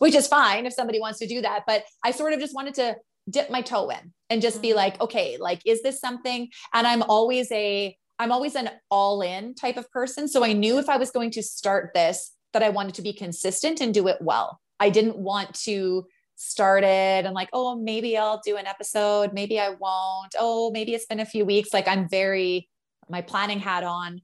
which 0.00 0.16
is 0.16 0.26
fine 0.26 0.66
if 0.66 0.72
somebody 0.72 0.98
wants 0.98 1.20
to 1.20 1.28
do 1.28 1.40
that. 1.42 1.62
But 1.68 1.84
I 2.04 2.10
sort 2.10 2.32
of 2.32 2.40
just 2.40 2.52
wanted 2.52 2.74
to 2.74 2.96
dip 3.30 3.48
my 3.48 3.62
toe 3.62 3.90
in 3.90 4.12
and 4.28 4.42
just 4.42 4.60
be 4.60 4.74
like, 4.74 4.98
mm. 4.98 5.02
okay, 5.02 5.36
like, 5.38 5.62
is 5.64 5.84
this 5.84 6.00
something? 6.00 6.48
And 6.74 6.84
I'm 6.84 7.02
always 7.02 7.50
a, 7.52 7.96
I'm 8.18 8.32
always 8.32 8.56
an 8.56 8.70
all 8.90 9.22
in 9.22 9.54
type 9.54 9.76
of 9.76 9.88
person. 9.92 10.26
So 10.26 10.44
I 10.44 10.52
knew 10.52 10.80
if 10.80 10.88
I 10.88 10.96
was 10.96 11.12
going 11.12 11.30
to 11.30 11.44
start 11.44 11.92
this, 11.94 12.32
that 12.54 12.64
I 12.64 12.70
wanted 12.70 12.94
to 12.94 13.02
be 13.02 13.12
consistent 13.12 13.80
and 13.80 13.94
do 13.94 14.08
it 14.08 14.16
well. 14.20 14.58
I 14.80 14.90
didn't 14.90 15.16
want 15.16 15.54
to 15.64 16.06
started 16.36 17.24
and 17.24 17.34
like, 17.34 17.48
oh, 17.52 17.76
maybe 17.76 18.16
I'll 18.16 18.40
do 18.44 18.56
an 18.56 18.66
episode. 18.66 19.32
Maybe 19.32 19.58
I 19.58 19.70
won't. 19.70 20.34
Oh, 20.38 20.70
maybe 20.70 20.94
it's 20.94 21.06
been 21.06 21.20
a 21.20 21.26
few 21.26 21.44
weeks. 21.44 21.72
Like 21.72 21.88
I'm 21.88 22.08
very, 22.08 22.68
my 23.08 23.22
planning 23.22 23.58
hat 23.58 23.84
on. 23.84 24.20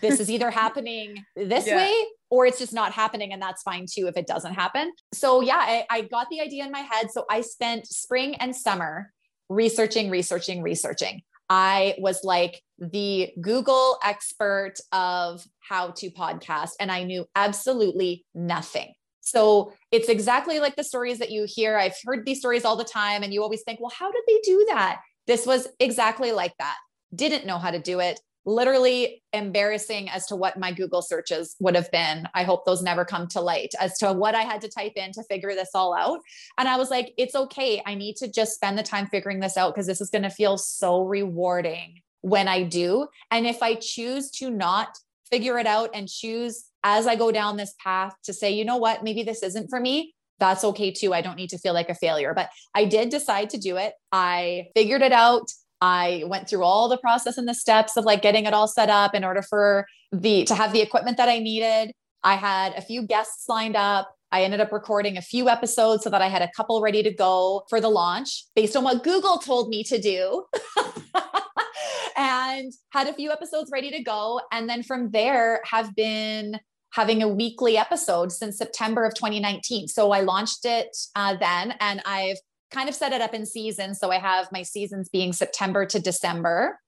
This 0.00 0.20
is 0.20 0.30
either 0.30 0.50
happening 0.62 1.24
this 1.34 1.66
yeah. 1.66 1.76
way 1.76 2.04
or 2.30 2.46
it's 2.46 2.58
just 2.58 2.72
not 2.72 2.92
happening. 2.92 3.32
And 3.32 3.40
that's 3.40 3.62
fine 3.62 3.86
too 3.90 4.06
if 4.06 4.16
it 4.16 4.26
doesn't 4.26 4.54
happen. 4.54 4.92
So, 5.12 5.40
yeah, 5.40 5.56
I, 5.58 5.86
I 5.90 6.00
got 6.02 6.28
the 6.30 6.40
idea 6.40 6.64
in 6.64 6.72
my 6.72 6.80
head. 6.80 7.10
So 7.10 7.24
I 7.30 7.40
spent 7.40 7.86
spring 7.86 8.34
and 8.36 8.54
summer 8.54 9.12
researching, 9.48 10.10
researching, 10.10 10.62
researching. 10.62 11.22
I 11.50 11.96
was 11.98 12.24
like 12.24 12.62
the 12.78 13.30
Google 13.40 13.98
expert 14.02 14.74
of 14.90 15.44
how 15.60 15.90
to 15.90 16.10
podcast, 16.10 16.70
and 16.80 16.90
I 16.90 17.02
knew 17.02 17.26
absolutely 17.36 18.24
nothing. 18.34 18.94
So 19.22 19.72
it's 19.90 20.08
exactly 20.08 20.58
like 20.58 20.76
the 20.76 20.84
stories 20.84 21.18
that 21.20 21.30
you 21.30 21.46
hear. 21.48 21.78
I've 21.78 21.96
heard 22.04 22.26
these 22.26 22.40
stories 22.40 22.64
all 22.64 22.76
the 22.76 22.84
time, 22.84 23.22
and 23.22 23.32
you 23.32 23.42
always 23.42 23.62
think, 23.62 23.80
well, 23.80 23.92
how 23.96 24.10
did 24.10 24.22
they 24.26 24.38
do 24.42 24.66
that? 24.70 25.00
This 25.26 25.46
was 25.46 25.68
exactly 25.78 26.32
like 26.32 26.52
that. 26.58 26.76
Didn't 27.14 27.46
know 27.46 27.58
how 27.58 27.70
to 27.70 27.78
do 27.78 28.00
it, 28.00 28.18
literally 28.44 29.22
embarrassing 29.32 30.10
as 30.10 30.26
to 30.26 30.36
what 30.36 30.58
my 30.58 30.72
Google 30.72 31.02
searches 31.02 31.54
would 31.60 31.76
have 31.76 31.90
been. 31.92 32.26
I 32.34 32.42
hope 32.42 32.64
those 32.64 32.82
never 32.82 33.04
come 33.04 33.28
to 33.28 33.40
light 33.40 33.72
as 33.78 33.96
to 33.98 34.12
what 34.12 34.34
I 34.34 34.42
had 34.42 34.60
to 34.62 34.68
type 34.68 34.94
in 34.96 35.12
to 35.12 35.22
figure 35.24 35.54
this 35.54 35.70
all 35.74 35.94
out. 35.94 36.18
And 36.58 36.68
I 36.68 36.76
was 36.76 36.90
like, 36.90 37.14
it's 37.16 37.36
okay. 37.36 37.80
I 37.86 37.94
need 37.94 38.16
to 38.16 38.30
just 38.30 38.54
spend 38.54 38.76
the 38.76 38.82
time 38.82 39.06
figuring 39.06 39.38
this 39.38 39.56
out 39.56 39.72
because 39.72 39.86
this 39.86 40.00
is 40.00 40.10
going 40.10 40.22
to 40.22 40.30
feel 40.30 40.58
so 40.58 41.02
rewarding 41.02 42.00
when 42.22 42.48
I 42.48 42.64
do. 42.64 43.06
And 43.30 43.46
if 43.46 43.62
I 43.62 43.76
choose 43.76 44.30
to 44.32 44.50
not 44.50 44.98
figure 45.30 45.58
it 45.58 45.66
out 45.66 45.90
and 45.94 46.08
choose 46.08 46.64
as 46.84 47.06
I 47.06 47.16
go 47.16 47.30
down 47.30 47.56
this 47.56 47.74
path 47.82 48.14
to 48.24 48.32
say, 48.32 48.50
you 48.50 48.64
know 48.64 48.76
what, 48.76 49.02
maybe 49.02 49.22
this 49.22 49.42
isn't 49.42 49.68
for 49.68 49.80
me, 49.80 50.14
that's 50.38 50.64
okay 50.64 50.90
too. 50.90 51.14
I 51.14 51.20
don't 51.20 51.36
need 51.36 51.50
to 51.50 51.58
feel 51.58 51.72
like 51.72 51.88
a 51.88 51.94
failure. 51.94 52.32
But 52.34 52.50
I 52.74 52.84
did 52.84 53.10
decide 53.10 53.50
to 53.50 53.58
do 53.58 53.76
it. 53.76 53.94
I 54.10 54.66
figured 54.74 55.02
it 55.02 55.12
out. 55.12 55.48
I 55.80 56.24
went 56.26 56.48
through 56.48 56.64
all 56.64 56.88
the 56.88 56.98
process 56.98 57.38
and 57.38 57.48
the 57.48 57.54
steps 57.54 57.96
of 57.96 58.04
like 58.04 58.22
getting 58.22 58.46
it 58.46 58.54
all 58.54 58.68
set 58.68 58.90
up 58.90 59.14
in 59.14 59.24
order 59.24 59.42
for 59.42 59.86
the 60.10 60.44
to 60.44 60.54
have 60.54 60.72
the 60.72 60.80
equipment 60.80 61.16
that 61.16 61.28
I 61.28 61.38
needed. 61.38 61.92
I 62.24 62.34
had 62.34 62.74
a 62.74 62.80
few 62.80 63.06
guests 63.06 63.48
lined 63.48 63.76
up. 63.76 64.12
I 64.30 64.42
ended 64.42 64.60
up 64.60 64.72
recording 64.72 65.16
a 65.16 65.22
few 65.22 65.48
episodes 65.48 66.04
so 66.04 66.10
that 66.10 66.22
I 66.22 66.28
had 66.28 66.42
a 66.42 66.50
couple 66.56 66.80
ready 66.80 67.02
to 67.02 67.12
go 67.12 67.64
for 67.68 67.80
the 67.80 67.88
launch 67.88 68.44
based 68.56 68.76
on 68.76 68.84
what 68.84 69.04
Google 69.04 69.38
told 69.38 69.68
me 69.68 69.84
to 69.84 70.00
do. 70.00 70.44
and 72.16 72.72
had 72.90 73.08
a 73.08 73.12
few 73.12 73.30
episodes 73.30 73.70
ready 73.72 73.90
to 73.90 74.02
go. 74.02 74.40
And 74.50 74.68
then 74.68 74.82
from 74.82 75.10
there, 75.10 75.60
have 75.64 75.94
been 75.94 76.58
having 76.92 77.22
a 77.22 77.28
weekly 77.28 77.76
episode 77.76 78.30
since 78.30 78.58
September 78.58 79.04
of 79.04 79.14
2019. 79.14 79.88
So 79.88 80.12
I 80.12 80.20
launched 80.20 80.64
it 80.64 80.96
uh, 81.16 81.36
then, 81.36 81.74
and 81.80 82.02
I've 82.04 82.36
kind 82.70 82.88
of 82.88 82.94
set 82.94 83.12
it 83.12 83.20
up 83.20 83.34
in 83.34 83.46
seasons. 83.46 83.98
So 83.98 84.10
I 84.10 84.18
have 84.18 84.48
my 84.52 84.62
seasons 84.62 85.08
being 85.08 85.32
September 85.32 85.86
to 85.86 85.98
December 85.98 86.78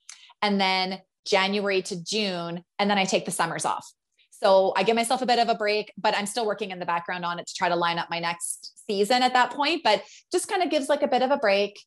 and 0.42 0.60
then 0.60 1.00
January 1.26 1.82
to 1.82 2.02
June. 2.02 2.62
And 2.78 2.90
then 2.90 2.98
I 2.98 3.04
take 3.04 3.24
the 3.24 3.30
summers 3.30 3.64
off. 3.64 3.86
So 4.30 4.74
I 4.76 4.82
give 4.82 4.96
myself 4.96 5.22
a 5.22 5.26
bit 5.26 5.38
of 5.38 5.48
a 5.48 5.54
break, 5.54 5.92
but 5.96 6.14
I'm 6.14 6.26
still 6.26 6.44
working 6.44 6.70
in 6.70 6.78
the 6.78 6.86
background 6.86 7.24
on 7.24 7.38
it 7.38 7.46
to 7.46 7.54
try 7.54 7.68
to 7.68 7.76
line 7.76 7.98
up 7.98 8.10
my 8.10 8.18
next 8.18 8.72
season 8.86 9.22
at 9.22 9.32
that 9.32 9.52
point. 9.52 9.82
But 9.84 10.02
just 10.32 10.48
kind 10.48 10.62
of 10.62 10.70
gives 10.70 10.88
like 10.88 11.02
a 11.02 11.08
bit 11.08 11.22
of 11.22 11.30
a 11.30 11.38
break, 11.38 11.80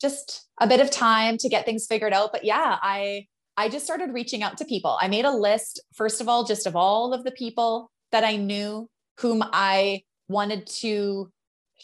just 0.00 0.46
a 0.60 0.66
bit 0.66 0.80
of 0.80 0.90
time 0.90 1.36
to 1.38 1.48
get 1.48 1.66
things 1.66 1.86
figured 1.86 2.14
out. 2.14 2.32
But 2.32 2.44
yeah, 2.44 2.78
I 2.80 3.26
I 3.58 3.68
just 3.68 3.84
started 3.84 4.14
reaching 4.14 4.44
out 4.44 4.56
to 4.58 4.64
people. 4.64 4.96
I 5.02 5.08
made 5.08 5.24
a 5.24 5.32
list, 5.32 5.80
first 5.92 6.20
of 6.20 6.28
all, 6.28 6.44
just 6.44 6.64
of 6.64 6.76
all 6.76 7.12
of 7.12 7.24
the 7.24 7.32
people 7.32 7.90
that 8.12 8.22
I 8.22 8.36
knew 8.36 8.88
whom 9.18 9.42
I 9.42 10.02
wanted 10.28 10.68
to 10.78 11.32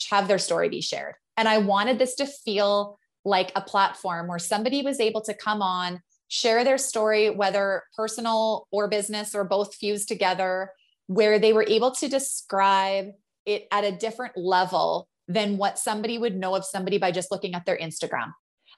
have 0.09 0.29
their 0.29 0.39
story 0.39 0.68
be 0.68 0.81
shared. 0.81 1.14
And 1.37 1.49
I 1.49 1.59
wanted 1.59 1.99
this 1.99 2.14
to 2.16 2.27
feel 2.27 2.97
like 3.25 3.51
a 3.57 3.61
platform 3.61 4.29
where 4.29 4.39
somebody 4.39 4.83
was 4.83 5.01
able 5.01 5.20
to 5.22 5.35
come 5.35 5.62
on, 5.62 6.01
share 6.29 6.62
their 6.62 6.79
story, 6.79 7.31
whether 7.31 7.83
personal 7.97 8.68
or 8.70 8.87
business 8.87 9.35
or 9.35 9.43
both 9.43 9.75
fused 9.75 10.07
together, 10.07 10.70
where 11.09 11.41
they 11.41 11.53
were 11.53 11.66
able 11.66 11.91
to 11.97 12.09
describe 12.09 13.07
it 13.47 13.66
at 13.72 13.83
a 13.83 13.91
different 13.91 14.37
level 14.37 15.09
than 15.27 15.57
what 15.57 15.81
somebody 15.81 16.18
would 16.18 16.37
know 16.37 16.55
of 16.55 16.64
somebody 16.64 16.99
by 16.99 17.11
just 17.11 17.33
looking 17.33 17.55
at 17.55 17.66
their 17.66 17.79
Instagram. 17.79 18.31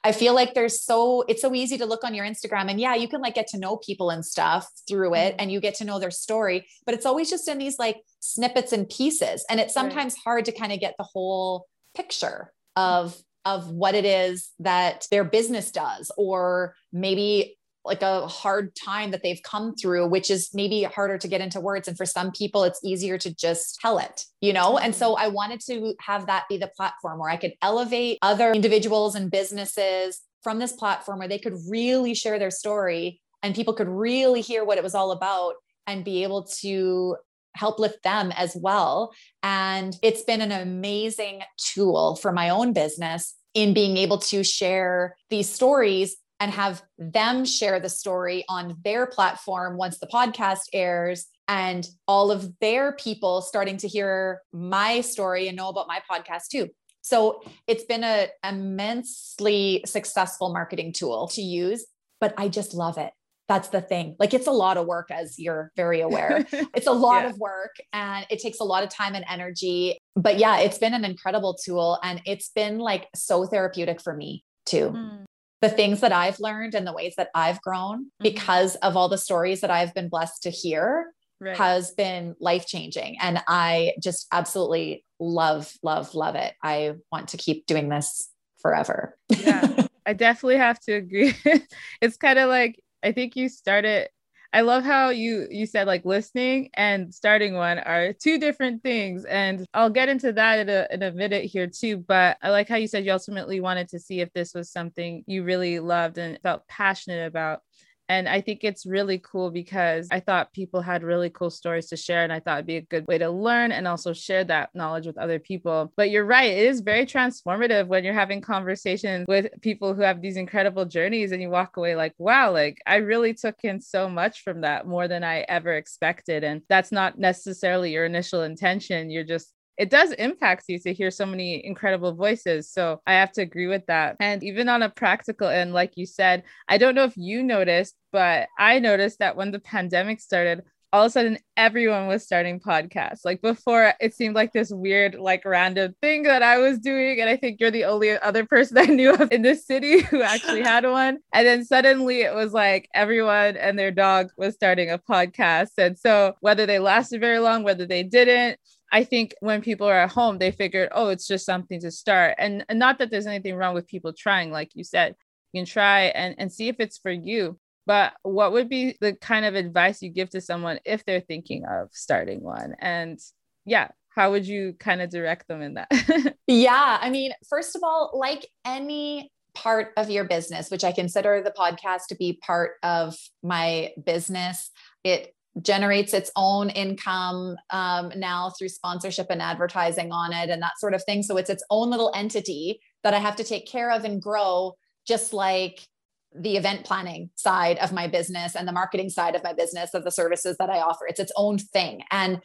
I 0.07 0.13
feel 0.13 0.37
like 0.37 0.55
there's 0.55 0.81
so 0.81 1.25
it's 1.27 1.43
so 1.43 1.53
easy 1.53 1.77
to 1.79 1.85
look 1.85 2.05
on 2.05 2.15
your 2.15 2.25
Instagram 2.25 2.71
and 2.71 2.81
yeah, 2.81 2.95
you 2.95 3.09
can 3.09 3.21
like 3.21 3.35
get 3.35 3.49
to 3.49 3.59
know 3.59 3.77
people 3.79 4.11
and 4.11 4.25
stuff 4.25 4.71
through 4.87 5.15
it 5.15 5.33
mm-hmm. 5.33 5.41
and 5.41 5.51
you 5.51 5.61
get 5.61 5.75
to 5.77 5.85
know 5.85 5.99
their 5.99 6.13
story, 6.13 6.65
but 6.85 6.95
it's 6.95 7.05
always 7.05 7.29
just 7.29 7.49
in 7.49 7.59
these 7.59 7.77
like 7.77 7.97
snippets 8.21 8.73
and 8.73 8.89
pieces 8.89 9.45
and 9.51 9.59
it's 9.59 9.75
sometimes 9.75 10.15
right. 10.15 10.23
hard 10.23 10.45
to 10.45 10.53
kind 10.53 10.73
of 10.73 10.79
get 10.79 10.95
the 10.97 11.05
whole 11.05 11.67
picture 11.97 12.53
of 12.77 13.21
of 13.45 13.69
what 13.71 13.97
it 13.97 14.05
is 14.05 14.53
that 14.61 15.07
their 15.11 15.25
business 15.25 15.73
does 15.73 16.13
or 16.17 16.77
maybe 16.93 17.59
like 17.87 18.03
a 18.03 18.27
hard 18.27 18.75
time 18.75 19.11
that 19.11 19.23
they've 19.23 19.43
come 19.43 19.75
through 19.75 20.07
which 20.09 20.31
is 20.31 20.51
maybe 20.53 20.83
harder 20.83 21.19
to 21.19 21.29
get 21.29 21.41
into 21.41 21.61
words. 21.61 21.89
And 21.89 21.97
for 21.97 22.07
some 22.07 22.33
people 22.33 22.65
it's 22.65 22.81
easier 22.85 23.19
to 23.19 23.35
just 23.35 23.79
tell 23.81 23.99
it 23.99 24.25
you 24.41 24.53
know? 24.53 24.79
And 24.79 24.95
so 24.95 25.15
mm-hmm. 25.15 25.25
i 25.25 25.29
wanted 25.29 25.61
to 25.67 25.95
have 26.01 26.27
that 26.27 26.45
be 26.49 26.57
the 26.57 26.71
platform 26.77 27.19
where 27.19 27.31
i 27.31 27.37
could 27.37 27.55
elevate 27.63 28.19
other 28.23 28.53
individuals 28.53 29.15
and 29.15 29.31
businesses 29.31 30.21
from 30.43 30.59
this 30.59 30.73
platform 30.73 31.19
where 31.19 31.29
they 31.29 31.39
could 31.39 31.57
really 31.69 32.15
share 32.15 32.39
their 32.39 32.51
story 32.51 33.21
and 33.43 33.55
people 33.55 33.75
could 33.75 33.89
really 33.89 34.41
hear 34.41 34.65
what 34.65 34.79
it 34.79 34.85
was 34.85 34.95
all 34.95 35.13
about 35.13 35.55
and 35.87 36.05
be 36.05 36.23
able 36.23 36.45
to 36.61 37.17
help 37.55 37.79
lift 37.79 38.03
them 38.03 38.33
as 38.33 38.57
well. 38.57 39.13
And 39.43 39.97
it's 40.03 40.23
been 40.23 40.41
an 40.41 40.53
amazing 40.53 41.43
tool 41.57 42.17
for 42.17 42.33
my 42.33 42.51
own 42.51 42.73
business 42.73 43.35
in 43.55 43.73
being 43.73 43.97
able 43.97 44.19
to 44.19 44.45
share 44.45 45.17
these 45.31 45.49
stories 45.49 46.17
and 46.41 46.53
have 46.53 46.83
them 46.99 47.45
share 47.45 47.81
the 47.81 47.89
story 47.89 48.45
on 48.49 48.77
their 48.85 49.07
platform 49.07 49.77
once 49.77 49.99
the 49.99 50.07
podcast 50.07 50.63
airs 50.73 51.27
and 51.49 51.87
all 52.07 52.31
of 52.31 52.53
their 52.61 52.93
people 52.93 53.41
starting 53.41 53.77
to 53.79 53.89
hear 53.89 54.43
my 54.53 55.01
story 55.01 55.49
and 55.49 55.57
know 55.57 55.69
about 55.69 55.87
my 55.89 56.01
podcast 56.11 56.49
too. 56.51 56.69
So 57.03 57.41
it's 57.67 57.85
been 57.85 58.03
an 58.03 58.29
immensely 58.45 59.83
successful 59.87 60.53
marketing 60.53 60.93
tool 60.93 61.29
to 61.29 61.43
use, 61.43 61.87
but 62.21 62.35
I 62.37 62.49
just 62.49 62.75
love 62.75 62.99
it 62.99 63.13
that's 63.49 63.69
the 63.69 63.81
thing. 63.81 64.17
Like 64.19 64.35
it's 64.35 64.47
a 64.47 64.53
lot 64.53 64.77
of 64.77 64.87
work, 64.87 65.11
as 65.11 65.39
you're 65.39 65.71
very 65.77 66.01
aware. 66.01 66.45
it's 66.75 66.87
a 66.87 66.93
lot 66.93 67.23
yeah. 67.23 67.31
of 67.31 67.39
work 67.39 67.77
and 67.93 68.27
it 68.31 68.41
takes 68.41 68.61
a 68.61 68.65
lot 68.65 68.83
of 68.83 68.89
time 68.89 69.15
and 69.15 69.25
energy. 69.29 69.99
But 70.15 70.39
yeah, 70.39 70.59
it's 70.59 70.79
been 70.79 70.95
an 70.95 71.05
incredible 71.05 71.55
tool 71.55 71.99
and 72.03 72.21
it's 72.27 72.51
been 72.51 72.79
like 72.79 73.07
so 73.15 73.47
therapeutic 73.47 74.03
for 74.03 74.15
me 74.15 74.45
too. 74.65 74.91
Mm. 74.91 75.25
The 75.63 75.69
things 75.69 76.01
that 76.01 76.13
I've 76.13 76.39
learned 76.39 76.75
and 76.75 76.87
the 76.87 76.93
ways 76.93 77.15
that 77.17 77.31
I've 77.35 77.61
grown 77.63 78.05
mm-hmm. 78.05 78.23
because 78.23 78.77
of 78.77 78.97
all 78.97 79.09
the 79.09 79.19
stories 79.19 79.61
that 79.63 79.71
I've 79.71 79.95
been 79.95 80.09
blessed 80.09 80.43
to 80.43 80.51
hear 80.51 81.13
right. 81.41 81.57
has 81.57 81.93
been 81.93 82.37
life 82.41 82.67
changing. 82.67 83.17
And 83.21 83.43
I 83.49 83.95
just 84.03 84.27
absolutely 84.33 85.05
love, 85.19 85.73
love, 85.83 86.15
love 86.15 86.35
it. 86.35 86.55
I 86.63 86.95
want 87.11 87.29
to 87.29 87.37
keep 87.37 87.67
doing 87.67 87.89
this 87.89 88.29
forever. 88.61 89.17
yeah. 89.31 89.87
I 90.07 90.13
definitely 90.13 90.59
have 90.59 90.79
to 90.83 90.93
agree. 90.93 91.35
it's 92.01 92.17
kind 92.17 92.39
of 92.39 92.49
like 92.49 92.81
I 93.03 93.13
think 93.13 93.35
you 93.35 93.49
started 93.49 94.09
I 94.57 94.63
love 94.63 94.85
how 94.85 95.11
you 95.11 95.47
you 95.51 95.67
said 95.67 95.87
like 95.87 96.07
listening 96.07 96.71
and 96.73 97.15
starting 97.15 97.57
one 97.57 97.79
are 97.79 98.15
two 98.15 98.39
different 98.39 98.83
things 98.83 99.27
and 99.27 99.67
I'll 99.75 99.91
get 99.91 100.09
into 100.09 100.33
that 100.33 100.61
in 100.61 100.71
a, 100.71 100.87
in 100.91 101.03
a 101.03 101.13
minute 101.13 101.45
here 101.45 101.67
too 101.67 101.99
but 101.99 102.39
I 102.41 102.49
like 102.49 102.67
how 102.67 102.77
you 102.77 102.89
said 102.89 103.05
you 103.05 103.13
ultimately 103.13 103.61
wanted 103.61 103.91
to 103.91 103.99
see 103.99 104.23
if 104.23 104.33
this 104.33 104.55
was 104.55 104.71
something 104.71 105.25
you 105.27 105.43
really 105.43 105.79
loved 105.79 106.17
and 106.17 106.41
felt 106.43 106.67
passionate 106.69 107.27
about 107.27 107.61
and 108.09 108.29
I 108.29 108.41
think 108.41 108.63
it's 108.63 108.87
really 108.87 109.19
cool 109.19 109.51
because 109.51 110.09
I 110.13 110.21
thought 110.21 110.53
people 110.53 110.81
had 110.81 111.03
really 111.03 111.31
cool 111.31 111.51
stories 111.51 111.89
to 111.89 111.97
share. 111.97 112.23
And 112.23 112.33
I 112.33 112.41
thought 112.41 112.59
it'd 112.59 112.67
be 112.67 112.77
a 112.77 112.83
good 112.83 113.07
way 113.07 113.19
to 113.19 113.31
learn 113.31 113.73
and 113.73 113.89
also 113.89 114.13
share 114.13 114.45
that 114.45 114.71
knowledge 114.75 115.07
with 115.07 115.19
other 115.19 115.39
people. 115.39 115.93
But 115.97 116.11
you're 116.11 116.25
right, 116.25 116.51
it 116.51 116.67
is 116.67 116.81
very 116.81 117.05
transformative 117.05 117.89
when 117.89 118.05
you're 118.05 118.15
having 118.15 118.41
conversations 118.41 119.27
with 119.27 119.49
people 119.61 119.95
who 119.95 120.03
have 120.03 120.23
these 120.23 120.37
incredible 120.37 120.85
journeys 120.85 121.33
and 121.33 121.43
you 121.43 121.51
walk 121.51 121.77
away 121.77 121.97
like, 121.97 122.15
wow, 122.19 122.53
like 122.53 122.79
I 122.87 122.97
really 122.97 123.35
took 123.35 123.57
in 123.65 123.81
so 123.81 124.09
much 124.09 124.43
from 124.43 124.61
that 124.61 124.87
more 124.87 125.09
than 125.09 125.25
I 125.25 125.41
ever 125.41 125.73
expected. 125.73 126.45
And 126.45 126.63
that's 126.69 126.93
not 126.93 127.19
necessarily 127.19 127.93
your 127.93 128.05
initial 128.05 128.43
intention. 128.43 129.11
You're 129.11 129.25
just 129.25 129.53
it 129.77 129.91
does 129.91 130.13
impact 130.13 130.65
you 130.69 130.79
to 130.81 130.93
hear 130.93 131.11
so 131.11 131.27
many 131.27 131.65
incredible 131.65 132.15
voices. 132.15 132.71
So 132.71 133.01
I 133.07 133.15
have 133.15 133.33
to 133.33 133.43
agree 133.43 133.67
with 133.67 133.87
that. 133.87 134.17
And 134.21 134.43
even 134.43 134.69
on 134.69 134.83
a 134.83 134.91
practical 134.91 135.49
end, 135.49 135.73
like 135.73 135.97
you 135.97 136.07
said, 136.07 136.45
I 136.69 136.79
don't 136.79 136.95
know 136.95 137.05
if 137.05 137.17
you 137.17 137.43
noticed, 137.43 137.95
but 138.13 138.49
I 138.59 138.79
noticed 138.79 139.19
that 139.19 139.37
when 139.37 139.51
the 139.51 139.61
pandemic 139.61 140.21
started, 140.21 140.63
all 140.93 141.05
of 141.05 141.09
a 141.09 141.11
sudden 141.11 141.39
everyone 141.59 142.07
was 142.07 142.23
starting 142.23 142.59
podcasts. 142.59 143.21
Like 143.25 143.43
before, 143.43 143.93
it 144.01 144.15
seemed 144.15 144.35
like 144.35 144.53
this 144.53 144.71
weird, 144.71 145.17
like 145.17 145.45
random 145.45 145.95
thing 146.01 146.23
that 146.23 146.43
I 146.43 146.57
was 146.59 146.79
doing. 146.79 147.21
And 147.21 147.29
I 147.29 147.37
think 147.37 147.61
you're 147.61 147.71
the 147.71 147.85
only 147.85 148.19
other 148.19 148.47
person 148.47 148.79
I 148.79 148.87
knew 148.87 149.13
of 149.13 149.31
in 149.31 149.43
the 149.43 149.57
city 149.57 150.01
who 150.03 150.23
actually 150.23 150.63
had 150.63 150.85
one. 150.87 151.19
And 151.35 151.47
then 151.47 151.65
suddenly 151.65 152.23
it 152.23 152.35
was 152.35 152.53
like 152.53 152.89
everyone 152.95 153.57
and 153.57 153.79
their 153.79 153.91
dog 153.91 154.31
was 154.39 154.55
starting 154.55 154.91
a 154.91 154.99
podcast. 154.99 155.73
And 155.77 155.99
so 155.99 156.35
whether 156.41 156.65
they 156.65 156.79
lasted 156.79 157.21
very 157.21 157.41
long, 157.41 157.63
whether 157.63 157.85
they 157.85 158.03
didn't, 158.03 158.59
I 158.93 159.05
think 159.05 159.35
when 159.41 159.63
people 159.63 159.87
are 159.89 159.99
at 159.99 160.13
home, 160.13 160.39
they 160.39 160.51
figured, 160.51 160.91
oh, 160.93 161.09
it's 161.09 161.27
just 161.27 161.45
something 161.45 161.81
to 161.81 161.91
start. 161.91 162.37
And, 162.39 162.65
and 162.69 162.79
not 162.79 162.99
that 162.99 163.11
there's 163.11 163.27
anything 163.27 163.57
wrong 163.57 163.75
with 163.75 163.87
people 163.87 164.13
trying, 164.13 164.51
like 164.51 164.71
you 164.75 164.85
said, 164.85 165.15
you 165.53 165.61
can 165.61 165.67
try 165.67 166.05
and, 166.05 166.35
and 166.39 166.53
see 166.53 166.69
if 166.69 166.77
it's 166.79 166.99
for 166.99 167.11
you. 167.11 167.59
But 167.87 168.15
what 168.23 168.53
would 168.53 168.69
be 168.69 168.97
the 169.01 169.15
kind 169.15 169.45
of 169.45 169.55
advice 169.55 170.03
you 170.03 170.11
give 170.11 170.31
to 170.31 170.41
someone 170.41 170.81
if 170.85 171.05
they're 171.05 171.21
thinking 171.21 171.65
of 171.65 171.89
starting 171.93 172.43
one? 172.43 172.75
And 172.81 173.19
yeah, 173.65 173.89
how 174.09 174.33
would 174.33 174.47
you 174.47 174.75
kind 174.79 175.01
of 175.01 175.11
direct 175.11 175.47
them 175.47 175.63
in 175.63 175.75
that? 175.75 176.37
yeah. 176.47 176.99
I 177.01 177.11
mean, 177.11 177.33
first 177.49 177.77
of 177.77 177.83
all, 177.85 178.13
like 178.15 178.49
any 178.65 179.31
part 179.55 179.93
of 179.97 180.11
your 180.11 180.25
business, 180.25 180.71
which 180.71 180.85
I 180.85 180.93
consider 180.93 181.43
the 181.43 181.51
podcast 181.51 182.09
to 182.09 182.17
be 182.17 182.39
part 182.43 182.73
of 182.83 183.17
my 183.43 183.93
business, 184.05 184.71
it 185.05 185.35
generates 185.63 186.13
its 186.13 186.31
own 186.37 186.71
income 186.71 187.57
um, 187.71 188.13
now 188.17 188.51
through 188.51 188.69
sponsorship 188.69 189.29
and 189.31 189.41
advertising 189.41 190.13
on 190.13 190.33
it 190.33 190.51
and 190.51 190.61
that 190.63 190.79
sort 190.79 190.95
of 190.95 191.03
thing. 191.05 191.23
So 191.23 191.37
it's 191.37 191.51
its 191.51 191.65
own 191.71 191.91
little 191.91 192.13
entity 192.15 192.81
that 193.03 193.15
I 193.15 193.19
have 193.19 193.37
to 193.37 193.45
take 193.45 193.67
care 193.67 193.91
of 193.91 194.05
and 194.05 194.21
grow, 194.21 194.75
just 195.07 195.33
like 195.33 195.87
the 196.35 196.57
event 196.57 196.85
planning 196.85 197.31
side 197.37 197.79
of 197.79 197.93
my 197.93 198.07
business 198.07 198.55
and 198.55 198.69
the 198.69 198.73
marketing 198.73 199.09
side 199.09 199.35
of 199.35 199.43
my 199.43 199.55
business 199.55 199.95
of 199.95 200.05
the 200.05 200.11
services 200.11 200.57
that 200.59 200.69
I 200.69 200.81
offer. 200.81 201.07
It's 201.07 201.21
its 201.21 201.33
own 201.37 201.59
thing. 201.59 202.03
And 202.11 202.41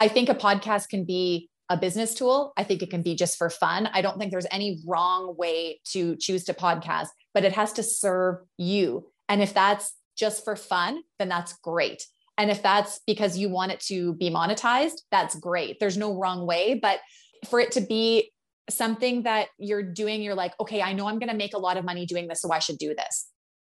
I 0.00 0.08
think 0.08 0.28
a 0.28 0.34
podcast 0.34 0.88
can 0.88 1.04
be 1.04 1.48
a 1.68 1.76
business 1.76 2.14
tool. 2.14 2.52
I 2.56 2.64
think 2.64 2.82
it 2.82 2.90
can 2.90 3.02
be 3.02 3.14
just 3.14 3.38
for 3.38 3.50
fun. 3.50 3.88
I 3.92 4.02
don't 4.02 4.18
think 4.18 4.30
there's 4.30 4.46
any 4.50 4.80
wrong 4.86 5.34
way 5.36 5.80
to 5.92 6.16
choose 6.16 6.44
to 6.44 6.54
podcast, 6.54 7.08
but 7.34 7.44
it 7.44 7.52
has 7.52 7.72
to 7.74 7.82
serve 7.82 8.36
you. 8.56 9.06
And 9.28 9.42
if 9.42 9.54
that's 9.54 9.94
just 10.16 10.44
for 10.44 10.56
fun, 10.56 11.02
then 11.18 11.28
that's 11.28 11.54
great. 11.54 12.06
And 12.38 12.50
if 12.50 12.62
that's 12.62 13.00
because 13.06 13.38
you 13.38 13.48
want 13.48 13.72
it 13.72 13.80
to 13.88 14.14
be 14.14 14.30
monetized, 14.30 15.00
that's 15.10 15.34
great. 15.36 15.78
There's 15.80 15.96
no 15.96 16.18
wrong 16.18 16.46
way, 16.46 16.78
but 16.80 17.00
for 17.48 17.60
it 17.60 17.72
to 17.72 17.80
be 17.80 18.32
something 18.68 19.22
that 19.22 19.48
you're 19.58 19.82
doing, 19.82 20.22
you're 20.22 20.34
like, 20.34 20.52
okay, 20.60 20.82
I 20.82 20.92
know 20.92 21.06
I'm 21.06 21.18
going 21.18 21.30
to 21.30 21.36
make 21.36 21.54
a 21.54 21.58
lot 21.58 21.76
of 21.76 21.84
money 21.84 22.04
doing 22.04 22.28
this, 22.28 22.42
so 22.42 22.52
I 22.52 22.58
should 22.58 22.78
do 22.78 22.94
this. 22.94 23.28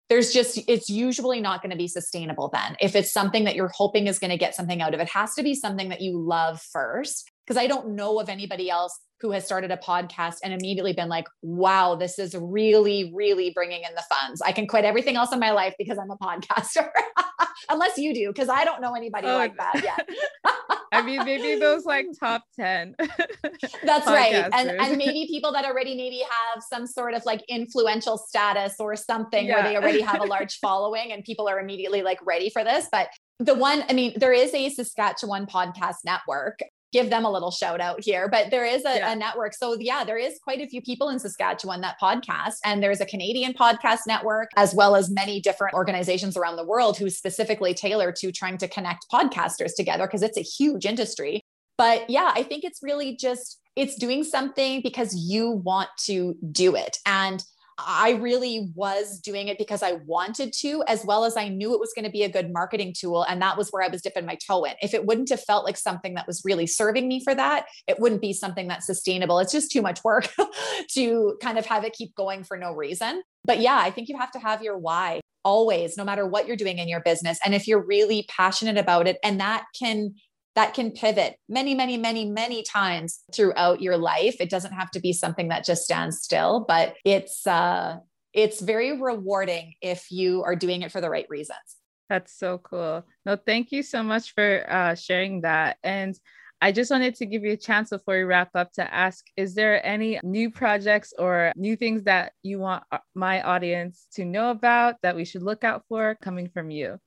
There's 0.07 0.31
just, 0.31 0.59
it's 0.67 0.89
usually 0.89 1.41
not 1.41 1.61
going 1.61 1.71
to 1.71 1.77
be 1.77 1.87
sustainable 1.87 2.49
then. 2.53 2.75
If 2.79 2.95
it's 2.95 3.11
something 3.11 3.43
that 3.45 3.55
you're 3.55 3.71
hoping 3.73 4.07
is 4.07 4.19
going 4.19 4.31
to 4.31 4.37
get 4.37 4.55
something 4.55 4.81
out 4.81 4.93
of 4.93 4.99
it, 4.99 5.09
has 5.09 5.33
to 5.33 5.43
be 5.43 5.55
something 5.55 5.89
that 5.89 6.01
you 6.01 6.19
love 6.19 6.61
first. 6.61 7.29
Because 7.45 7.57
I 7.57 7.67
don't 7.67 7.95
know 7.95 8.19
of 8.19 8.29
anybody 8.29 8.69
else 8.69 8.99
who 9.21 9.31
has 9.31 9.45
started 9.45 9.71
a 9.71 9.77
podcast 9.77 10.37
and 10.43 10.53
immediately 10.53 10.93
been 10.93 11.09
like, 11.09 11.25
wow, 11.41 11.95
this 11.95 12.19
is 12.19 12.35
really, 12.35 13.11
really 13.13 13.51
bringing 13.51 13.83
in 13.83 13.95
the 13.95 14.03
funds. 14.09 14.41
I 14.41 14.51
can 14.51 14.67
quit 14.67 14.85
everything 14.85 15.15
else 15.15 15.31
in 15.31 15.39
my 15.39 15.51
life 15.51 15.73
because 15.77 15.97
I'm 15.97 16.11
a 16.11 16.17
podcaster. 16.17 16.89
Unless 17.69 17.97
you 17.97 18.13
do, 18.13 18.27
because 18.27 18.49
I 18.49 18.65
don't 18.65 18.81
know 18.81 18.93
anybody 18.93 19.27
oh, 19.27 19.37
like 19.37 19.55
that 19.57 19.81
yet. 19.83 20.09
I 20.91 21.01
mean, 21.01 21.23
maybe 21.25 21.59
those 21.59 21.85
like 21.85 22.07
top 22.19 22.43
10. 22.57 22.95
That's 23.83 24.07
right. 24.07 24.47
And, 24.53 24.69
and 24.69 24.97
maybe 24.97 25.27
people 25.29 25.51
that 25.53 25.65
already 25.65 25.95
maybe 25.95 26.19
have 26.19 26.63
some 26.63 26.85
sort 26.85 27.13
of 27.13 27.25
like 27.25 27.41
influential 27.47 28.17
status 28.17 28.75
or 28.79 28.95
something 28.95 29.45
yeah. 29.45 29.55
where 29.55 29.63
they 29.63 29.77
already 29.77 30.01
have 30.01 30.21
a 30.21 30.25
large 30.25 30.59
following 30.59 31.11
and 31.11 31.23
people 31.23 31.47
are 31.47 31.59
immediately 31.59 32.01
like 32.01 32.19
ready 32.25 32.49
for 32.49 32.63
this. 32.63 32.87
But 32.91 33.09
the 33.39 33.55
one, 33.55 33.83
I 33.89 33.93
mean, 33.93 34.13
there 34.17 34.33
is 34.33 34.53
a 34.53 34.69
Saskatchewan 34.69 35.45
podcast 35.47 35.97
network 36.05 36.59
give 36.95 37.09
them 37.09 37.25
a 37.25 37.31
little 37.31 37.51
shout 37.51 37.81
out 37.81 38.01
here. 38.01 38.29
But 38.29 38.51
there 38.51 38.63
is 38.63 38.85
a, 38.85 38.95
yeah. 38.95 39.11
a, 39.11 39.15
network. 39.15 39.53
So, 39.53 39.75
yeah, 39.77 40.05
there 40.05 40.17
is 40.17 40.39
quite 40.41 40.61
a 40.61 40.67
few 40.67 40.81
people 40.81 41.09
in 41.09 41.19
Saskatchewan 41.19 41.81
that 41.81 41.97
podcast. 42.01 42.55
And 42.63 42.81
there's 42.81 43.01
a 43.01 43.05
Canadian 43.05 43.53
podcast 43.53 43.99
network, 44.07 44.49
as 44.55 44.73
well 44.73 44.95
as 44.95 45.11
many 45.11 45.41
different 45.41 45.73
organizations 45.73 46.37
around 46.37 46.55
the 46.55 46.63
world 46.63 46.97
who 46.97 47.09
specifically 47.09 47.73
tailor 47.73 48.13
to 48.13 48.31
trying 48.31 48.57
to 48.59 48.67
connect 48.69 49.07
podcasters 49.11 49.75
together 49.75 50.07
because 50.07 50.23
it's 50.23 50.37
a 50.37 50.41
huge 50.41 50.85
industry. 50.85 51.41
But 51.77 52.09
yeah, 52.09 52.31
I 52.33 52.43
think 52.43 52.63
it's 52.63 52.79
really 52.81 53.17
just 53.17 53.59
it's 53.75 53.97
doing 53.97 54.23
something 54.23 54.81
because 54.81 55.13
you 55.13 55.51
want 55.51 55.89
to 56.05 56.35
do 56.49 56.77
it. 56.77 56.97
And 57.05 57.43
I 57.77 58.11
really 58.11 58.71
was 58.73 59.19
doing 59.19 59.49
it 59.49 59.57
because 59.57 59.83
I 59.83 59.93
wanted 60.05 60.53
to, 60.61 60.83
as 60.87 61.03
well 61.05 61.25
as 61.25 61.35
I 61.35 61.49
knew 61.49 61.73
it 61.73 61.79
was 61.79 61.91
going 61.93 62.05
to 62.05 62.11
be 62.11 62.23
a 62.23 62.29
good 62.29 62.53
marketing 62.53 62.93
tool. 62.97 63.23
And 63.23 63.41
that 63.41 63.57
was 63.57 63.69
where 63.69 63.83
I 63.83 63.89
was 63.89 64.01
dipping 64.01 64.25
my 64.25 64.37
toe 64.47 64.63
in. 64.63 64.73
If 64.81 64.93
it 64.93 65.05
wouldn't 65.05 65.29
have 65.29 65.43
felt 65.43 65.65
like 65.65 65.77
something 65.77 66.13
that 66.13 66.27
was 66.27 66.41
really 66.45 66.67
serving 66.67 67.07
me 67.07 67.21
for 67.23 67.35
that, 67.35 67.65
it 67.87 67.99
wouldn't 67.99 68.21
be 68.21 68.33
something 68.33 68.67
that's 68.67 68.85
sustainable. 68.85 69.39
It's 69.39 69.51
just 69.51 69.71
too 69.71 69.81
much 69.81 70.03
work 70.03 70.29
to 70.93 71.37
kind 71.41 71.57
of 71.57 71.65
have 71.65 71.83
it 71.83 71.93
keep 71.93 72.15
going 72.15 72.43
for 72.43 72.57
no 72.57 72.73
reason. 72.73 73.23
But 73.43 73.59
yeah, 73.59 73.77
I 73.77 73.91
think 73.91 74.09
you 74.09 74.17
have 74.17 74.31
to 74.31 74.39
have 74.39 74.63
your 74.63 74.77
why 74.77 75.19
always, 75.43 75.95
no 75.95 76.03
matter 76.03 76.25
what 76.25 76.47
you're 76.47 76.57
doing 76.57 76.79
in 76.79 76.87
your 76.87 77.01
business. 77.01 77.39
And 77.45 77.53
if 77.53 77.67
you're 77.67 77.85
really 77.85 78.25
passionate 78.27 78.77
about 78.77 79.07
it, 79.07 79.17
and 79.23 79.39
that 79.39 79.65
can 79.79 80.15
that 80.55 80.73
can 80.73 80.91
pivot 80.91 81.37
many, 81.49 81.75
many, 81.75 81.97
many, 81.97 82.25
many 82.25 82.63
times 82.63 83.21
throughout 83.33 83.81
your 83.81 83.97
life. 83.97 84.37
It 84.39 84.49
doesn't 84.49 84.73
have 84.73 84.89
to 84.91 84.99
be 84.99 85.13
something 85.13 85.49
that 85.49 85.65
just 85.65 85.83
stands 85.83 86.21
still, 86.21 86.65
but 86.67 86.95
it's 87.03 87.45
uh 87.45 87.97
it's 88.33 88.59
very 88.59 88.99
rewarding 88.99 89.75
if 89.81 90.11
you 90.11 90.43
are 90.43 90.55
doing 90.55 90.81
it 90.81 90.91
for 90.91 90.99
the 90.99 91.09
right 91.09 91.25
reasons. 91.29 91.77
That's 92.09 92.37
so 92.37 92.57
cool. 92.59 93.05
No, 93.25 93.37
thank 93.37 93.71
you 93.71 93.81
so 93.81 94.03
much 94.03 94.33
for 94.33 94.65
uh, 94.69 94.93
sharing 94.95 95.41
that. 95.41 95.77
And 95.83 96.15
I 96.61 96.71
just 96.71 96.91
wanted 96.91 97.15
to 97.15 97.25
give 97.25 97.43
you 97.43 97.53
a 97.53 97.57
chance 97.57 97.89
before 97.89 98.17
we 98.17 98.23
wrap 98.23 98.49
up 98.55 98.71
to 98.73 98.93
ask 98.93 99.25
Is 99.35 99.55
there 99.55 99.85
any 99.85 100.19
new 100.23 100.51
projects 100.51 101.13
or 101.17 101.51
new 101.55 101.75
things 101.75 102.03
that 102.03 102.33
you 102.43 102.59
want 102.59 102.83
uh, 102.91 102.99
my 103.13 103.41
audience 103.41 104.07
to 104.13 104.25
know 104.25 104.51
about 104.51 104.95
that 105.01 105.15
we 105.15 105.25
should 105.25 105.43
look 105.43 105.63
out 105.63 105.83
for 105.89 106.17
coming 106.21 106.49
from 106.49 106.69
you? 106.69 106.97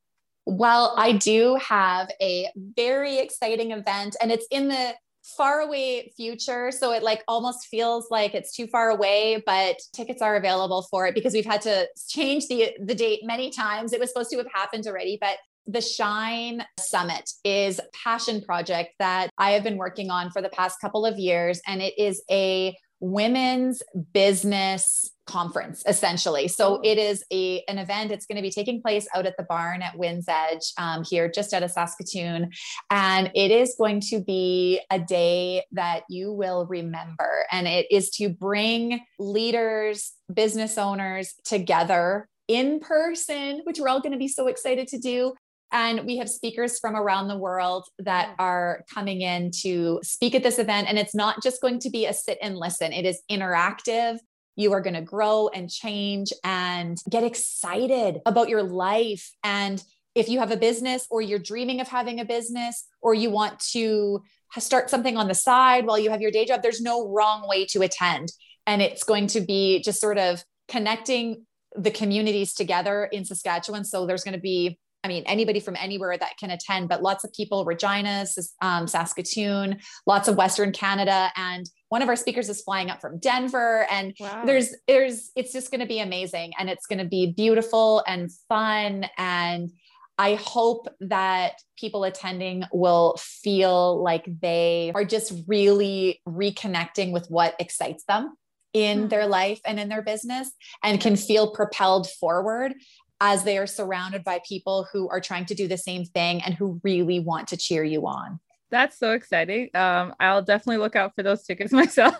Well, 0.50 0.94
I 0.96 1.12
do 1.12 1.58
have 1.60 2.10
a 2.22 2.48
very 2.56 3.18
exciting 3.18 3.72
event 3.72 4.16
and 4.22 4.32
it's 4.32 4.46
in 4.50 4.68
the 4.68 4.94
far 5.36 5.60
away 5.60 6.10
future 6.16 6.70
so 6.70 6.90
it 6.90 7.02
like 7.02 7.22
almost 7.28 7.66
feels 7.66 8.06
like 8.10 8.34
it's 8.34 8.56
too 8.56 8.66
far 8.66 8.88
away 8.88 9.42
but 9.44 9.76
tickets 9.92 10.22
are 10.22 10.36
available 10.36 10.86
for 10.90 11.06
it 11.06 11.14
because 11.14 11.34
we've 11.34 11.44
had 11.44 11.60
to 11.60 11.86
change 12.08 12.48
the 12.48 12.70
the 12.82 12.94
date 12.94 13.20
many 13.24 13.50
times. 13.50 13.92
It 13.92 14.00
was 14.00 14.08
supposed 14.08 14.30
to 14.30 14.38
have 14.38 14.46
happened 14.50 14.86
already 14.86 15.18
but 15.20 15.36
the 15.66 15.82
Shine 15.82 16.64
Summit 16.80 17.28
is 17.44 17.78
a 17.78 17.82
passion 18.02 18.40
project 18.40 18.94
that 19.00 19.28
I 19.36 19.50
have 19.50 19.62
been 19.62 19.76
working 19.76 20.10
on 20.10 20.30
for 20.30 20.40
the 20.40 20.48
past 20.48 20.80
couple 20.80 21.04
of 21.04 21.18
years 21.18 21.60
and 21.66 21.82
it 21.82 21.92
is 21.98 22.22
a 22.30 22.74
women's 23.00 23.82
business 24.12 25.10
conference 25.26 25.84
essentially. 25.86 26.48
So 26.48 26.78
oh. 26.78 26.80
it 26.82 26.98
is 26.98 27.24
a 27.30 27.62
an 27.68 27.78
event. 27.78 28.10
It's 28.10 28.26
going 28.26 28.36
to 28.36 28.42
be 28.42 28.50
taking 28.50 28.82
place 28.82 29.06
out 29.14 29.26
at 29.26 29.36
the 29.36 29.44
barn 29.44 29.82
at 29.82 29.96
winds 29.96 30.26
edge 30.28 30.72
um, 30.78 31.04
here 31.04 31.30
just 31.30 31.52
out 31.52 31.62
of 31.62 31.70
saskatoon. 31.70 32.50
And 32.90 33.30
it 33.34 33.50
is 33.50 33.76
going 33.78 34.00
to 34.08 34.20
be 34.20 34.80
a 34.90 34.98
day 34.98 35.64
that 35.72 36.04
you 36.08 36.32
will 36.32 36.66
remember. 36.66 37.44
And 37.52 37.68
it 37.68 37.86
is 37.90 38.10
to 38.12 38.28
bring 38.28 39.00
leaders 39.18 40.12
business 40.32 40.78
owners 40.78 41.34
together 41.44 42.28
in 42.48 42.80
person 42.80 43.60
which 43.64 43.78
we're 43.78 43.88
all 43.88 44.00
going 44.00 44.12
to 44.12 44.18
be 44.18 44.26
so 44.26 44.48
excited 44.48 44.88
to 44.88 44.98
do 44.98 45.34
and 45.72 46.06
we 46.06 46.16
have 46.18 46.28
speakers 46.28 46.78
from 46.78 46.96
around 46.96 47.28
the 47.28 47.36
world 47.36 47.86
that 47.98 48.34
are 48.38 48.84
coming 48.92 49.20
in 49.20 49.50
to 49.62 50.00
speak 50.02 50.34
at 50.34 50.42
this 50.42 50.58
event. 50.58 50.88
And 50.88 50.98
it's 50.98 51.14
not 51.14 51.42
just 51.42 51.60
going 51.60 51.78
to 51.80 51.90
be 51.90 52.06
a 52.06 52.12
sit 52.12 52.38
and 52.40 52.56
listen, 52.56 52.92
it 52.92 53.04
is 53.04 53.22
interactive. 53.30 54.18
You 54.56 54.72
are 54.72 54.80
going 54.80 54.94
to 54.94 55.02
grow 55.02 55.48
and 55.48 55.70
change 55.70 56.32
and 56.42 56.98
get 57.08 57.22
excited 57.22 58.20
about 58.26 58.48
your 58.48 58.62
life. 58.62 59.30
And 59.44 59.82
if 60.14 60.28
you 60.28 60.40
have 60.40 60.50
a 60.50 60.56
business 60.56 61.06
or 61.10 61.20
you're 61.20 61.38
dreaming 61.38 61.80
of 61.80 61.88
having 61.88 62.18
a 62.18 62.24
business 62.24 62.86
or 63.00 63.14
you 63.14 63.30
want 63.30 63.60
to 63.72 64.22
start 64.58 64.90
something 64.90 65.16
on 65.16 65.28
the 65.28 65.34
side 65.34 65.86
while 65.86 65.98
you 65.98 66.10
have 66.10 66.22
your 66.22 66.30
day 66.30 66.44
job, 66.44 66.62
there's 66.62 66.80
no 66.80 67.08
wrong 67.08 67.46
way 67.46 67.66
to 67.66 67.82
attend. 67.82 68.32
And 68.66 68.82
it's 68.82 69.04
going 69.04 69.26
to 69.28 69.40
be 69.40 69.82
just 69.82 70.00
sort 70.00 70.18
of 70.18 70.42
connecting 70.66 71.46
the 71.76 71.90
communities 71.90 72.54
together 72.54 73.04
in 73.04 73.24
Saskatchewan. 73.24 73.84
So 73.84 74.06
there's 74.06 74.24
going 74.24 74.34
to 74.34 74.40
be 74.40 74.78
I 75.04 75.08
mean, 75.08 75.22
anybody 75.26 75.60
from 75.60 75.76
anywhere 75.76 76.16
that 76.18 76.36
can 76.38 76.50
attend, 76.50 76.88
but 76.88 77.02
lots 77.02 77.24
of 77.24 77.32
people, 77.32 77.64
Regina, 77.64 78.26
um, 78.60 78.86
Saskatoon, 78.86 79.78
lots 80.06 80.26
of 80.26 80.36
Western 80.36 80.72
Canada. 80.72 81.30
And 81.36 81.68
one 81.88 82.02
of 82.02 82.08
our 82.08 82.16
speakers 82.16 82.48
is 82.48 82.62
flying 82.62 82.90
up 82.90 83.00
from 83.00 83.18
Denver. 83.18 83.86
And 83.90 84.14
wow. 84.18 84.42
there's, 84.44 84.74
there's, 84.88 85.30
it's 85.36 85.52
just 85.52 85.70
going 85.70 85.80
to 85.80 85.86
be 85.86 86.00
amazing. 86.00 86.52
And 86.58 86.68
it's 86.68 86.86
going 86.86 86.98
to 86.98 87.04
be 87.04 87.32
beautiful 87.32 88.02
and 88.06 88.30
fun. 88.48 89.06
And 89.16 89.70
I 90.18 90.34
hope 90.34 90.88
that 91.00 91.62
people 91.78 92.02
attending 92.02 92.64
will 92.72 93.16
feel 93.20 94.02
like 94.02 94.28
they 94.40 94.90
are 94.96 95.04
just 95.04 95.32
really 95.46 96.20
reconnecting 96.26 97.12
with 97.12 97.28
what 97.28 97.54
excites 97.60 98.02
them 98.04 98.34
in 98.74 98.98
mm-hmm. 98.98 99.08
their 99.08 99.26
life 99.26 99.60
and 99.64 99.78
in 99.78 99.88
their 99.88 100.02
business 100.02 100.50
and 100.82 101.00
can 101.00 101.16
feel 101.16 101.52
propelled 101.52 102.10
forward 102.10 102.74
as 103.20 103.44
they 103.44 103.58
are 103.58 103.66
surrounded 103.66 104.24
by 104.24 104.40
people 104.46 104.86
who 104.92 105.08
are 105.08 105.20
trying 105.20 105.46
to 105.46 105.54
do 105.54 105.68
the 105.68 105.78
same 105.78 106.04
thing 106.04 106.42
and 106.42 106.54
who 106.54 106.80
really 106.84 107.20
want 107.20 107.48
to 107.48 107.56
cheer 107.56 107.84
you 107.84 108.06
on. 108.06 108.40
That's 108.70 108.98
so 108.98 109.12
exciting. 109.12 109.70
Um, 109.74 110.14
I'll 110.20 110.42
definitely 110.42 110.78
look 110.78 110.94
out 110.94 111.14
for 111.14 111.22
those 111.22 111.42
tickets 111.44 111.72
myself. 111.72 112.14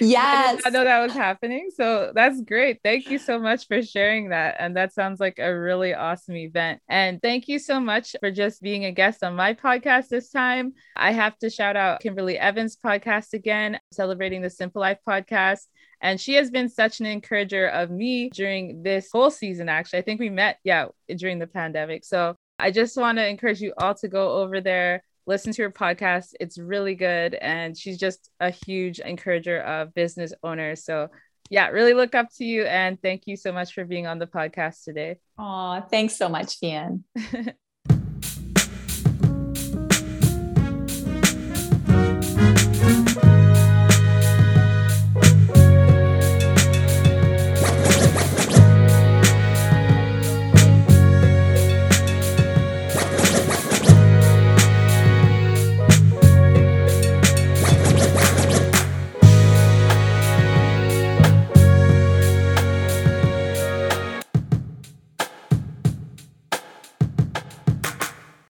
Yes. 0.00 0.60
I, 0.64 0.68
I 0.68 0.70
know 0.70 0.84
that 0.84 1.02
was 1.02 1.12
happening. 1.12 1.70
So 1.74 2.10
that's 2.14 2.40
great. 2.42 2.80
Thank 2.82 3.10
you 3.10 3.18
so 3.18 3.38
much 3.38 3.68
for 3.68 3.80
sharing 3.80 4.30
that. 4.30 4.56
And 4.58 4.76
that 4.76 4.92
sounds 4.92 5.20
like 5.20 5.38
a 5.38 5.56
really 5.56 5.94
awesome 5.94 6.36
event. 6.36 6.80
And 6.88 7.22
thank 7.22 7.46
you 7.46 7.58
so 7.58 7.78
much 7.78 8.16
for 8.18 8.30
just 8.30 8.60
being 8.60 8.84
a 8.86 8.92
guest 8.92 9.22
on 9.22 9.36
my 9.36 9.54
podcast 9.54 10.08
this 10.08 10.30
time. 10.30 10.74
I 10.96 11.12
have 11.12 11.38
to 11.38 11.50
shout 11.50 11.76
out 11.76 12.00
Kimberly 12.00 12.38
Evans' 12.38 12.76
podcast 12.76 13.32
again, 13.32 13.78
celebrating 13.92 14.42
the 14.42 14.50
Simple 14.50 14.80
Life 14.80 14.98
podcast. 15.06 15.66
And 16.04 16.20
she 16.20 16.34
has 16.34 16.50
been 16.50 16.68
such 16.68 17.00
an 17.00 17.06
encourager 17.06 17.66
of 17.66 17.90
me 17.90 18.28
during 18.28 18.82
this 18.82 19.08
whole 19.10 19.30
season, 19.30 19.70
actually. 19.70 20.00
I 20.00 20.02
think 20.02 20.20
we 20.20 20.28
met, 20.28 20.58
yeah, 20.62 20.88
during 21.16 21.38
the 21.38 21.46
pandemic. 21.46 22.04
So 22.04 22.36
I 22.58 22.72
just 22.72 22.98
want 22.98 23.16
to 23.16 23.26
encourage 23.26 23.62
you 23.62 23.72
all 23.78 23.94
to 23.94 24.08
go 24.08 24.32
over 24.32 24.60
there, 24.60 25.02
listen 25.26 25.54
to 25.54 25.62
her 25.62 25.70
podcast. 25.70 26.34
It's 26.38 26.58
really 26.58 26.94
good. 26.94 27.34
And 27.34 27.74
she's 27.76 27.96
just 27.96 28.30
a 28.38 28.50
huge 28.50 28.98
encourager 28.98 29.60
of 29.60 29.94
business 29.94 30.34
owners. 30.42 30.84
So 30.84 31.08
yeah, 31.48 31.68
really 31.68 31.94
look 31.94 32.14
up 32.14 32.28
to 32.36 32.44
you. 32.44 32.64
And 32.64 33.00
thank 33.00 33.22
you 33.24 33.38
so 33.38 33.50
much 33.50 33.72
for 33.72 33.86
being 33.86 34.06
on 34.06 34.18
the 34.18 34.26
podcast 34.26 34.84
today. 34.84 35.20
Oh, 35.38 35.82
thanks 35.90 36.18
so 36.18 36.28
much, 36.28 36.58
Fian. 36.58 37.04